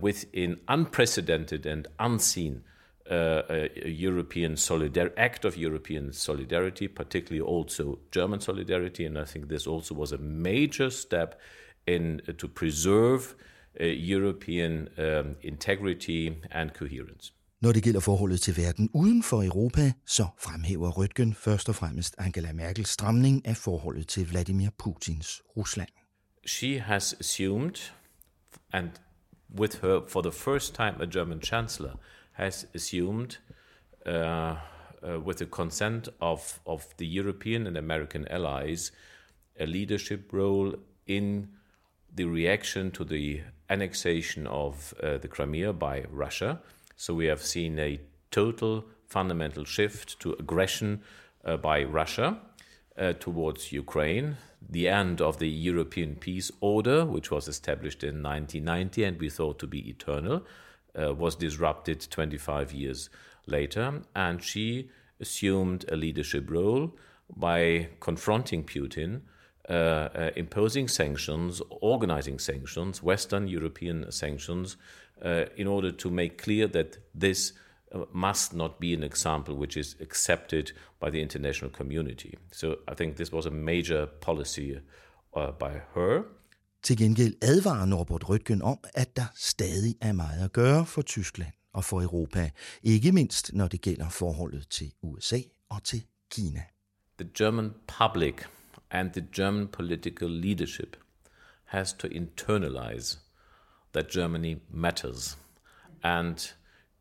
with 0.00 0.24
an 0.32 0.58
unprecedented 0.68 1.66
and 1.66 1.86
unseen 1.98 2.64
a, 3.12 3.44
a 3.84 3.88
European 3.88 4.56
solidar- 4.56 5.14
act 5.16 5.44
of 5.44 5.56
European 5.56 6.12
solidarity, 6.12 6.88
particularly 6.88 7.42
also 7.54 7.98
German 8.14 8.40
solidarity, 8.40 9.06
and 9.06 9.18
I 9.18 9.24
think 9.32 9.48
this 9.48 9.66
also 9.66 9.94
was 9.94 10.12
a 10.12 10.18
major 10.18 10.90
step 10.90 11.40
in 11.86 12.20
uh, 12.28 12.32
to 12.32 12.48
preserve 12.48 13.22
uh, 13.80 13.84
European 14.14 14.88
um, 14.98 15.36
integrity 15.42 16.32
and 16.50 16.70
coherence. 16.70 17.32
Når 17.60 17.72
det 17.72 17.82
gælder 17.82 18.00
forholdet 18.00 18.40
til 18.40 18.56
verden 18.56 18.90
uden 18.94 19.22
for 19.22 19.42
Europa, 19.42 19.92
så 20.06 20.26
fremhæver 20.38 20.90
Rødgen 20.90 21.34
først 21.34 21.68
og 21.68 21.74
fremmest 21.74 22.14
Angela 22.18 22.52
Merkels 22.52 22.88
stramning 22.88 23.46
af 23.46 23.56
forholdet 23.56 24.08
til 24.08 24.28
Vladimir 24.28 24.68
Putins 24.78 25.42
Rusland. 25.56 25.88
She 26.46 26.80
has 26.80 27.16
assumed, 27.20 27.92
and 28.72 28.88
with 29.58 29.76
her 29.82 30.00
for 30.08 30.22
the 30.22 30.32
first 30.32 30.74
time 30.74 30.94
a 31.00 31.06
German 31.06 31.42
chancellor, 31.42 32.00
has 32.32 32.66
assumed, 32.74 33.38
uh, 34.06 34.56
uh, 35.06 35.20
with 35.20 35.38
the 35.38 35.46
consent 35.46 36.08
of, 36.20 36.60
of 36.66 36.94
the 36.96 37.06
European 37.06 37.66
and 37.66 37.76
American 37.76 38.26
allies, 38.28 38.92
a 39.58 39.66
leadership 39.66 40.32
role 40.32 40.74
in 41.06 41.48
the 42.14 42.24
reaction 42.24 42.90
to 42.90 43.04
the 43.04 43.40
annexation 43.70 44.46
of 44.46 44.94
uh, 45.02 45.18
the 45.18 45.28
Crimea 45.28 45.72
by 45.72 46.04
Russia. 46.10 46.60
So 46.96 47.14
we 47.14 47.26
have 47.26 47.42
seen 47.42 47.78
a 47.78 48.00
total 48.30 48.84
fundamental 49.06 49.64
shift 49.64 50.20
to 50.20 50.34
aggression 50.34 51.02
uh, 51.44 51.56
by 51.56 51.84
Russia 51.84 52.38
uh, 52.96 53.12
towards 53.14 53.72
Ukraine, 53.72 54.36
the 54.70 54.88
end 54.88 55.20
of 55.20 55.38
the 55.38 55.48
European 55.48 56.16
peace 56.16 56.50
order, 56.60 57.04
which 57.04 57.30
was 57.30 57.48
established 57.48 58.02
in 58.04 58.22
1990 58.22 59.04
and 59.04 59.20
we 59.20 59.28
thought 59.28 59.58
to 59.58 59.66
be 59.66 59.88
eternal 59.88 60.44
uh, 61.00 61.14
was 61.14 61.36
disrupted 61.36 62.06
25 62.10 62.72
years 62.72 63.10
later, 63.46 64.02
and 64.14 64.42
she 64.42 64.90
assumed 65.20 65.84
a 65.90 65.96
leadership 65.96 66.50
role 66.50 66.94
by 67.34 67.88
confronting 68.00 68.64
Putin, 68.64 69.22
uh, 69.68 69.72
uh, 69.72 70.30
imposing 70.36 70.88
sanctions, 70.88 71.62
organizing 71.80 72.38
sanctions, 72.38 73.02
Western 73.02 73.46
European 73.46 74.10
sanctions, 74.10 74.76
uh, 75.24 75.44
in 75.56 75.66
order 75.66 75.92
to 75.92 76.10
make 76.10 76.42
clear 76.42 76.66
that 76.66 76.98
this 77.14 77.52
uh, 77.92 78.04
must 78.12 78.52
not 78.52 78.80
be 78.80 78.92
an 78.92 79.04
example 79.04 79.54
which 79.54 79.76
is 79.76 79.96
accepted 80.00 80.72
by 80.98 81.10
the 81.10 81.22
international 81.22 81.70
community. 81.70 82.36
So 82.50 82.78
I 82.88 82.94
think 82.94 83.16
this 83.16 83.30
was 83.30 83.46
a 83.46 83.50
major 83.50 84.06
policy 84.06 84.80
uh, 85.34 85.52
by 85.52 85.82
her. 85.94 86.24
Til 86.82 86.96
gengæld 86.96 87.34
advarer 87.42 87.86
Norbert 87.86 88.28
Røttgen 88.28 88.62
om, 88.62 88.78
at 88.94 89.16
der 89.16 89.24
stadig 89.34 89.96
er 90.00 90.12
meget 90.12 90.44
at 90.44 90.52
gøre 90.52 90.86
for 90.86 91.02
Tyskland 91.02 91.52
og 91.72 91.84
for 91.84 92.02
Europa, 92.02 92.50
ikke 92.82 93.12
mindst 93.12 93.52
når 93.52 93.68
det 93.68 93.80
gælder 93.80 94.08
forholdet 94.08 94.68
til 94.68 94.92
USA 95.02 95.38
og 95.68 95.84
til 95.84 96.04
Kina. 96.30 96.62
The 97.18 97.30
German 97.38 97.74
public 97.86 98.34
and 98.90 99.12
the 99.12 99.26
German 99.36 99.68
political 99.68 100.30
leadership 100.30 100.96
has 101.64 101.92
to 101.92 102.08
internalize 102.08 103.18
that 103.92 104.10
Germany 104.10 104.56
matters 104.70 105.38
and 106.02 106.54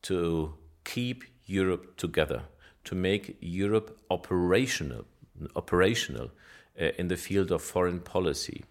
to 0.04 0.50
keep 0.84 1.18
Europe 1.50 1.88
together, 1.98 2.40
to 2.86 2.96
make 2.96 3.38
Europe 3.42 3.92
operational, 4.10 5.04
operational 5.56 6.30
uh, 6.82 6.90
in 7.00 7.10
the 7.10 7.18
field 7.18 7.52
of 7.52 7.62
foreign 7.62 8.00
policy, 8.00 8.64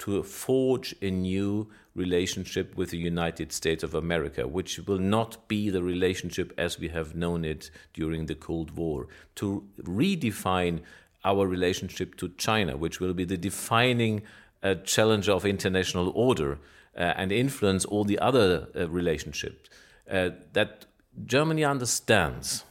to 0.00 0.22
forge 0.22 0.94
a 1.02 1.10
new 1.10 1.68
relationship 1.94 2.74
with 2.74 2.90
the 2.90 2.98
United 2.98 3.52
States 3.52 3.82
of 3.82 3.94
America, 3.94 4.48
which 4.48 4.78
will 4.86 4.98
not 4.98 5.46
be 5.46 5.68
the 5.68 5.82
relationship 5.82 6.52
as 6.56 6.78
we 6.78 6.88
have 6.88 7.14
known 7.14 7.44
it 7.44 7.70
during 7.92 8.26
the 8.26 8.34
Cold 8.34 8.70
War, 8.76 9.08
to 9.34 9.62
redefine 9.82 10.80
our 11.22 11.46
relationship 11.46 12.16
to 12.16 12.30
China, 12.38 12.78
which 12.78 12.98
will 12.98 13.12
be 13.12 13.26
the 13.26 13.36
defining 13.36 14.22
uh, 14.62 14.74
challenge 14.76 15.28
of 15.28 15.44
international 15.44 16.10
order 16.14 16.58
uh, 16.96 17.12
and 17.16 17.30
influence 17.30 17.84
all 17.84 18.04
the 18.04 18.18
other 18.18 18.68
uh, 18.74 18.88
relationships. 18.88 19.68
Uh, 20.10 20.30
that 20.54 20.86
Germany 21.26 21.64
understands 21.64 22.64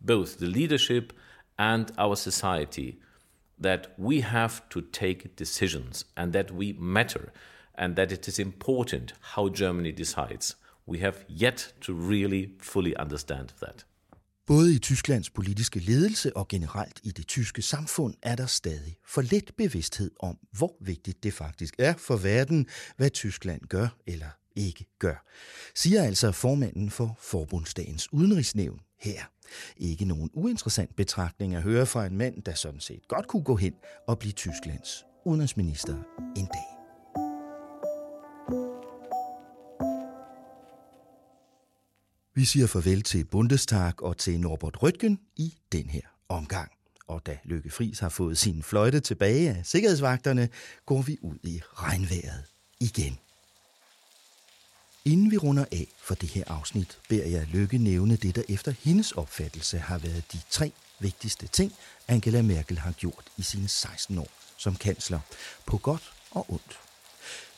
both 0.00 0.38
the 0.38 0.46
leadership 0.46 1.12
and 1.58 1.92
our 1.98 2.16
society 2.16 2.98
that 3.62 3.88
we 3.98 4.22
have 4.22 4.54
to 4.70 4.80
take 4.92 5.28
decisions 5.38 6.06
and 6.16 6.32
that 6.32 6.50
we 6.50 6.72
matter 6.78 7.30
and 7.78 7.96
that 7.96 8.12
it 8.12 8.28
is 8.28 8.38
important 8.38 9.14
how 9.20 9.48
Germany 9.48 9.90
decides. 9.90 10.56
We 10.86 10.98
have 10.98 11.14
yet 11.28 11.74
to 11.80 11.92
really 11.92 12.48
fully 12.60 12.94
understand 12.98 13.48
that. 13.62 13.86
Både 14.46 14.74
i 14.74 14.78
Tysklands 14.78 15.30
politiske 15.30 15.78
ledelse 15.78 16.36
og 16.36 16.48
generelt 16.48 17.00
i 17.02 17.10
det 17.10 17.26
tyske 17.26 17.62
samfund 17.62 18.14
er 18.22 18.36
der 18.36 18.46
stadig 18.46 18.96
for 19.06 19.22
lidt 19.22 19.56
bevidsthed 19.56 20.10
om, 20.20 20.38
hvor 20.52 20.76
vigtigt 20.80 21.22
det 21.22 21.32
faktisk 21.32 21.74
er 21.78 21.94
for 21.98 22.16
verden, 22.16 22.66
hvad 22.96 23.10
Tyskland 23.10 23.60
gør 23.68 23.88
eller 24.06 24.39
ikke 24.60 24.86
gør, 24.98 25.26
siger 25.74 26.02
altså 26.02 26.32
formanden 26.32 26.90
for 26.90 27.18
Forbundsdagens 27.20 28.12
udenrigsnævn 28.12 28.80
her. 28.98 29.22
Ikke 29.76 30.04
nogen 30.04 30.30
uinteressant 30.32 30.96
betragtning 30.96 31.54
at 31.54 31.62
høre 31.62 31.86
fra 31.86 32.06
en 32.06 32.16
mand, 32.16 32.42
der 32.42 32.54
sådan 32.54 32.80
set 32.80 33.08
godt 33.08 33.28
kunne 33.28 33.44
gå 33.44 33.56
hen 33.56 33.74
og 34.08 34.18
blive 34.18 34.32
Tysklands 34.32 35.04
udenrigsminister 35.24 35.94
en 36.36 36.46
dag. 36.46 36.80
Vi 42.34 42.44
siger 42.44 42.66
farvel 42.66 43.02
til 43.02 43.24
Bundestag 43.24 44.02
og 44.02 44.18
til 44.18 44.40
Norbert 44.40 44.82
Røttgen 44.82 45.20
i 45.36 45.54
den 45.72 45.90
her 45.90 46.00
omgang. 46.28 46.72
og 47.06 47.26
da 47.26 47.38
Lykke 47.44 47.70
Friis 47.70 47.98
har 47.98 48.08
fået 48.08 48.38
sin 48.38 48.62
fløjte 48.62 49.00
tilbage 49.00 49.50
af 49.50 49.66
sikkerhedsvagterne, 49.66 50.48
går 50.86 51.02
vi 51.02 51.16
ud 51.22 51.38
i 51.42 51.60
regnvejret 51.74 52.44
igen. 52.80 53.18
Inden 55.10 55.30
vi 55.30 55.36
runder 55.36 55.64
af 55.72 55.86
for 56.02 56.14
det 56.14 56.28
her 56.28 56.44
afsnit, 56.46 56.98
beder 57.08 57.26
jeg 57.26 57.46
Lykke 57.52 57.78
nævne 57.78 58.16
det, 58.16 58.36
der 58.36 58.42
efter 58.48 58.72
hendes 58.84 59.12
opfattelse 59.12 59.78
har 59.78 59.98
været 59.98 60.24
de 60.32 60.40
tre 60.50 60.72
vigtigste 60.98 61.46
ting, 61.46 61.72
Angela 62.08 62.42
Merkel 62.42 62.78
har 62.78 62.92
gjort 62.92 63.24
i 63.36 63.42
sine 63.42 63.68
16 63.68 64.18
år 64.18 64.28
som 64.56 64.74
kansler, 64.74 65.20
på 65.66 65.78
godt 65.78 66.12
og 66.30 66.46
ondt. 66.48 66.78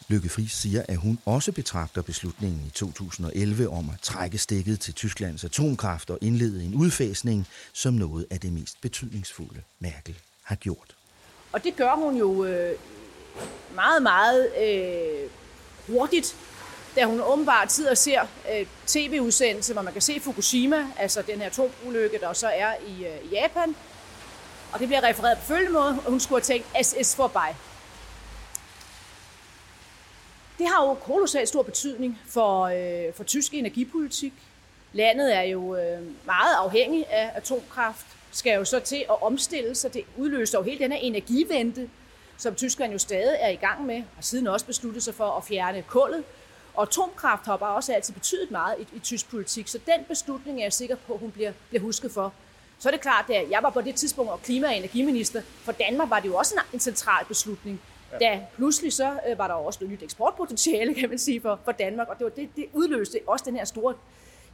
Lykke 0.09 0.29
Friis 0.29 0.53
siger, 0.53 0.83
at 0.89 0.97
hun 0.97 1.19
også 1.25 1.53
betragter 1.53 2.03
beslutningen 2.03 2.61
i 2.67 2.71
2011 2.71 3.69
om 3.69 3.91
at 3.91 4.01
trække 4.03 4.39
stikket 4.39 4.81
til 4.81 4.95
Tysklands 4.95 5.45
atomkraft 5.45 6.11
og 6.11 6.19
indlede 6.21 6.65
en 6.65 6.75
udfasning 6.75 7.47
som 7.73 7.95
noget 7.95 8.27
af 8.31 8.41
det 8.41 8.53
mest 8.53 8.81
betydningsfulde, 8.81 9.63
Merkel 9.79 10.19
har 10.43 10.57
gjort. 10.57 10.97
Og 11.53 11.65
det 11.65 11.77
gør 11.77 11.95
hun 11.97 12.17
jo 12.17 12.45
øh, 12.45 12.79
meget, 13.75 14.03
meget 14.03 14.49
øh, 14.63 15.31
hurtigt, 15.87 16.37
da 16.97 17.05
hun 17.05 17.21
åbenbart 17.21 17.73
sidder 17.73 17.91
og 17.91 17.99
ser 17.99 18.21
øh, 18.53 18.67
tv-udsendelse, 18.87 19.73
hvor 19.73 19.83
man 19.83 19.93
kan 19.93 20.03
se 20.03 20.21
Fukushima, 20.21 20.87
altså 20.99 21.23
den 21.23 21.39
her 21.39 21.47
atomulykke, 21.47 22.19
der 22.19 22.33
så 22.33 22.49
er 22.49 22.75
i 22.87 23.07
øh, 23.07 23.33
Japan. 23.33 23.77
Og 24.73 24.79
det 24.79 24.89
bliver 24.89 25.03
refereret 25.09 25.39
på 25.39 25.45
følgende 25.45 25.73
måde, 25.73 25.99
og 26.05 26.11
hun 26.11 26.21
skulle 26.21 26.43
have 26.43 26.55
tænkt 26.55 26.87
SS 26.87 27.17
forbi. 27.17 27.57
Det 30.59 30.69
har 30.69 30.87
jo 30.87 30.95
kolossalt 30.95 31.49
stor 31.49 31.63
betydning 31.63 32.19
for, 32.29 32.63
øh, 32.63 33.15
for 33.15 33.25
tysk 33.25 33.55
energipolitik. 33.55 34.33
Landet 34.93 35.37
er 35.37 35.43
jo 35.43 35.77
øh, 35.77 36.03
meget 36.27 36.55
afhængig 36.59 37.07
af 37.11 37.31
atomkraft, 37.35 38.07
skal 38.33 38.55
jo 38.55 38.65
så 38.65 38.81
til 38.81 39.05
at 39.11 39.23
omstille 39.23 39.75
sig. 39.75 39.95
Det 39.95 40.05
udløser 40.17 40.59
jo 40.59 40.65
hele 40.65 40.79
den 40.79 40.93
her 40.93 40.99
energivente, 40.99 41.91
som 42.37 42.55
Tyskland 42.55 42.93
jo 42.93 42.99
stadig 42.99 43.37
er 43.41 43.49
i 43.49 43.57
gang 43.57 43.87
med, 43.87 44.03
og 44.19 44.25
siden 44.25 44.47
også 44.47 44.67
besluttet 44.67 45.03
sig 45.03 45.15
for 45.15 45.31
at 45.31 45.45
fjerne 45.45 45.83
kullet. 45.83 46.25
Og 46.75 46.83
atomkraft 46.83 47.47
har 47.47 47.57
bare 47.57 47.75
også 47.75 47.93
altid 47.93 48.15
betydet 48.15 48.51
meget 48.51 48.75
i, 48.79 48.97
i 48.97 48.99
tysk 48.99 49.31
politik, 49.31 49.69
så 49.69 49.79
den 49.87 50.05
beslutning 50.09 50.59
er 50.59 50.65
jeg 50.65 50.73
sikker 50.73 50.97
på, 51.07 51.15
at 51.15 51.21
hun 51.21 51.31
bliver, 51.31 51.53
bliver 51.69 51.83
husket 51.83 52.13
for. 52.13 52.33
Så 52.79 52.89
er 52.89 52.91
det 52.91 53.01
klart, 53.01 53.31
at 53.31 53.51
jeg 53.51 53.63
var 53.63 53.71
på 53.71 53.81
det 53.81 53.95
tidspunkt 53.95 54.43
klima- 54.43 54.67
og 54.67 54.77
energiminister. 54.77 55.43
For 55.65 55.73
Danmark 55.73 56.11
var 56.11 56.21
det 56.21 56.29
jo 56.29 56.37
også 56.37 56.55
en, 56.55 56.61
en 56.73 56.81
central 56.81 57.25
beslutning. 57.27 57.81
Da 58.21 58.41
pludselig 58.57 58.93
så 58.93 59.19
øh, 59.29 59.39
var 59.39 59.47
der 59.47 59.55
også 59.55 59.79
noget 59.81 59.93
nyt 59.93 60.03
eksportpotentiale, 60.03 60.95
kan 61.01 61.09
man 61.09 61.19
sige, 61.19 61.41
for, 61.41 61.61
for 61.65 61.73
Danmark. 61.73 62.09
Og 62.09 62.19
det, 62.19 62.25
var 62.25 62.31
det, 62.31 62.49
det 62.57 62.67
udløste 62.73 63.21
også 63.27 63.45
den 63.49 63.57
her 63.57 63.65
store 63.65 63.95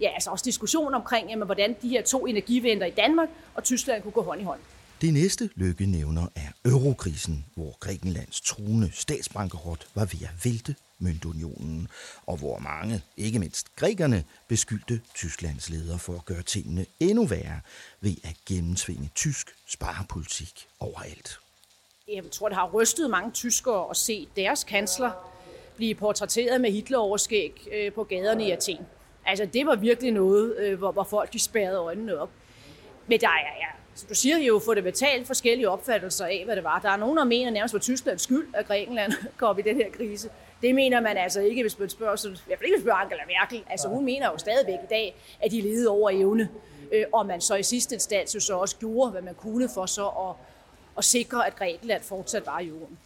ja, 0.01 0.09
altså 0.15 0.31
også 0.31 0.45
diskussion 0.45 0.95
omkring, 0.95 1.31
jamen, 1.31 1.47
hvordan 1.47 1.77
de 1.83 1.89
her 1.89 2.03
to 2.03 2.27
energiventer 2.27 2.87
i 2.87 2.91
Danmark 2.91 3.29
og 3.55 3.65
Tyskland 3.65 4.03
kunne 4.03 4.13
gå 4.13 4.23
hånd 4.23 4.41
i 4.41 4.45
hånd. 4.45 4.61
Det 5.01 5.13
næste 5.13 5.51
lykke 5.55 5.87
nævner 5.87 6.27
er 6.37 6.71
eurokrisen, 6.71 7.45
hvor 7.55 7.79
Grækenlands 7.79 8.41
truende 8.41 8.91
statsbankerot 8.93 9.87
var 9.95 10.05
ved 10.05 10.23
at 10.23 10.45
vælte 10.45 10.75
møntunionen, 10.99 11.89
og 12.27 12.37
hvor 12.37 12.59
mange, 12.59 13.03
ikke 13.17 13.39
mindst 13.39 13.77
grækerne, 13.77 14.25
beskyldte 14.49 15.01
Tysklands 15.15 15.71
leder 15.71 15.99
for 15.99 16.13
at 16.13 16.25
gøre 16.25 16.43
tingene 16.43 16.87
endnu 17.01 17.27
værre 17.27 17.61
ved 18.01 18.15
at 18.25 18.37
gennemtvinge 18.47 19.11
tysk 19.15 19.55
sparepolitik 19.67 20.67
overalt. 20.81 21.39
Jeg 22.09 22.25
tror, 22.33 22.49
det 22.49 22.57
har 22.57 22.71
rystet 22.75 23.11
mange 23.11 23.31
tyskere 23.31 23.91
at 23.91 23.97
se 23.97 24.29
deres 24.37 24.65
kansler 24.65 25.11
blive 25.77 25.95
portrætteret 25.95 26.61
med 26.61 26.71
Hitler-overskæg 26.73 27.69
øh, 27.73 27.93
på 27.93 28.05
gaderne 28.05 28.47
i 28.47 28.51
Athen. 28.51 28.87
Altså, 29.27 29.47
det 29.47 29.67
var 29.67 29.77
virkelig 29.77 30.13
noget, 30.13 30.57
øh, 30.57 30.79
hvor, 30.79 30.93
hvor 30.93 31.05
folk 31.05 31.33
de 31.33 31.39
spærrede 31.39 31.79
øjnene 31.79 32.19
op. 32.19 32.31
Men 33.07 33.21
der 33.21 33.27
er, 33.27 33.57
ja, 33.61 33.69
som 33.95 34.09
du 34.09 34.15
siger, 34.15 34.39
jo 34.39 34.61
fundamentalt 34.65 35.27
forskellige 35.27 35.71
opfattelser 35.71 36.27
af, 36.27 36.43
hvad 36.45 36.57
det 36.57 36.65
var. 36.65 36.79
Der 36.79 36.91
er 36.91 36.97
nogen, 36.97 37.17
der 37.17 37.25
mener 37.25 37.51
nærmest 37.51 37.75
var 37.75 37.81
Tysklands 37.81 38.23
skyld, 38.23 38.49
at 38.55 38.67
Grækenland 38.67 39.13
kom 39.37 39.59
i 39.59 39.63
den 39.63 39.77
her 39.77 39.91
krise. 39.91 40.29
Det 40.63 40.75
mener 40.75 41.01
man 41.01 41.17
altså 41.17 41.41
ikke, 41.41 41.63
hvis 41.63 41.79
man 41.79 41.89
spørger, 41.89 42.17
så, 42.17 42.29
i 42.29 42.33
hvert 42.47 42.59
fald 42.59 42.67
ikke, 42.67 42.77
hvis 42.77 42.85
man 42.85 42.91
spørger 42.91 43.01
Angela 43.01 43.23
Merkel. 43.27 43.65
Altså, 43.71 43.89
hun 43.89 44.05
mener 44.05 44.27
jo 44.27 44.39
stadigvæk 44.39 44.79
i 44.85 44.89
dag, 44.91 45.15
at 45.41 45.51
de 45.51 45.61
levede 45.61 45.89
over 45.89 46.11
evne. 46.11 46.49
Øh, 46.93 47.05
og 47.13 47.27
man 47.27 47.41
så 47.41 47.55
i 47.55 47.63
sidste 47.63 47.95
instans 47.95 48.37
så 48.45 48.59
også 48.59 48.77
gjorde, 48.77 49.11
hvad 49.11 49.23
man 49.23 49.35
kunne 49.35 49.69
for 49.75 49.87
så 49.87 50.09
at, 50.09 50.35
at 50.99 51.05
sikre, 51.05 51.47
at 51.47 51.57
Grækenland 51.57 52.03
fortsat 52.03 52.47
var 52.47 52.61
i 52.61 52.67
euroen. 52.67 52.99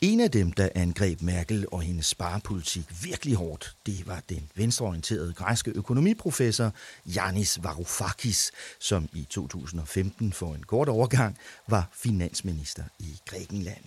En 0.00 0.20
af 0.20 0.30
dem, 0.30 0.52
der 0.52 0.68
angreb 0.74 1.22
Merkel 1.22 1.66
og 1.72 1.82
hendes 1.82 2.06
sparepolitik 2.06 2.84
virkelig 3.04 3.36
hårdt, 3.36 3.76
det 3.86 4.06
var 4.06 4.22
den 4.28 4.50
venstreorienterede 4.54 5.32
græske 5.32 5.72
økonomiprofessor 5.74 6.72
Yanis 7.16 7.62
Varoufakis, 7.62 8.52
som 8.80 9.08
i 9.12 9.26
2015 9.30 10.32
for 10.32 10.54
en 10.54 10.62
kort 10.62 10.88
overgang 10.88 11.38
var 11.68 11.88
finansminister 11.92 12.82
i 12.98 13.20
Grækenland. 13.26 13.84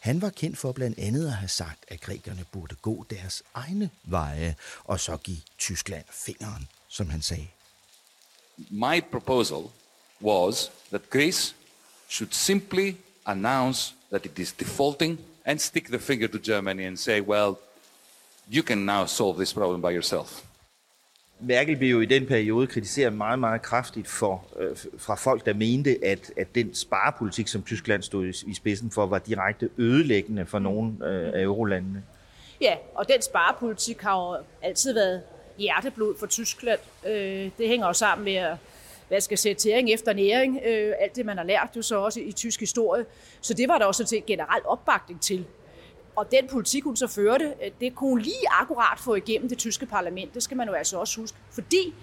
Han 0.00 0.22
var 0.22 0.30
kendt 0.30 0.58
for 0.58 0.72
blandt 0.72 0.98
andet 0.98 1.26
at 1.26 1.32
have 1.32 1.48
sagt, 1.48 1.84
at 1.88 2.00
grækerne 2.00 2.44
burde 2.52 2.74
gå 2.74 3.06
deres 3.10 3.42
egne 3.54 3.90
veje 4.04 4.56
og 4.84 5.00
så 5.00 5.16
give 5.16 5.40
Tyskland 5.58 6.04
fingeren, 6.10 6.68
som 6.88 7.10
han 7.10 7.22
sagde. 7.22 7.48
My 8.70 9.00
proposal 9.10 9.62
was 10.22 10.70
that 10.88 11.10
Greece 11.10 11.54
should 12.08 12.32
simply 12.32 12.94
announce 13.24 13.94
that 14.10 14.26
it 14.26 14.38
is 14.38 14.52
defaulting 14.52 15.18
and 15.44 15.58
stick 15.58 15.86
the 15.86 15.98
finger 15.98 16.28
to 16.28 16.38
Germany 16.38 16.86
and 16.86 16.96
say, 16.96 17.20
well, 17.20 17.54
you 18.50 18.62
can 18.62 18.78
now 18.78 19.06
solve 19.06 19.38
this 19.38 19.52
problem 19.52 19.82
by 19.82 19.90
yourself. 19.90 20.44
Merkel 21.42 21.76
blev 21.76 21.90
jo 21.90 22.00
i 22.00 22.06
den 22.06 22.26
periode 22.26 22.66
kritiseret 22.66 23.12
meget, 23.12 23.38
meget 23.38 23.62
kraftigt 23.62 24.08
for, 24.08 24.44
øh, 24.58 24.76
fra 24.98 25.14
folk, 25.14 25.46
der 25.46 25.54
mente, 25.54 25.98
at, 26.04 26.32
at 26.36 26.54
den 26.54 26.74
sparepolitik, 26.74 27.48
som 27.48 27.62
Tyskland 27.62 28.02
stod 28.02 28.26
i, 28.26 28.50
i 28.50 28.54
spidsen 28.54 28.90
for, 28.90 29.06
var 29.06 29.18
direkte 29.18 29.68
ødelæggende 29.78 30.46
for 30.46 30.58
nogle 30.58 30.92
øh, 31.04 31.32
af 31.34 31.42
eurolandene. 31.42 32.02
Ja, 32.60 32.74
og 32.94 33.08
den 33.08 33.22
sparepolitik 33.22 34.00
har 34.00 34.16
jo 34.16 34.44
altid 34.62 34.94
været 34.94 35.22
hjerteblod 35.58 36.14
for 36.18 36.26
Tyskland. 36.26 36.80
Øh, 37.06 37.50
det 37.58 37.68
hænger 37.68 37.86
jo 37.86 37.92
sammen 37.92 38.24
med 38.24 38.34
at 38.34 38.56
hvad 39.08 39.20
skal 39.20 39.38
sætte 39.38 39.62
tæring 39.62 39.90
efter 39.90 40.12
næring, 40.12 40.60
øh, 40.66 40.94
alt 41.00 41.16
det 41.16 41.26
man 41.26 41.36
har 41.36 41.44
lært 41.44 41.68
jo 41.76 41.82
så 41.82 41.96
også 41.96 42.20
i 42.20 42.32
tysk 42.32 42.60
historie. 42.60 43.04
Så 43.40 43.54
det 43.54 43.68
var 43.68 43.78
der 43.78 43.84
også 43.84 44.04
til 44.04 44.22
generelt 44.26 44.64
opbakning 44.64 45.20
til. 45.20 45.44
Og 46.16 46.30
den 46.30 46.48
politik, 46.48 46.84
hun 46.84 46.96
så 46.96 47.06
førte, 47.06 47.54
øh, 47.64 47.70
det 47.80 47.94
kunne 47.94 48.10
hun 48.10 48.20
lige 48.20 48.48
akkurat 48.60 48.98
få 48.98 49.14
igennem 49.14 49.48
det 49.48 49.58
tyske 49.58 49.86
parlament. 49.86 50.34
Det 50.34 50.42
skal 50.42 50.56
man 50.56 50.68
jo 50.68 50.74
altså 50.74 50.98
også 50.98 51.20
huske. 51.20 51.38
Fordi 51.50 51.94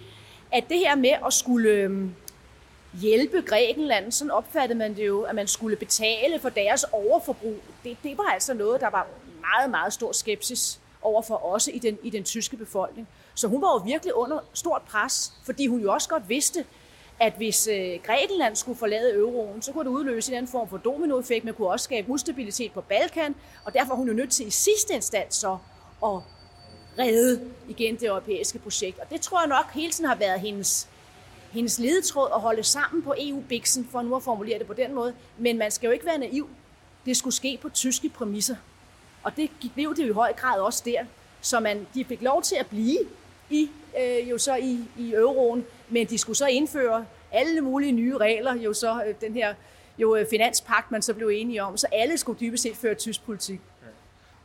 at 0.51 0.64
det 0.70 0.80
her 0.80 0.95
med 0.95 1.14
at 1.26 1.34
skulle 1.34 1.70
øhm, 1.70 2.16
hjælpe 2.93 3.41
Grækenland, 3.41 4.12
sådan 4.12 4.32
opfattede 4.32 4.80
man 4.80 4.95
det 4.95 5.07
jo, 5.07 5.22
at 5.22 5.36
man 5.36 5.47
skulle 5.47 5.76
betale 5.76 6.39
for 6.39 6.49
deres 6.49 6.86
overforbrug. 6.91 7.57
Det, 7.84 7.97
det 8.03 8.18
var 8.18 8.24
altså 8.24 8.53
noget, 8.53 8.82
der 8.82 8.89
var 8.89 9.07
meget, 9.41 9.70
meget 9.70 9.93
stor 9.93 10.12
skepsis 10.12 10.80
overfor 11.01 11.36
også 11.36 11.72
i 11.72 11.80
den, 11.80 11.97
i 12.03 12.10
den 12.10 12.24
tyske 12.24 12.57
befolkning. 12.57 13.07
Så 13.36 13.47
hun 13.47 13.62
var 13.62 13.68
jo 13.68 13.78
virkelig 13.78 14.16
under 14.16 14.39
stort 14.53 14.82
pres, 14.82 15.34
fordi 15.45 15.68
hun 15.68 15.80
jo 15.82 15.93
også 15.93 16.10
godt 16.10 16.30
vidste, 16.30 16.66
at 17.20 17.34
hvis 17.34 17.67
øh, 17.67 17.99
Grækenland 18.03 18.55
skulle 18.55 18.78
forlade 18.78 19.15
euroen, 19.15 19.61
så 19.61 19.72
kunne 19.72 19.86
det 19.86 19.89
udløse 19.89 20.36
en 20.36 20.47
form 20.47 20.70
for 20.70 20.78
dominoeffekt, 20.78 21.45
men 21.45 21.53
kunne 21.53 21.70
også 21.70 21.84
skabe 21.84 22.09
ustabilitet 22.09 22.72
på 22.72 22.82
Balkan, 22.82 23.36
og 23.65 23.74
derfor 23.74 23.93
er 23.93 23.97
hun 23.97 24.07
jo 24.07 24.13
nødt 24.13 24.32
til 24.32 24.47
i 24.47 24.49
sidste 24.49 24.93
instans 24.93 25.36
så 25.36 25.57
at 26.03 26.22
redde 26.99 27.41
igen 27.70 27.95
det 27.95 28.07
europæiske 28.07 28.59
projekt. 28.59 28.99
Og 28.99 29.09
det 29.09 29.22
tror 29.22 29.41
jeg 29.41 29.47
nok 29.47 29.72
hele 29.74 29.91
tiden 29.91 30.09
har 30.09 30.15
været 30.15 30.39
hendes, 30.39 30.88
hendes 31.51 31.80
ledetråd 31.80 32.30
at 32.34 32.41
holde 32.41 32.63
sammen 32.63 33.03
på 33.03 33.13
EU-biksen, 33.17 33.88
for 33.91 34.01
nu 34.01 34.15
at 34.15 34.24
formulere 34.24 34.59
det 34.59 34.67
på 34.67 34.74
den 34.74 34.93
måde. 34.93 35.13
Men 35.38 35.57
man 35.57 35.72
skal 35.72 35.88
jo 35.88 35.93
ikke 35.93 36.05
være 36.05 36.17
naiv. 36.17 36.49
Det 37.05 37.17
skulle 37.17 37.34
ske 37.34 37.59
på 37.61 37.70
tyske 37.70 38.09
præmisser. 38.09 38.55
Og 39.24 39.36
det 39.36 39.51
blev 39.76 39.95
det 39.95 40.03
jo 40.03 40.09
i 40.09 40.13
høj 40.13 40.34
grad 40.34 40.59
også 40.59 40.82
der. 40.86 41.05
Så 41.41 41.59
man, 41.59 41.88
de 41.93 42.05
fik 42.05 42.22
lov 42.22 42.41
til 42.41 42.55
at 42.55 42.67
blive 42.67 42.99
i, 43.49 43.70
øh, 43.99 44.30
jo 44.30 44.38
så 44.38 44.55
i, 44.55 44.80
i 44.97 45.13
euroen, 45.13 45.65
men 45.89 46.07
de 46.07 46.17
skulle 46.17 46.37
så 46.37 46.47
indføre 46.47 47.05
alle 47.31 47.61
mulige 47.61 47.91
nye 47.91 48.17
regler, 48.17 48.55
jo 48.55 48.73
så 48.73 49.03
øh, 49.07 49.15
den 49.21 49.33
her 49.33 49.53
jo 49.97 50.15
øh, 50.15 50.25
finanspagt, 50.29 50.91
man 50.91 51.01
så 51.01 51.13
blev 51.13 51.27
enige 51.27 51.63
om, 51.63 51.77
så 51.77 51.87
alle 51.91 52.17
skulle 52.17 52.39
dybest 52.39 52.63
set 52.63 52.75
føre 52.75 52.93
tysk 52.93 53.25
politik. 53.25 53.59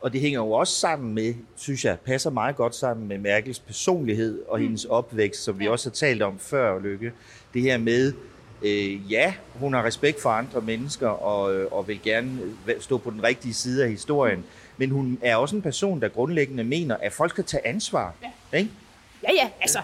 Og 0.01 0.13
det 0.13 0.21
hænger 0.21 0.39
jo 0.39 0.51
også 0.51 0.73
sammen 0.73 1.13
med, 1.13 1.33
synes 1.55 1.85
jeg, 1.85 1.99
passer 1.99 2.29
meget 2.29 2.55
godt 2.55 2.75
sammen 2.75 3.07
med 3.07 3.17
Merkels 3.17 3.59
personlighed 3.59 4.41
og 4.47 4.59
mm. 4.59 4.63
hendes 4.63 4.85
opvækst, 4.85 5.43
som 5.43 5.59
vi 5.59 5.67
også 5.67 5.89
har 5.89 5.93
talt 5.93 6.21
om 6.21 6.39
før, 6.39 6.79
Lykke. 6.79 7.13
Det 7.53 7.61
her 7.61 7.77
med, 7.77 8.13
øh, 8.61 9.11
ja, 9.11 9.33
hun 9.53 9.73
har 9.73 9.85
respekt 9.85 10.21
for 10.21 10.29
andre 10.29 10.61
mennesker 10.61 11.07
og, 11.07 11.55
øh, 11.55 11.71
og 11.71 11.87
vil 11.87 12.01
gerne 12.03 12.39
stå 12.79 12.97
på 12.97 13.11
den 13.11 13.23
rigtige 13.23 13.53
side 13.53 13.83
af 13.83 13.89
historien, 13.89 14.39
mm. 14.39 14.45
men 14.77 14.89
hun 14.89 15.19
er 15.21 15.35
også 15.35 15.55
en 15.55 15.61
person, 15.61 16.01
der 16.01 16.07
grundlæggende 16.07 16.63
mener, 16.63 16.97
at 16.97 17.13
folk 17.13 17.31
skal 17.31 17.43
tage 17.43 17.67
ansvar. 17.67 18.13
Ja, 18.23 18.57
ikke? 18.57 18.71
ja, 19.23 19.29
ja 19.33 19.49
altså, 19.61 19.79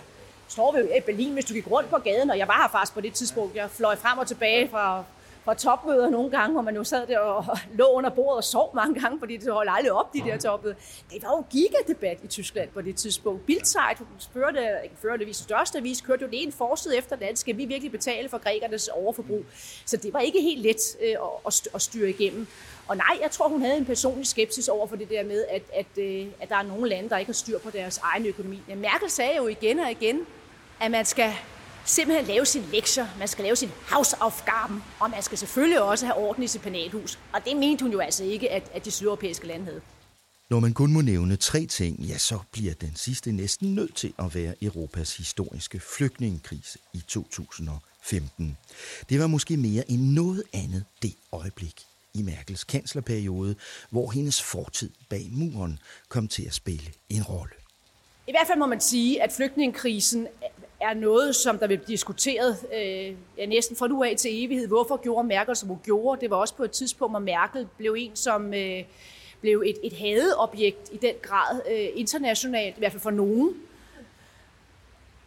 står 0.52 0.72
vi 0.72 0.80
jo 0.80 0.86
i 0.86 1.00
Berlin, 1.06 1.34
hvis 1.34 1.46
du 1.46 1.54
gik 1.54 1.72
rundt 1.72 1.90
på 1.90 1.98
gaden, 1.98 2.30
og 2.30 2.38
jeg 2.38 2.48
var 2.48 2.62
her 2.62 2.70
faktisk 2.70 2.94
på 2.94 3.02
det 3.02 3.14
tidspunkt, 3.14 3.56
jeg 3.56 3.70
fløj 3.70 3.96
frem 3.96 4.18
og 4.18 4.28
tilbage 4.28 4.70
fra, 4.70 5.04
fra 5.46 5.54
topmøder 5.54 6.10
nogle 6.10 6.32
gange, 6.32 6.52
hvor 6.54 6.62
man 6.62 6.76
jo 6.76 6.84
sad 6.84 7.08
der 7.08 7.20
og 7.20 7.58
lå 7.74 7.86
under 7.86 8.10
bordet 8.10 8.38
og 8.38 8.44
sov 8.44 8.76
mange 8.76 9.02
gange, 9.02 9.20
fordi 9.20 9.38
det 9.38 9.54
holdt 9.54 9.72
aldrig 9.74 9.92
op, 9.92 10.14
de 10.14 10.20
der 10.20 10.38
topmøder. 10.38 10.76
Det 11.12 11.24
var 11.24 11.30
jo 11.30 11.44
gigadebat 11.50 12.18
i 12.24 12.28
Tyskland 12.28 12.70
på 12.70 12.82
det 12.82 12.96
tidspunkt. 12.96 13.46
Bildzeit 13.46 13.98
førte, 14.34 14.60
ikke 14.84 14.96
førte 15.02 15.26
vis, 15.26 15.38
største 15.38 15.78
avis, 15.78 16.02
kørte 16.02 16.22
jo 16.26 16.32
det 16.32 16.44
ene 16.44 16.52
forside 16.52 16.98
efter 16.98 17.16
det 17.16 17.26
andet. 17.26 17.40
Skal 17.40 17.58
vi 17.58 17.66
virkelig 17.66 17.92
betale 17.92 18.30
for 18.30 18.38
grækernes 18.38 18.88
overforbrug? 18.88 19.46
Så 19.86 19.98
det 19.98 20.14
var 20.14 20.20
ikke 20.20 20.42
helt 20.42 20.62
let 20.62 20.98
øh, 21.02 21.16
at 21.76 21.82
styre 21.82 22.10
igennem. 22.10 22.48
Og 22.88 22.98
nej, 22.98 23.18
jeg 23.22 23.32
tror, 23.32 23.48
hun 23.48 23.62
havde 23.62 23.78
en 23.78 23.86
personlig 23.86 24.28
skepsis 24.28 24.68
over 24.68 24.88
for 24.88 24.96
det 24.96 25.10
der 25.10 25.24
med, 25.24 25.46
at, 25.50 25.62
at, 25.74 26.04
øh, 26.04 26.26
at 26.40 26.50
der 26.50 26.56
er 26.56 26.64
nogle 26.64 26.90
lande, 26.90 27.10
der 27.10 27.18
ikke 27.18 27.30
har 27.30 27.34
styr 27.34 27.60
på 27.60 27.70
deres 27.70 27.98
egen 27.98 28.26
økonomi. 28.26 28.60
Men 28.68 28.80
Merkel 28.80 29.10
sagde 29.10 29.36
jo 29.38 29.48
igen 29.48 29.80
og 29.80 29.92
igen, 29.92 30.26
at 30.82 30.92
man 30.92 31.06
skal 31.06 31.34
simpelthen 31.86 32.28
lave 32.28 32.46
sine 32.46 32.66
lektier, 32.72 33.08
man 33.20 33.28
skal 33.28 33.44
lave 33.44 33.56
sin 33.56 33.70
hausaufgaben, 33.86 34.84
og 35.00 35.10
man 35.10 35.24
skal 35.24 35.38
selvfølgelig 35.38 35.82
også 35.82 36.06
have 36.06 36.18
orden 36.18 36.44
i 36.44 36.48
sit 36.48 36.62
panelhus. 36.62 37.20
Og 37.34 37.46
det 37.46 37.58
mente 37.58 37.84
hun 37.84 37.92
jo 37.92 38.00
altså 38.00 38.24
ikke, 38.24 38.52
at, 38.52 38.72
at 38.74 38.86
de 38.86 38.92
sydeuropæiske 38.92 39.48
lande 39.48 39.66
havde. 39.66 39.82
Når 40.50 40.60
man 40.60 40.74
kun 40.74 40.94
må 40.94 41.02
nævne 41.02 41.36
tre 41.36 41.66
ting, 41.66 42.00
ja, 42.00 42.18
så 42.18 42.40
bliver 42.52 42.74
den 42.74 42.92
sidste 42.96 43.32
næsten 43.32 43.76
nødt 43.76 43.96
til 43.96 44.14
at 44.20 44.36
være 44.36 44.54
Europas 44.62 45.18
historiske 45.18 45.80
flygtningekrise 45.80 46.80
i 46.94 47.04
2015. 47.08 48.58
Det 49.10 49.20
var 49.20 49.28
måske 49.28 49.58
mere 49.58 49.92
end 49.92 50.02
noget 50.02 50.44
andet 50.54 50.86
det 51.02 51.14
øjeblik 51.32 51.82
i 52.14 52.22
Merkels 52.22 52.64
kanslerperiode, 52.64 53.56
hvor 53.90 54.12
hendes 54.12 54.42
fortid 54.42 54.90
bag 55.10 55.28
muren 55.32 55.80
kom 56.10 56.28
til 56.28 56.44
at 56.44 56.54
spille 56.54 56.86
en 57.10 57.24
rolle. 57.24 57.54
I 58.28 58.32
hvert 58.32 58.48
fald 58.48 58.60
må 58.60 58.66
man 58.66 58.82
sige, 58.82 59.24
at 59.24 59.32
flygtningekrisen 59.32 60.28
er 60.82 60.94
noget, 60.94 61.36
som 61.36 61.58
der 61.58 61.68
vil 61.68 61.78
blive 61.78 61.88
diskuteret 61.88 62.58
øh, 62.76 63.16
ja, 63.38 63.46
næsten 63.46 63.76
fra 63.76 63.88
nu 63.88 64.04
af 64.04 64.16
til 64.18 64.46
evighed. 64.46 64.68
Hvorfor 64.68 64.98
gjorde 65.04 65.28
Merkel, 65.28 65.56
som 65.56 65.70
hun 65.70 65.80
gjorde? 65.84 66.22
Det 66.22 66.30
var 66.30 66.36
også 66.36 66.56
på 66.56 66.64
et 66.64 66.72
tidspunkt, 66.72 67.12
hvor 67.12 67.20
Merkel 67.20 67.68
blev 67.78 67.96
en, 67.98 68.16
som 68.16 68.54
øh, 68.54 68.84
blev 69.42 69.64
et, 69.66 69.78
et 69.84 69.94
hadeobjekt 69.94 70.90
i 70.92 70.98
den 70.98 71.14
grad 71.22 71.62
øh, 71.72 71.88
internationalt, 71.96 72.76
i 72.78 72.80
hvert 72.80 72.92
fald 72.92 73.02
for 73.02 73.12
nogen 73.12 73.56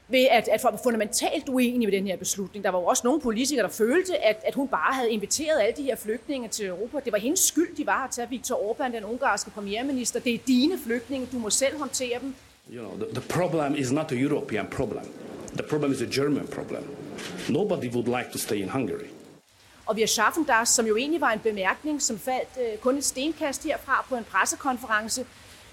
ved 0.08 0.26
at, 0.30 0.48
at 0.48 0.60
folk 0.60 0.72
var 0.72 0.80
fundamentalt 0.82 1.48
uenige 1.48 1.86
med 1.86 1.92
den 1.92 2.06
her 2.06 2.16
beslutning. 2.16 2.64
Der 2.64 2.70
var 2.70 2.78
jo 2.78 2.84
også 2.84 3.02
nogle 3.04 3.20
politikere, 3.20 3.62
der 3.62 3.72
følte, 3.72 4.24
at, 4.24 4.42
at 4.46 4.54
hun 4.54 4.68
bare 4.68 4.94
havde 4.94 5.10
inviteret 5.10 5.60
alle 5.60 5.76
de 5.76 5.82
her 5.82 5.96
flygtninge 5.96 6.48
til 6.48 6.66
Europa. 6.66 7.00
Det 7.04 7.12
var 7.12 7.18
hendes 7.18 7.40
skyld, 7.40 7.76
de 7.76 7.86
var 7.86 8.00
her 8.02 8.10
til 8.10 8.22
at 8.22 8.30
Viktor 8.30 8.54
Orbán, 8.54 8.92
den 8.96 9.04
ungarske 9.04 9.50
premierminister. 9.50 10.20
Det 10.20 10.34
er 10.34 10.38
dine 10.46 10.78
flygtninge, 10.84 11.28
du 11.32 11.38
må 11.38 11.50
selv 11.50 11.78
håndtere 11.78 12.18
dem. 12.20 12.34
You 12.72 12.80
know, 12.80 12.96
the, 12.96 13.20
the 13.20 13.28
problem 13.28 13.74
is 13.74 13.92
not 13.92 14.12
a 14.12 14.14
European 14.14 14.66
problem. 14.66 15.04
The 15.54 15.62
problem 15.62 15.92
is 15.92 16.00
a 16.02 16.20
German 16.20 16.46
problem. 16.46 16.84
Nobody 17.48 17.88
would 17.88 18.08
like 18.18 18.32
to 18.32 18.38
stay 18.38 18.62
in 18.62 18.68
Hungary. 18.68 19.08
Og 19.86 19.96
vi 19.96 20.00
har 20.00 20.06
schaffen 20.06 20.44
das, 20.44 20.68
som 20.68 20.86
jo 20.86 20.96
egentlig 20.96 21.20
var 21.20 21.32
en 21.32 21.38
bemærkning, 21.38 22.02
som 22.02 22.18
faldt 22.18 22.48
øh, 22.60 22.78
kun 22.78 22.96
et 22.96 23.04
stenkast 23.04 23.64
herfra 23.64 24.04
på 24.08 24.16
en 24.16 24.24
pressekonference, 24.24 25.26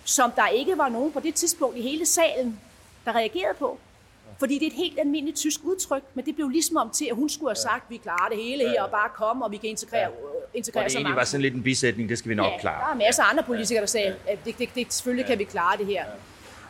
som 0.04 0.32
der 0.32 0.48
ikke 0.48 0.78
var 0.78 0.90
nogen 0.90 1.12
på 1.12 1.20
det 1.20 1.36
tidspunkt 1.36 1.78
i 1.78 1.82
hele 1.82 2.06
salen, 2.06 2.60
der 3.06 3.16
reagerede 3.16 3.58
på. 3.60 3.80
Fordi 4.40 4.54
det 4.54 4.64
er 4.64 4.68
et 4.68 4.74
helt 4.74 5.00
almindeligt 5.00 5.38
tysk 5.38 5.60
udtryk, 5.64 6.04
men 6.14 6.26
det 6.26 6.36
blev 6.36 6.50
ligesom 6.50 6.78
om 6.78 6.90
til, 6.90 7.08
at 7.10 7.16
hun 7.16 7.30
skulle 7.30 7.50
have 7.50 7.56
sagt, 7.56 7.84
at 7.84 7.90
vi 7.90 7.98
klarer 7.98 8.30
det 8.30 8.38
hele 8.38 8.70
her, 8.70 8.84
og 8.84 8.92
bare 8.92 9.10
komme, 9.16 9.46
og 9.46 9.52
vi 9.52 9.58
kan 9.58 9.70
integrere, 9.70 10.02
ja. 10.02 10.58
integrere 10.58 10.90
så 10.90 10.98
mange. 11.00 11.10
det 11.10 11.16
var 11.16 11.24
sådan 11.24 11.42
lidt 11.42 11.54
en 11.54 11.64
bisætning, 11.64 12.10
det 12.10 12.18
skal 12.18 12.30
vi 12.30 12.36
nok 12.36 12.52
ja, 12.52 12.60
klare. 12.60 12.88
der 12.88 13.02
er 13.02 13.06
masser 13.08 13.24
af 13.24 13.30
andre 13.30 13.44
politikere, 13.44 13.82
der 13.82 13.88
sagde, 13.88 14.16
at 14.28 14.40
det, 14.46 14.58
det, 14.58 14.70
det, 14.76 14.94
selvfølgelig 14.94 15.26
kan 15.26 15.40
vi 15.40 15.44
klare 15.44 15.78
det 15.78 15.86
her. 15.86 16.06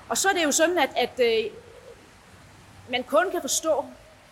Og 0.10 0.18
så 0.18 0.30
er 0.30 0.34
det 0.34 0.44
jo 0.44 0.52
sådan, 0.52 0.78
at, 0.78 0.90
at 0.96 1.20
øh, 1.20 1.52
man 2.92 3.04
kun 3.04 3.32
kan 3.32 3.42
forstå 3.42 3.86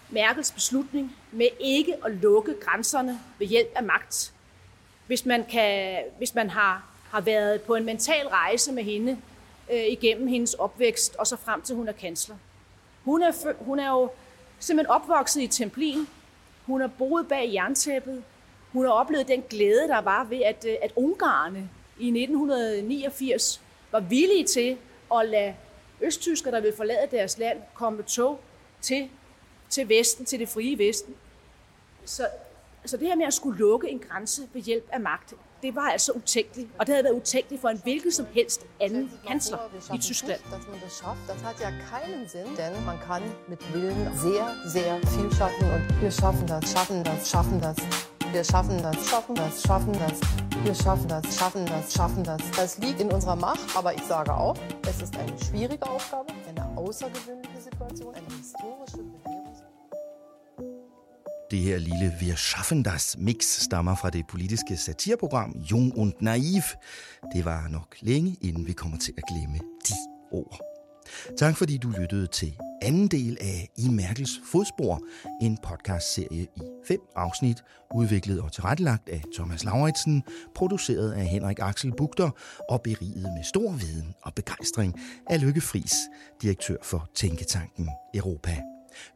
Merkels 0.10 0.52
beslutning 0.52 1.16
med 1.32 1.48
ikke 1.60 1.96
at 2.06 2.12
lukke 2.12 2.56
grænserne 2.62 3.20
ved 3.40 3.48
hjælp 3.48 3.72
af 3.76 3.84
magt. 3.84 4.34
Hvis 5.08 5.26
man, 5.26 5.46
kan, 5.46 6.00
hvis 6.18 6.36
man 6.36 6.50
har, 6.50 6.84
har 7.12 7.22
været 7.22 7.62
på 7.62 7.76
en 7.76 7.86
mental 7.86 8.28
rejse 8.28 8.72
med 8.72 8.84
hende 8.84 9.18
øh, 9.72 9.86
igennem 9.88 10.28
hendes 10.28 10.54
opvækst, 10.54 11.16
og 11.16 11.28
så 11.28 11.36
frem 11.36 11.62
til 11.62 11.76
hun 11.76 11.88
er 11.88 11.92
kansler. 11.92 12.36
Hun 13.04 13.24
er, 13.24 13.64
hun 13.64 13.80
er 13.80 13.90
jo 13.90 14.10
simpelthen 14.60 14.92
opvokset 14.92 15.42
i 15.42 15.48
Templin. 15.48 16.08
Hun 16.66 16.82
har 16.82 16.88
boet 16.88 17.28
bag 17.28 17.54
jerntæppet. 17.54 18.24
Hun 18.74 18.86
har 18.86 18.92
oplevet 18.92 19.28
den 19.28 19.44
glæde, 19.50 19.88
der 19.88 20.02
var 20.02 20.24
ved, 20.24 20.42
at, 20.42 20.66
øh, 20.68 20.76
at 20.82 20.92
ungarerne 20.96 21.70
i 22.00 22.08
1989 22.08 23.62
var 23.92 24.00
villige 24.00 24.46
til 24.46 24.78
at 25.16 25.30
lade 25.30 25.56
østtysker, 26.02 26.52
der 26.52 26.60
ville 26.60 26.78
forlade 26.78 27.08
deres 27.12 27.38
land, 27.38 27.62
komme 27.74 27.98
med 27.98 28.06
tog 28.06 28.40
til, 28.82 29.10
til 29.70 29.90
Vesten, 29.90 30.26
til 30.26 30.40
det 30.40 30.50
frie 30.50 30.78
Vesten. 30.78 31.16
Så, 32.06 32.28
så 32.86 32.98
det 32.98 33.08
her 33.08 33.16
med 33.16 33.26
at 33.26 33.34
skulle 33.34 33.60
lukke 33.60 33.90
en 33.90 34.00
grænse 34.00 34.42
ved 34.54 34.62
hjælp 34.62 34.90
af 34.92 35.00
magt, 35.00 35.34
det 35.62 35.76
var 35.76 35.90
altså 35.90 36.12
utænkeligt. 36.12 36.70
Og 36.78 36.88
det 36.88 36.96
havde 36.96 37.04
været 37.04 37.14
utænkeligt 37.14 37.62
for 37.62 37.70
en 37.70 37.80
hvilken 37.84 38.12
som 38.12 38.26
helst 38.34 38.66
anden 38.80 39.12
kansler 39.28 39.58
i 39.96 39.98
Tyskland. 39.98 40.40
Das 40.52 41.04
das 41.28 41.42
hat 41.42 41.60
ja 41.62 41.72
keinen 41.92 42.30
Sinn, 42.30 42.48
denn 42.58 42.86
man 42.86 42.98
kann 43.08 43.24
mit 43.48 43.74
Willen 43.74 44.18
sehr, 44.26 44.46
sehr 44.76 44.94
viel 45.14 45.30
schaffen 45.38 45.66
und 45.76 46.02
wir 46.02 46.12
schaffen 46.12 46.48
das, 46.48 46.72
schaffen 46.72 47.04
das, 47.04 47.30
schaffen 47.32 47.62
das. 47.62 47.78
Wir 48.34 48.44
schaffen 48.44 48.78
das, 48.84 48.98
schaffen 49.10 49.36
das, 49.36 49.64
schaffen 49.64 49.94
das. 49.94 50.18
Wir 50.64 50.76
schaffen 50.76 51.08
das, 51.08 51.38
schaffen 51.38 51.66
das, 51.66 51.94
schaffen 51.94 52.24
das. 52.24 52.42
Das 52.56 52.78
liegt 52.78 53.00
in 53.02 53.12
unserer 53.12 53.36
Macht, 53.36 53.76
aber 53.76 53.94
ich 53.94 54.04
sage 54.04 54.34
auch, 54.34 54.56
es 54.90 55.02
ist 55.02 55.18
eine 55.18 55.36
schwierige 55.48 55.86
Aufgabe, 55.90 56.32
eine 56.48 56.69
außergewöhnliche 56.80 57.62
Situation, 57.62 58.16
eine 58.16 58.28
historische 58.38 58.98
Bewährungs 58.98 59.60
Det 61.52 61.60
her 61.60 61.80
lille 61.80 62.14
Wir 62.20 62.38
schaffen 62.38 62.84
das 62.84 63.18
mix 63.18 63.64
stammer 63.64 63.96
fra 63.96 64.10
det 64.10 64.28
politiske 64.28 64.78
satirprogram 64.78 65.56
Jung 65.72 65.92
und 65.92 66.22
Naiv. 66.22 66.64
Det 67.34 67.46
var 67.46 67.68
nok 67.68 67.98
længe, 68.02 68.38
inden 68.42 68.68
vi 68.68 68.74
kommer 68.74 68.98
til 68.98 69.14
at 69.18 69.24
glemme 69.28 69.58
de 69.58 69.96
ord. 70.32 70.69
Tak 71.38 71.58
fordi 71.58 71.78
du 71.78 71.90
lyttede 71.90 72.28
til 72.28 72.58
anden 72.82 73.08
del 73.08 73.38
af 73.42 73.70
I 73.78 73.90
Merkels 73.90 74.32
Fodspor, 74.52 75.02
en 75.42 75.58
podcastserie 75.64 76.44
i 76.44 76.62
fem 76.88 77.00
afsnit, 77.16 77.64
udviklet 77.96 78.42
og 78.42 78.52
tilrettelagt 78.52 79.10
af 79.10 79.24
Thomas 79.36 79.64
Lauritsen, 79.64 80.24
produceret 80.56 81.12
af 81.12 81.26
Henrik 81.26 81.60
Axel 81.60 81.92
Bugter 81.98 82.30
og 82.70 82.82
beriget 82.82 83.24
med 83.38 83.44
stor 83.44 83.72
viden 83.72 84.14
og 84.24 84.34
begejstring 84.34 84.96
af 85.30 85.42
Lykke 85.42 85.62
Fris, 85.62 85.94
direktør 86.42 86.78
for 86.84 87.10
Tænketanken 87.16 87.90
Europa. 88.16 88.58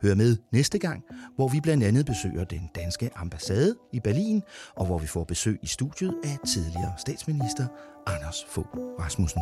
Hør 0.01 0.15
med 0.15 0.37
næste 0.51 0.79
gang, 0.79 1.03
hvor 1.35 1.47
vi 1.47 1.59
blandt 1.59 1.83
andet 1.83 2.05
besøger 2.05 2.43
den 2.43 2.69
danske 2.75 3.09
ambassade 3.15 3.75
i 3.93 3.99
Berlin, 3.99 4.41
og 4.75 4.85
hvor 4.85 4.97
vi 4.97 5.07
får 5.07 5.23
besøg 5.23 5.59
i 5.63 5.67
studiet 5.67 6.13
af 6.23 6.37
tidligere 6.47 6.93
statsminister 6.97 7.67
Anders 8.07 8.45
Fogh 8.49 8.67
Rasmussen. 8.99 9.41